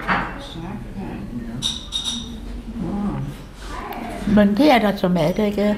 Men 4.34 4.56
det 4.56 4.70
er 4.70 4.78
der 4.78 4.96
som 4.96 5.16
er, 5.16 5.32
der 5.32 5.44
ikke 5.44 5.60
er. 5.60 5.74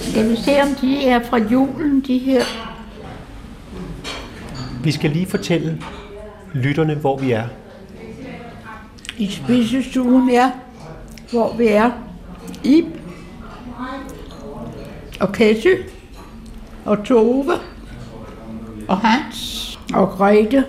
Skal 0.00 0.30
vi 0.30 0.36
se, 0.36 0.62
om 0.62 0.68
de 0.80 1.06
er 1.06 1.24
fra 1.24 1.38
julen, 1.38 2.00
de 2.00 2.18
her? 2.18 2.44
Vi 4.84 4.92
skal 4.92 5.10
lige 5.10 5.26
fortælle 5.26 5.82
lytterne, 6.54 6.94
hvor 6.94 7.18
vi 7.18 7.32
er. 7.32 7.44
I 9.18 9.30
spisestuen, 9.30 10.30
ja. 10.30 10.50
Hvor 11.30 11.56
vi 11.56 11.66
er. 11.66 11.90
Ib. 12.64 12.86
Og 15.20 15.32
Ketty. 15.32 15.74
Og 16.84 17.04
Tove. 17.04 17.52
Og 18.88 18.98
Hans. 18.98 19.78
Og 19.94 20.08
Grete. 20.08 20.64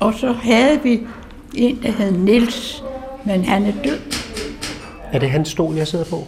Og 0.00 0.14
så 0.14 0.32
havde 0.32 0.82
vi 0.82 1.06
en, 1.54 1.82
der 1.82 1.90
hed 1.90 2.12
Nils, 2.12 2.82
men 3.26 3.44
han 3.44 3.66
er 3.66 3.72
død. 3.84 3.98
Er 5.12 5.18
det 5.18 5.30
hans 5.30 5.48
stol, 5.48 5.74
jeg 5.74 5.86
sidder 5.88 6.04
på? 6.04 6.26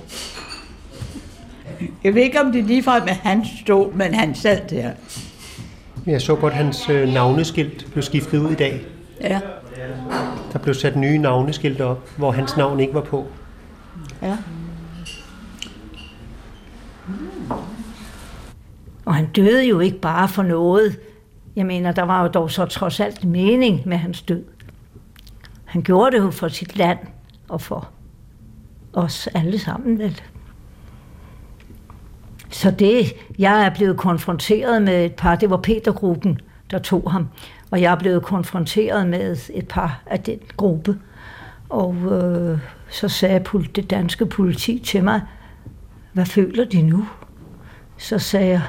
Jeg 2.05 2.15
ved 2.15 2.23
ikke, 2.23 2.41
om 2.41 2.53
det 2.53 2.65
ligefrem 2.65 3.03
er 3.09 3.13
hans 3.15 3.49
stol, 3.65 3.93
men 3.97 4.15
han 4.15 4.35
sad 4.35 4.61
der. 4.71 4.91
Jeg 6.07 6.23
så 6.23 6.35
godt, 6.35 6.53
at 6.53 6.57
hans 6.59 6.89
øh, 6.89 7.09
navneskilt 7.09 7.87
blev 7.93 8.03
skiftet 8.03 8.39
ud 8.39 8.51
i 8.51 8.55
dag. 8.55 8.81
Ja, 9.21 9.41
Der 10.53 10.59
blev 10.59 10.75
sat 10.75 10.97
nye 10.97 11.19
navneskilte 11.19 11.85
op, 11.85 12.09
hvor 12.17 12.31
hans 12.31 12.57
navn 12.57 12.81
ikke 12.81 12.95
var 12.95 13.01
på. 13.01 13.27
ja. 14.23 14.37
Og 19.05 19.15
han 19.15 19.27
døde 19.27 19.65
jo 19.65 19.81
ikke 19.81 19.99
bare 19.99 20.29
for 20.29 20.43
noget. 20.43 20.99
Jeg 21.57 21.67
mener, 21.67 21.93
der 21.93 22.03
var 22.03 22.23
jo 22.23 22.29
dog 22.29 22.51
så 22.51 22.65
trods 22.65 23.01
alt 23.01 23.25
mening 23.25 23.81
med 23.87 23.97
hans 23.97 24.23
død. 24.23 24.43
Han 25.73 25.83
gjorde 25.83 26.17
det 26.17 26.23
jo 26.23 26.31
for 26.31 26.49
sit 26.49 26.77
land 26.77 26.99
og 27.49 27.61
for 27.61 27.89
os 28.93 29.27
alle 29.27 29.59
sammen, 29.59 29.99
vel? 29.99 30.21
Så 32.51 32.71
det, 32.71 33.13
jeg 33.39 33.67
er 33.67 33.75
blevet 33.75 33.97
konfronteret 33.97 34.83
med 34.83 35.05
et 35.05 35.15
par, 35.15 35.37
det 35.37 35.51
var 35.51 35.57
Petergruppen, 35.57 36.41
der 36.71 36.79
tog 36.79 37.11
ham, 37.13 37.29
og 37.71 37.81
jeg 37.81 37.93
er 37.93 37.99
blevet 37.99 38.23
konfronteret 38.23 39.07
med 39.07 39.37
et 39.55 39.69
par 39.69 40.03
af 40.07 40.21
den 40.21 40.39
gruppe. 40.57 40.99
Og 41.69 41.95
øh, 41.95 42.59
så 42.91 43.09
sagde 43.09 43.45
det 43.77 43.91
danske 43.91 44.27
politi 44.27 44.79
til 44.79 45.05
mig, 45.05 45.21
hvad 46.13 46.27
føler 46.27 46.65
de 46.65 46.83
nu? 46.83 47.07
Så 47.99 48.19
sagde 48.19 48.49
jeg, 48.49 48.63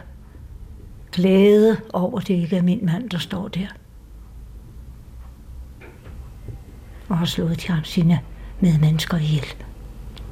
glæde 1.12 1.78
over, 1.94 2.20
det 2.20 2.34
ikke 2.34 2.58
er 2.58 2.62
min 2.62 2.86
mand, 2.86 3.10
der 3.10 3.18
står 3.18 3.48
der. 3.48 3.68
Og 7.14 7.20
har 7.20 7.26
slået 7.26 7.62
de 7.62 7.68
ham 7.68 7.84
sine 7.84 8.20
medmennesker 8.60 9.18
ihjel. 9.18 9.46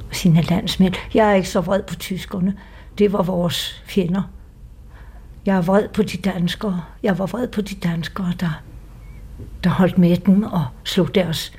Og 0.10 0.16
sine 0.16 0.42
landsmænd. 0.42 0.94
Jeg 1.14 1.32
er 1.32 1.34
ikke 1.34 1.50
så 1.50 1.62
vred 1.62 1.84
på 1.84 1.96
tyskerne. 1.96 2.58
Det 2.98 3.14
var 3.14 3.24
vores 3.24 3.84
fjender. 3.86 4.22
Jeg 5.46 5.58
er 5.58 5.62
vred 5.62 5.88
på 5.88 6.04
de 6.04 6.18
danskere. 6.18 6.84
Jeg 7.04 7.20
var 7.20 7.26
vred 7.26 7.48
på 7.48 7.62
de 7.62 7.76
danskere, 7.76 8.34
der, 8.40 8.62
der 9.64 9.70
holdt 9.70 9.98
med 9.98 10.18
dem 10.18 10.44
og 10.44 10.66
slog 10.84 11.16
deres 11.16 11.54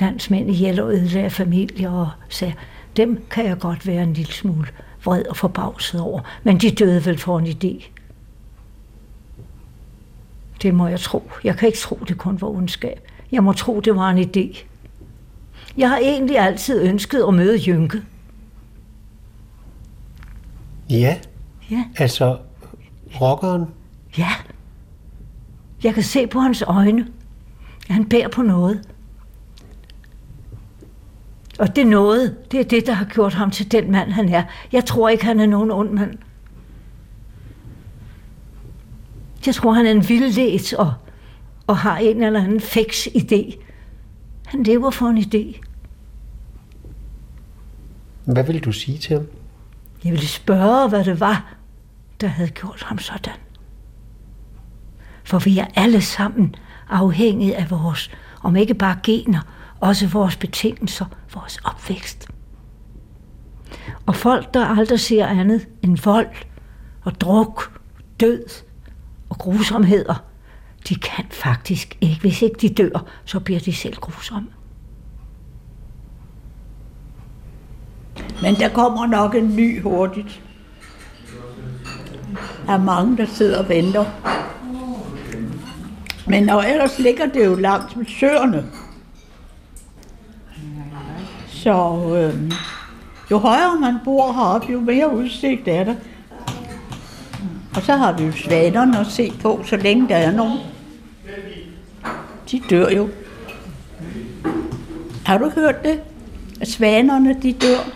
landsmænd 0.00 0.50
ihjel 0.50 0.80
og 0.80 0.92
ødelagde 0.92 1.30
familier 1.30 1.90
og 1.90 2.10
sagde, 2.28 2.54
dem 2.96 3.24
kan 3.30 3.46
jeg 3.46 3.58
godt 3.58 3.86
være 3.86 4.02
en 4.02 4.12
lille 4.12 4.32
smule 4.32 4.68
vred 5.04 5.24
og 5.26 5.36
forbavset 5.36 6.00
over, 6.00 6.20
men 6.42 6.58
de 6.58 6.70
døde 6.70 7.04
vel 7.04 7.18
for 7.18 7.38
en 7.38 7.46
idé. 7.46 7.88
Det 10.62 10.74
må 10.74 10.86
jeg 10.86 11.00
tro. 11.00 11.30
Jeg 11.44 11.56
kan 11.56 11.66
ikke 11.66 11.78
tro, 11.78 11.96
det 12.08 12.18
kun 12.18 12.40
var 12.40 12.48
ondskab. 12.48 13.08
Jeg 13.32 13.44
må 13.44 13.52
tro, 13.52 13.80
det 13.80 13.96
var 13.96 14.10
en 14.10 14.18
idé. 14.18 14.64
Jeg 15.76 15.88
har 15.88 15.96
egentlig 15.98 16.38
altid 16.38 16.82
ønsket 16.82 17.24
at 17.28 17.34
møde 17.34 17.58
Jynke. 17.66 18.02
Ja, 20.90 21.18
Ja, 21.70 21.84
altså 21.96 22.38
rockeren. 23.20 23.64
ja. 24.18 24.28
Jeg 25.84 25.94
kan 25.94 26.02
se 26.02 26.26
på 26.26 26.40
hans 26.40 26.62
øjne, 26.62 27.06
at 27.88 27.94
han 27.94 28.08
bærer 28.08 28.28
på 28.28 28.42
noget. 28.42 28.88
Og 31.58 31.76
det 31.76 31.86
noget, 31.86 32.36
det 32.52 32.60
er 32.60 32.64
det, 32.64 32.86
der 32.86 32.92
har 32.92 33.04
gjort 33.04 33.34
ham 33.34 33.50
til 33.50 33.72
den 33.72 33.90
mand, 33.90 34.10
han 34.10 34.28
er. 34.28 34.42
Jeg 34.72 34.84
tror 34.84 35.08
ikke, 35.08 35.24
han 35.24 35.40
er 35.40 35.46
nogen 35.46 35.70
ond 35.70 35.90
mand. 35.90 36.14
Jeg 39.46 39.54
tror, 39.54 39.72
han 39.72 39.86
er 39.86 39.90
en 39.90 40.08
vildledt 40.08 40.72
og, 40.74 40.92
og 41.68 41.78
har 41.78 41.98
en 41.98 42.22
eller 42.22 42.42
anden 42.42 42.60
fix 42.60 43.06
idé. 43.06 43.62
Han 44.46 44.62
lever 44.62 44.90
for 44.90 45.06
en 45.06 45.18
idé. 45.18 45.60
Hvad 48.24 48.44
vil 48.44 48.64
du 48.64 48.72
sige 48.72 48.98
til 48.98 49.16
ham? 49.16 49.26
Jeg 50.04 50.12
ville 50.12 50.28
spørge, 50.28 50.88
hvad 50.88 51.04
det 51.04 51.20
var, 51.20 51.54
der 52.20 52.26
havde 52.26 52.50
gjort 52.50 52.82
ham 52.82 52.98
sådan. 52.98 53.34
For 55.24 55.38
vi 55.38 55.58
er 55.58 55.66
alle 55.74 56.00
sammen 56.00 56.54
afhængige 56.90 57.56
af 57.56 57.70
vores, 57.70 58.10
om 58.42 58.56
ikke 58.56 58.74
bare 58.74 58.98
gener, 59.02 59.40
også 59.80 60.06
vores 60.06 60.36
betingelser, 60.36 61.06
vores 61.34 61.58
opvækst. 61.64 62.28
Og 64.06 64.16
folk, 64.16 64.54
der 64.54 64.66
aldrig 64.66 65.00
ser 65.00 65.26
andet 65.26 65.68
end 65.82 65.98
vold 66.04 66.28
og 67.02 67.20
druk, 67.20 67.80
død 68.20 68.44
og 69.30 69.38
grusomheder, 69.38 70.27
de 70.88 70.94
kan 70.94 71.24
faktisk 71.30 71.96
ikke. 72.00 72.20
Hvis 72.20 72.42
ikke 72.42 72.56
de 72.60 72.68
dør, 72.68 73.04
så 73.24 73.40
bliver 73.40 73.60
de 73.60 73.72
selv 73.72 73.96
grusomme. 73.96 74.48
Men 78.42 78.54
der 78.54 78.68
kommer 78.68 79.06
nok 79.06 79.34
en 79.34 79.56
ny 79.56 79.82
hurtigt. 79.82 80.42
Der 82.66 82.72
er 82.72 82.78
mange, 82.78 83.16
der 83.16 83.26
sidder 83.26 83.58
og 83.58 83.68
venter. 83.68 84.04
Men 86.26 86.48
og 86.50 86.70
ellers 86.70 86.98
ligger 86.98 87.26
det 87.26 87.46
jo 87.46 87.54
langt 87.54 87.96
med 87.96 88.06
søerne. 88.06 88.64
Så 91.48 92.02
øh, 92.16 92.52
jo 93.30 93.38
højere 93.38 93.80
man 93.80 93.94
bor 94.04 94.32
heroppe, 94.32 94.72
jo 94.72 94.80
mere 94.80 95.14
udsigt 95.14 95.68
er 95.68 95.84
der. 95.84 95.94
Og 97.76 97.82
så 97.82 97.96
har 97.96 98.12
vi 98.12 98.24
jo 98.24 98.32
svanerne 98.32 98.98
at 98.98 99.06
se 99.06 99.32
på, 99.42 99.60
så 99.64 99.76
længe 99.76 100.08
der 100.08 100.16
er 100.16 100.32
nogen. 100.32 100.58
De 102.50 102.62
dør 102.70 102.88
jo. 102.88 103.08
Har 105.26 105.38
du 105.38 105.50
hørt 105.50 105.84
det? 105.84 106.00
At 106.60 106.68
svanerne, 106.68 107.42
de 107.42 107.52
dør. 107.52 107.92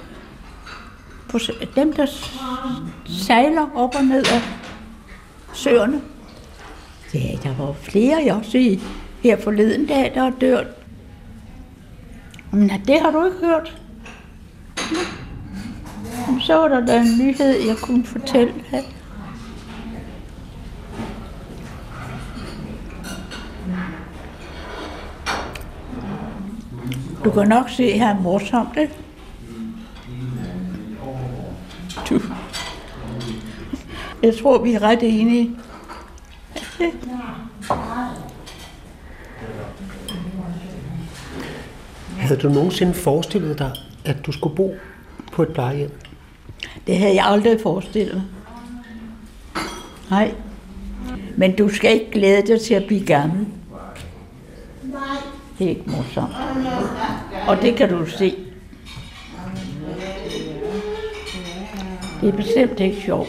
På, 1.28 1.38
dem, 1.76 1.92
der 1.92 2.06
sejler 3.06 3.66
op 3.74 3.94
og 3.94 4.04
ned 4.04 4.24
af 4.26 4.42
søerne. 5.52 6.00
Ja, 7.14 7.38
der 7.42 7.56
var 7.56 7.72
flere, 7.72 8.22
jeg 8.24 8.34
også 8.34 8.58
i 8.58 8.80
her 9.22 9.40
forleden 9.40 9.86
dag, 9.86 10.12
der 10.14 10.22
er 10.22 10.32
dørt. 10.40 10.66
Men 12.50 12.68
det 12.86 13.00
har 13.00 13.10
du 13.10 13.24
ikke 13.24 13.36
hørt. 13.38 13.76
Nå. 14.92 14.98
Så 16.40 16.54
var 16.54 16.68
der 16.68 16.86
da 16.86 17.00
en 17.00 17.18
nyhed, 17.18 17.66
jeg 17.66 17.76
kunne 17.76 18.04
fortælle 18.04 18.52
her. 18.66 18.82
Du 27.24 27.30
kan 27.30 27.48
nok 27.48 27.70
se, 27.70 27.82
at 27.84 27.98
han 27.98 28.16
er 28.16 28.20
morsomt, 28.20 28.76
ikke? 28.76 28.94
Du. 32.08 32.20
Jeg 34.22 34.34
tror, 34.42 34.62
vi 34.62 34.72
er 34.72 34.82
ret 34.82 34.98
enige. 35.02 35.50
Havde 42.18 42.40
du 42.40 42.48
nogensinde 42.48 42.94
forestillet 42.94 43.58
dig, 43.58 43.70
at 44.04 44.26
du 44.26 44.32
skulle 44.32 44.56
bo 44.56 44.74
på 45.32 45.42
et 45.42 45.48
plejehjem? 45.48 45.90
Det 46.86 46.98
havde 46.98 47.14
jeg 47.14 47.24
aldrig 47.26 47.60
forestillet. 47.62 48.22
Nej. 50.10 50.34
Men 51.36 51.56
du 51.56 51.68
skal 51.68 51.92
ikke 51.92 52.10
glæde 52.10 52.46
dig 52.46 52.60
til 52.60 52.74
at 52.74 52.84
blive 52.86 53.06
gammel. 53.06 53.46
Det 55.62 55.70
er 55.70 55.76
ikke 55.76 55.90
morsomt. 55.90 56.32
Og 57.48 57.62
det 57.62 57.76
kan 57.76 57.88
du 57.88 58.06
se. 58.06 58.34
Det 62.20 62.28
er 62.28 62.36
bestemt 62.36 62.80
ikke 62.80 63.02
sjovt. 63.02 63.28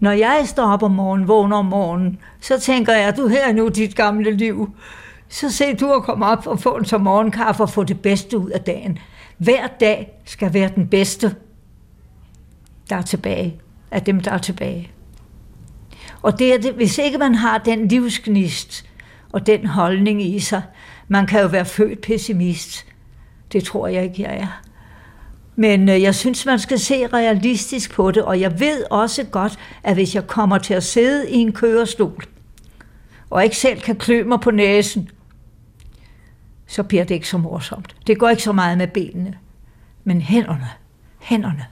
Når 0.00 0.10
jeg 0.10 0.42
står 0.44 0.62
op 0.62 0.82
om 0.82 0.90
morgenen, 0.90 1.28
vågner 1.28 1.56
om 1.56 1.64
morgenen, 1.64 2.18
så 2.40 2.60
tænker 2.60 2.92
jeg, 2.92 3.16
du 3.16 3.26
her 3.26 3.48
er 3.48 3.52
nu 3.52 3.68
dit 3.68 3.96
gamle 3.96 4.30
liv. 4.30 4.70
Så 5.28 5.50
se 5.50 5.74
du 5.74 5.92
at 5.92 6.02
komme 6.02 6.26
op 6.26 6.46
og 6.46 6.60
få 6.60 6.76
en 6.76 6.84
så 6.84 6.98
morgenkaffe 6.98 7.62
og 7.62 7.70
få 7.70 7.84
det 7.84 8.00
bedste 8.00 8.38
ud 8.38 8.50
af 8.50 8.60
dagen. 8.60 8.98
Hver 9.38 9.66
dag 9.80 10.12
skal 10.24 10.54
være 10.54 10.70
den 10.74 10.88
bedste, 10.88 11.34
der 12.90 12.96
er 12.96 13.02
tilbage, 13.02 13.60
af 13.90 14.02
dem, 14.02 14.20
der 14.20 14.30
er 14.30 14.38
tilbage. 14.38 14.90
Og 16.22 16.38
det 16.38 16.54
er 16.54 16.58
det, 16.58 16.72
hvis 16.72 16.98
ikke 16.98 17.18
man 17.18 17.34
har 17.34 17.58
den 17.58 17.88
livsgnist 17.88 18.91
og 19.32 19.46
den 19.46 19.66
holdning 19.66 20.22
i 20.22 20.40
sig, 20.40 20.62
man 21.08 21.26
kan 21.26 21.40
jo 21.40 21.46
være 21.46 21.64
født 21.64 22.00
pessimist. 22.00 22.86
Det 23.52 23.64
tror 23.64 23.86
jeg 23.86 24.04
ikke, 24.04 24.22
jeg 24.22 24.36
er. 24.36 24.62
Men 25.56 25.88
øh, 25.88 26.02
jeg 26.02 26.14
synes, 26.14 26.46
man 26.46 26.58
skal 26.58 26.78
se 26.78 27.06
realistisk 27.06 27.94
på 27.94 28.10
det, 28.10 28.22
og 28.22 28.40
jeg 28.40 28.60
ved 28.60 28.84
også 28.90 29.24
godt, 29.24 29.58
at 29.82 29.94
hvis 29.94 30.14
jeg 30.14 30.26
kommer 30.26 30.58
til 30.58 30.74
at 30.74 30.84
sidde 30.84 31.30
i 31.30 31.36
en 31.36 31.52
kørestol, 31.52 32.24
og 33.30 33.44
ikke 33.44 33.56
selv 33.56 33.80
kan 33.80 33.96
klø 33.96 34.24
mig 34.24 34.40
på 34.40 34.50
næsen, 34.50 35.08
så 36.66 36.82
bliver 36.82 37.04
det 37.04 37.14
ikke 37.14 37.28
så 37.28 37.38
morsomt. 37.38 37.96
Det 38.06 38.18
går 38.18 38.28
ikke 38.28 38.42
så 38.42 38.52
meget 38.52 38.78
med 38.78 38.86
benene, 38.86 39.38
men 40.04 40.20
hænderne, 40.20 40.68
hænderne. 41.20 41.66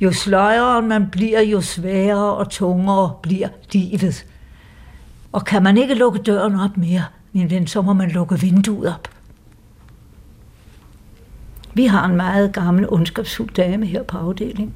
Jo 0.00 0.12
sløjere 0.12 0.82
man 0.82 1.10
bliver, 1.10 1.40
jo 1.40 1.60
sværere 1.60 2.34
og 2.34 2.50
tungere 2.50 3.14
bliver 3.22 3.48
livet. 3.72 4.26
Og 5.32 5.44
kan 5.44 5.62
man 5.62 5.76
ikke 5.76 5.94
lukke 5.94 6.18
døren 6.18 6.54
op 6.54 6.76
mere, 6.76 7.04
min 7.32 7.50
ven, 7.50 7.66
så 7.66 7.82
må 7.82 7.92
man 7.92 8.10
lukke 8.10 8.40
vinduet 8.40 8.94
op. 8.94 9.08
Vi 11.74 11.86
har 11.86 12.06
en 12.06 12.16
meget 12.16 12.52
gammel, 12.52 12.88
ondskabsfuld 12.88 13.54
dame 13.54 13.86
her 13.86 14.02
på 14.02 14.18
afdelingen. 14.18 14.74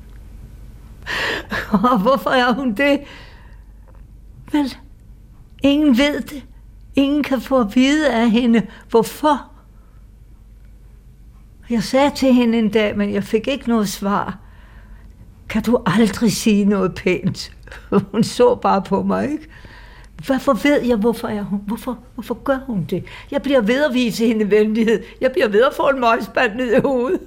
Og 1.91 1.99
hvorfor 1.99 2.31
er 2.31 2.53
hun 2.55 2.75
det? 2.75 3.01
Vel, 4.53 4.77
ingen 5.63 5.99
ved 5.99 6.21
det. 6.21 6.45
Ingen 6.95 7.23
kan 7.23 7.41
få 7.41 7.61
at 7.61 7.77
vide 7.77 8.13
af 8.13 8.31
hende, 8.31 8.67
hvorfor. 8.91 9.51
Jeg 11.71 11.83
sagde 11.83 12.11
til 12.17 12.35
hende 12.35 12.59
en 12.59 12.71
dag, 12.71 12.97
men 12.97 13.13
jeg 13.15 13.25
fik 13.25 13.49
ikke 13.49 13.69
noget 13.69 13.89
svar. 13.89 14.39
Kan 15.49 15.63
du 15.63 15.83
aldrig 15.87 16.33
sige 16.33 16.65
noget 16.65 16.95
pænt? 16.95 17.53
Hun 18.13 18.25
så 18.25 18.55
bare 18.55 18.83
på 18.83 19.03
mig, 19.03 19.31
ikke? 19.31 19.49
Hvorfor 20.25 20.53
ved 20.53 20.83
jeg, 20.83 20.97
hvorfor 20.97 21.29
er 21.29 21.43
hun? 21.43 21.61
Hvorfor, 21.67 21.99
hvorfor 22.15 22.35
gør 22.35 22.59
hun 22.67 22.85
det? 22.85 23.05
Jeg 23.31 23.43
bliver 23.43 23.61
ved 23.61 23.85
at 23.85 23.95
vise 23.95 24.27
hende 24.27 24.51
venlighed. 24.51 25.03
Jeg 25.21 25.33
bliver 25.33 25.49
ved 25.49 25.65
at 25.65 25.75
få 25.75 25.89
en 25.89 26.01
møgspand 26.01 26.55
ned 26.55 26.77
i 26.77 26.81
hovedet. 26.81 27.21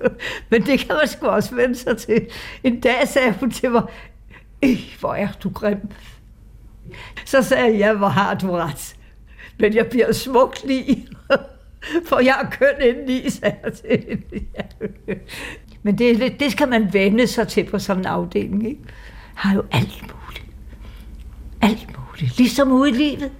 Men 0.50 0.66
det 0.66 0.78
kan 0.78 0.94
man 0.94 1.08
sgu 1.08 1.26
også 1.26 1.54
vende 1.54 1.76
sig 1.76 1.96
til. 1.96 2.26
En 2.64 2.80
dag 2.80 3.08
sagde 3.08 3.34
hun 3.40 3.50
til 3.50 3.70
mig, 3.70 3.82
hvor 5.00 5.14
er 5.14 5.28
du 5.44 5.50
grim. 5.50 5.78
Så 7.24 7.42
sagde 7.42 7.64
jeg, 7.64 7.78
ja, 7.78 7.92
hvor 7.92 8.08
har 8.08 8.34
du 8.34 8.50
ret. 8.50 8.96
Men 9.58 9.74
jeg 9.74 9.86
bliver 9.86 10.12
smukt 10.12 10.64
lige. 10.66 11.08
For 12.08 12.18
jeg 12.18 12.36
er 12.42 12.50
køn 12.50 12.88
indeni, 12.88 13.30
sagde 13.30 13.56
jeg 13.64 13.72
til 13.72 14.04
hende. 14.08 14.46
Men 15.82 15.98
det, 15.98 16.40
det 16.40 16.52
skal 16.52 16.68
man 16.68 16.92
vende 16.92 17.26
sig 17.26 17.48
til 17.48 17.64
på 17.64 17.78
sådan 17.78 18.02
en 18.02 18.06
afdeling. 18.06 18.68
Ikke? 18.68 18.80
Har 19.34 19.54
jo 19.54 19.64
alt 19.70 20.02
muligt. 20.02 20.44
Alt 21.62 21.86
muligt. 21.86 21.99
Ligesom 22.20 22.72
ude 22.72 22.90
i 22.90 22.92
livet. 22.92 23.30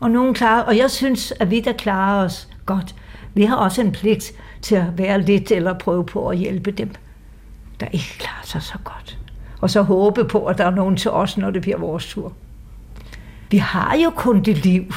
Og 0.00 0.10
nogen 0.10 0.34
klarer, 0.34 0.62
og 0.62 0.76
jeg 0.76 0.90
synes, 0.90 1.32
at 1.40 1.50
vi, 1.50 1.60
der 1.60 1.72
klarer 1.72 2.24
os 2.24 2.48
godt, 2.66 2.94
vi 3.34 3.44
har 3.44 3.56
også 3.56 3.80
en 3.80 3.92
pligt 3.92 4.32
til 4.62 4.74
at 4.74 4.98
være 4.98 5.22
lidt 5.22 5.50
eller 5.50 5.78
prøve 5.78 6.06
på 6.06 6.28
at 6.28 6.38
hjælpe 6.38 6.70
dem, 6.70 6.90
der 7.80 7.86
ikke 7.86 8.16
klarer 8.18 8.44
sig 8.44 8.62
så 8.62 8.78
godt. 8.84 9.18
Og 9.60 9.70
så 9.70 9.82
håbe 9.82 10.24
på, 10.24 10.46
at 10.46 10.58
der 10.58 10.64
er 10.64 10.70
nogen 10.70 10.96
til 10.96 11.10
os, 11.10 11.36
når 11.36 11.50
det 11.50 11.62
bliver 11.62 11.78
vores 11.78 12.06
tur. 12.06 12.32
Vi 13.50 13.56
har 13.56 13.96
jo 13.96 14.10
kun 14.10 14.42
det 14.42 14.64
liv, 14.64 14.94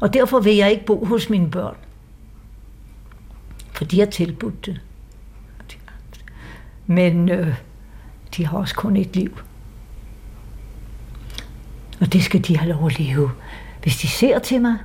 og 0.00 0.14
derfor 0.14 0.40
vil 0.40 0.56
jeg 0.56 0.70
ikke 0.70 0.86
bo 0.86 1.04
hos 1.04 1.30
mine 1.30 1.50
børn. 1.50 1.76
For 3.72 3.84
de 3.84 3.98
har 3.98 4.06
tilbudt 4.06 4.66
det. 4.66 4.80
Men 6.86 7.28
øh, 7.28 7.54
de 8.36 8.46
har 8.46 8.58
også 8.58 8.74
kun 8.74 8.96
et 8.96 9.16
liv. 9.16 9.38
Og 12.02 12.12
det 12.12 12.24
skal 12.24 12.40
de 12.40 12.56
have 12.56 12.72
lov 12.72 12.86
at 12.86 12.98
leve. 12.98 13.30
Hvis 13.82 13.96
de 13.96 14.08
ser 14.08 14.38
til 14.38 14.60
mig 14.60 14.76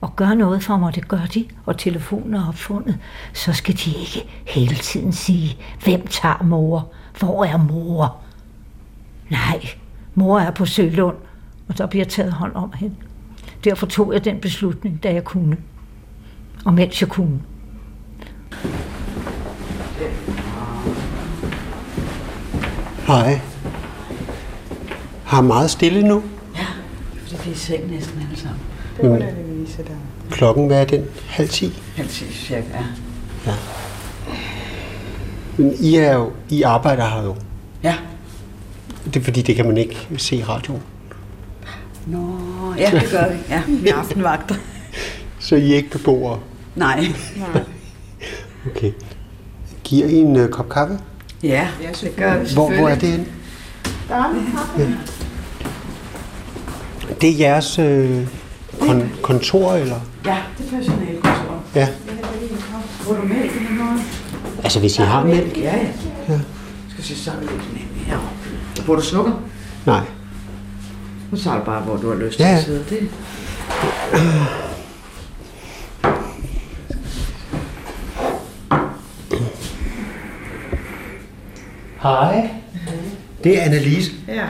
og 0.00 0.16
gør 0.16 0.34
noget 0.34 0.62
for 0.62 0.76
mig, 0.76 0.94
det 0.94 1.08
gør 1.08 1.26
de, 1.34 1.44
og 1.64 1.78
telefonen 1.78 2.34
er 2.34 2.48
opfundet, 2.48 2.98
så 3.32 3.52
skal 3.52 3.74
de 3.74 3.90
ikke 3.90 4.28
hele 4.46 4.74
tiden 4.74 5.12
sige, 5.12 5.56
hvem 5.84 6.06
tager 6.06 6.42
mor? 6.42 6.92
Hvor 7.18 7.44
er 7.44 7.56
mor? 7.56 8.16
Nej, 9.30 9.68
mor 10.14 10.38
er 10.40 10.50
på 10.50 10.66
Sølund, 10.66 11.16
og 11.68 11.78
der 11.78 11.86
bliver 11.86 12.04
taget 12.04 12.32
hånd 12.32 12.52
om 12.54 12.72
hende. 12.72 12.94
Derfor 13.64 13.86
tog 13.86 14.12
jeg 14.12 14.24
den 14.24 14.40
beslutning, 14.40 15.02
da 15.02 15.12
jeg 15.12 15.24
kunne. 15.24 15.56
Og 16.64 16.74
mens 16.74 17.00
jeg 17.00 17.08
kunne. 17.08 17.40
Hej. 23.06 23.40
har 25.24 25.40
meget 25.40 25.70
stille 25.70 26.08
nu. 26.08 26.22
Fordi 27.26 27.42
vi 27.44 27.50
er 27.50 27.54
i 27.54 27.58
seng 27.58 27.90
næsten 27.90 28.20
alle 28.20 28.40
sammen. 28.40 28.60
Det 29.00 29.10
var 29.10 29.18
da 29.18 29.32
Louise, 29.48 29.78
der 29.78 29.90
Klokken, 30.30 30.66
hvad 30.66 30.80
er 30.80 30.84
den? 30.84 31.04
Halv 31.28 31.48
ti? 31.48 31.82
halv 31.96 32.08
ti 32.08 32.32
cirka. 32.32 32.62
Ja. 33.46 33.54
Men 35.56 35.72
I, 35.80 35.96
er 35.96 36.14
jo, 36.14 36.32
I 36.50 36.62
arbejder 36.62 37.08
her 37.08 37.22
jo. 37.22 37.36
Ja. 37.82 37.94
Det 39.04 39.16
er 39.16 39.24
fordi, 39.24 39.42
det 39.42 39.56
kan 39.56 39.66
man 39.66 39.76
ikke 39.76 40.08
se 40.16 40.36
i 40.36 40.42
radioen. 40.42 40.82
Nå, 42.06 42.18
ja, 42.78 42.90
det 42.90 43.08
gør 43.10 43.32
vi. 43.32 43.38
Ja, 43.48 43.62
vi 43.68 43.88
er 43.88 43.96
aftenvagter. 43.96 44.54
Så 45.38 45.56
I 45.56 45.72
er 45.72 45.76
ikke 45.76 45.90
beboere. 45.90 46.40
Nej. 46.76 47.06
Okay. 48.76 48.92
Giver 49.84 50.06
I 50.06 50.14
en 50.14 50.36
uh, 50.36 50.48
kop 50.48 50.68
kaffe? 50.68 50.98
Ja, 51.42 51.68
det 52.00 52.16
gør 52.16 52.38
vi 52.38 52.54
Hvor, 52.54 52.74
hvor 52.74 52.88
er 52.88 52.98
det 52.98 53.08
henne? 53.08 53.26
Det 57.20 57.30
er 57.30 57.38
jeres 57.38 57.78
øh, 57.78 58.26
kon- 58.80 59.20
kontor, 59.22 59.72
eller? 59.74 60.00
Ja, 60.24 60.36
det 60.58 60.66
er 60.66 60.70
personalkontor. 60.78 61.62
Ja. 61.74 61.88
Hvor 63.04 63.14
du 63.14 63.22
mælk 63.22 63.56
eller 63.56 63.84
noget? 63.84 64.00
Altså, 64.62 64.80
hvis 64.80 64.98
I 64.98 65.02
har 65.02 65.24
mælk? 65.24 65.56
Ja, 65.58 65.62
ja. 65.76 65.86
Ja. 66.28 66.40
Skal 66.90 67.04
se 67.04 67.16
så 67.24 67.30
er 67.30 67.34
det 67.40 67.50
lidt. 67.72 68.08
Ja. 68.08 68.16
Hvor 68.84 68.94
du 68.96 69.02
sukker? 69.02 69.32
Nej. 69.86 70.00
Nu 71.30 71.38
tager 71.38 71.58
du 71.58 71.64
bare, 71.64 71.80
hvor 71.82 71.96
du 71.96 72.08
har 72.08 72.16
lyst 72.16 72.40
Ja, 72.40 72.44
til 72.44 72.50
ja. 72.52 72.58
at 72.58 72.64
sidde. 72.64 72.84
Det. 72.90 73.08
Hej. 82.02 82.50
Det 83.44 83.58
er 83.58 83.62
Annelise. 83.64 84.10
Ja. 84.28 84.46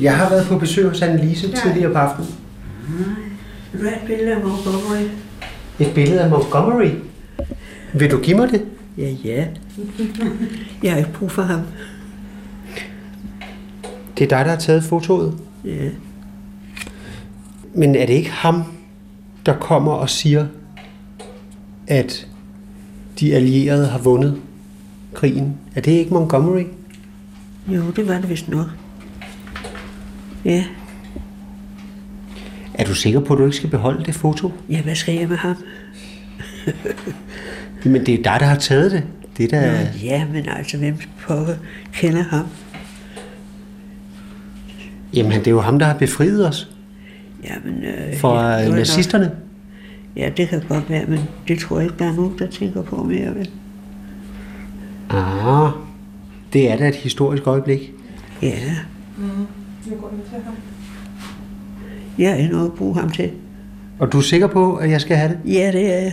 Jeg 0.00 0.16
har 0.16 0.28
været 0.30 0.46
på 0.46 0.58
besøg 0.58 0.88
hos 0.88 1.02
Annelise 1.02 1.48
Ja. 1.48 1.54
tidligere 1.56 1.92
på 1.92 1.98
aftenen. 1.98 2.30
Vil 3.72 3.80
du 3.82 3.86
have 3.88 3.96
et 4.02 4.06
billede 4.06 4.34
af 4.34 4.40
Montgomery? 4.44 5.02
Et 5.80 5.94
billede 5.94 6.20
af 6.20 6.30
Montgomery. 6.30 6.90
Vil 7.94 8.10
du 8.10 8.18
give 8.20 8.36
mig 8.36 8.50
det? 8.50 8.62
Ja, 8.98 9.10
ja. 9.24 9.46
Jeg 10.82 10.92
har 10.92 10.98
ikke 10.98 11.12
brug 11.12 11.30
for 11.30 11.42
ham. 11.42 11.60
Det 14.18 14.24
er 14.24 14.28
dig, 14.28 14.44
der 14.44 14.50
har 14.50 14.58
taget 14.58 14.84
fotoet. 14.84 15.34
Ja. 15.64 15.88
Men 17.74 17.94
er 17.96 18.06
det 18.06 18.14
ikke 18.14 18.30
ham, 18.30 18.62
der 19.46 19.54
kommer 19.56 19.92
og 19.92 20.10
siger, 20.10 20.46
at 21.86 22.26
de 23.20 23.34
allierede 23.34 23.86
har 23.86 23.98
vundet 23.98 24.36
krigen? 25.14 25.54
Er 25.74 25.80
det 25.80 25.90
ikke 25.92 26.14
Montgomery? 26.14 26.64
Jo, 27.68 27.82
det 27.96 28.08
var 28.08 28.14
det 28.20 28.28
vist 28.30 28.48
nok. 28.48 28.66
Ja. 30.44 30.64
Er 32.74 32.84
du 32.84 32.94
sikker 32.94 33.20
på, 33.20 33.34
at 33.34 33.38
du 33.38 33.44
ikke 33.44 33.56
skal 33.56 33.70
beholde 33.70 34.04
det 34.04 34.14
foto? 34.14 34.52
Ja, 34.68 34.82
hvad 34.82 34.94
skal 34.94 35.14
jeg 35.14 35.28
med 35.28 35.36
ham? 35.36 35.56
Men 37.84 38.06
det 38.06 38.14
er 38.14 38.22
dig, 38.22 38.36
der 38.40 38.46
har 38.46 38.56
taget 38.56 38.92
det. 38.92 39.04
Det 39.36 39.52
er. 39.52 39.72
Nå, 39.72 39.88
ja, 40.02 40.26
men 40.32 40.48
altså, 40.48 40.76
hvem 40.78 40.96
pokker 41.26 41.54
kender 41.92 42.22
ham? 42.22 42.46
Jamen, 45.14 45.38
det 45.38 45.46
er 45.46 45.50
jo 45.50 45.60
ham, 45.60 45.78
der 45.78 45.86
har 45.86 45.94
befriet 45.94 46.48
os 46.48 46.70
Jamen, 47.44 47.84
øh, 47.84 48.18
fra 48.18 48.58
ja, 48.58 48.68
var 48.68 48.76
nazisterne. 48.76 49.24
Nok. 49.24 49.34
Ja, 50.16 50.30
det 50.36 50.48
kan 50.48 50.62
godt 50.68 50.90
være, 50.90 51.06
men 51.06 51.20
det 51.48 51.58
tror 51.58 51.76
jeg 51.76 51.84
ikke, 51.84 51.98
der 51.98 52.04
er 52.04 52.12
nogen, 52.12 52.38
der 52.38 52.46
tænker 52.46 52.82
på 52.82 53.02
mere, 53.02 53.34
vel? 53.34 53.50
Ah, 55.10 55.70
det 56.52 56.70
er 56.70 56.76
da 56.76 56.88
et 56.88 56.94
historisk 56.94 57.46
øjeblik. 57.46 57.92
Ja. 58.42 58.58
Jeg 62.18 62.30
er 62.30 62.34
endnu 62.34 62.64
at 62.64 62.72
bruge 62.72 62.94
ham 62.98 63.10
til. 63.10 63.30
Og 63.98 64.12
du 64.12 64.18
er 64.18 64.22
sikker 64.22 64.46
på, 64.46 64.76
at 64.76 64.90
jeg 64.90 65.00
skal 65.00 65.16
have 65.16 65.28
det? 65.44 65.52
Ja, 65.52 65.70
det 65.72 65.94
er 65.94 65.98
jeg. 66.02 66.12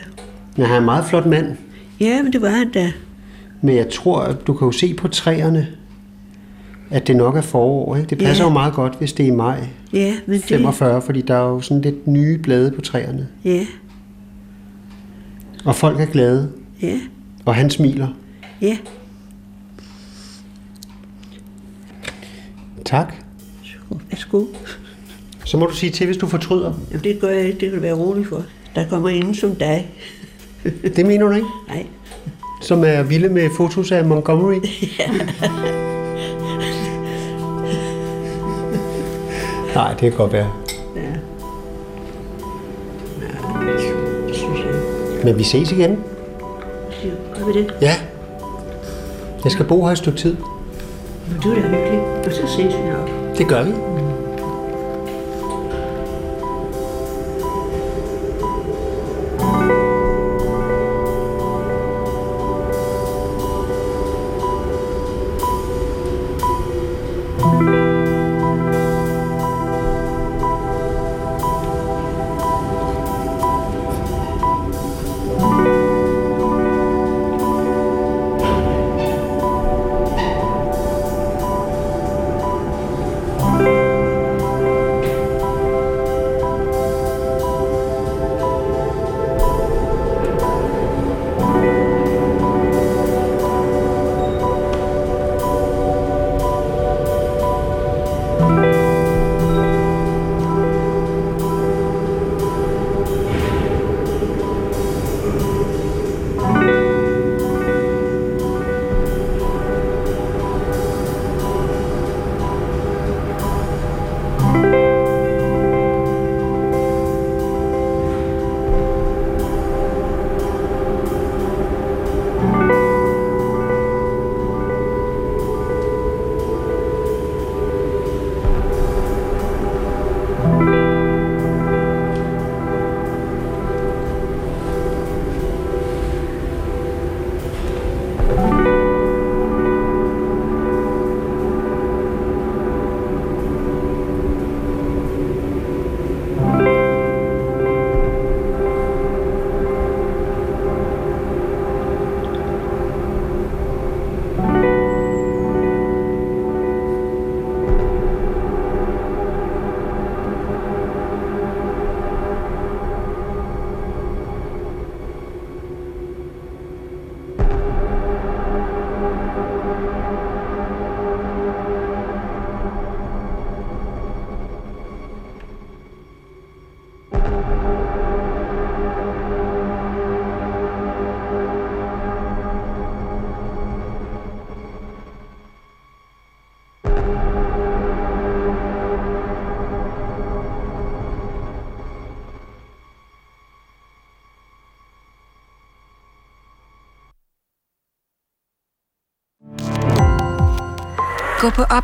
Jeg 0.57 0.67
har 0.67 0.78
en 0.78 0.86
meget 0.86 1.05
flot 1.05 1.26
mand, 1.26 1.57
Ja, 1.99 2.24
men 2.24 2.34
det 2.34 2.41
var 2.41 2.49
han 2.49 2.72
da. 2.72 2.91
men 3.61 3.76
jeg 3.76 3.89
tror, 3.89 4.22
at 4.22 4.47
du 4.47 4.53
kan 4.53 4.65
jo 4.65 4.72
se 4.72 4.93
på 4.93 5.07
træerne, 5.07 5.67
at 6.89 7.07
det 7.07 7.15
nok 7.15 7.36
er 7.36 7.41
forår. 7.41 7.95
Ikke? 7.95 8.09
Det 8.09 8.17
passer 8.17 8.43
Ja. 8.43 8.49
jo 8.49 8.53
meget 8.53 8.74
godt, 8.74 8.95
hvis 8.99 9.13
det 9.13 9.24
er 9.24 9.28
i 9.28 9.36
maj 9.36 9.67
Ja, 9.93 10.13
men 10.26 10.36
det... 10.36 10.43
45, 10.43 11.01
fordi 11.01 11.22
der 11.22 11.34
er 11.36 11.47
jo 11.49 11.61
sådan 11.61 11.82
lidt 11.82 12.07
nye 12.07 12.38
blade 12.38 12.72
på 12.72 12.82
træerne. 12.82 13.28
Ja, 13.45 13.65
Og 15.65 15.76
folk 15.76 15.99
er 15.99 16.05
glade, 16.05 16.51
ja, 16.82 16.99
og 17.45 17.55
han 17.55 17.69
smiler. 17.69 18.07
ja. 18.61 18.78
Tak. 22.86 23.13
Værsgo. 24.10 24.46
Så 25.46 25.58
må 25.58 25.66
du 25.66 25.76
sige 25.76 25.92
til, 25.92 26.06
hvis 26.06 26.18
du 26.18 26.28
fortryder. 26.28 26.74
Jamen, 26.92 27.04
det 27.04 27.20
gør 27.20 27.30
jeg 27.30 27.46
ikke. 27.46 27.60
Det 27.60 27.70
kan 27.70 27.76
du 27.76 27.82
være 27.82 27.94
rolig 27.94 28.28
for. 28.28 28.44
Der 28.76 28.88
kommer 28.89 29.10
ingen 29.10 29.36
som 29.36 29.56
dig. 29.56 29.92
Det 30.96 31.06
mener 31.06 31.28
du 31.28 31.32
ikke? 31.34 31.48
Nej. 31.68 31.86
Som 32.62 32.84
er 32.84 33.04
vilde 33.04 33.30
med 33.30 33.50
fotos 33.58 33.92
af 33.92 34.06
Montgomery? 34.06 34.56
Nej, 39.76 39.89
det 39.92 40.00
kan 40.00 40.12
godt 40.12 40.34
være. 40.34 40.52
Ja. 40.96 41.02
Nej, 41.02 41.10
det 44.28 44.36
synes 44.36 44.60
jeg 44.60 44.68
ikke. 44.68 45.26
Men 45.26 45.38
vi 45.38 45.44
ses 45.44 45.72
igen. 45.72 46.00
Gør 47.38 47.46
vi 47.46 47.54
det? 47.54 47.74
Ja. 47.82 47.92
Jeg 49.44 49.52
skal 49.52 49.66
bo 49.66 49.86
her 49.86 49.92
et 49.92 49.98
stykke 49.98 50.18
tid. 50.18 50.36
Men 51.28 51.38
det 51.44 51.58
er 51.58 51.62
da 51.62 51.68
hyggeligt. 51.68 52.28
Og 52.28 52.32
så 52.32 52.48
ses 52.48 52.74
vi 52.76 52.89
nok. 52.89 53.10
Det 53.42 53.50
gør 53.50 53.91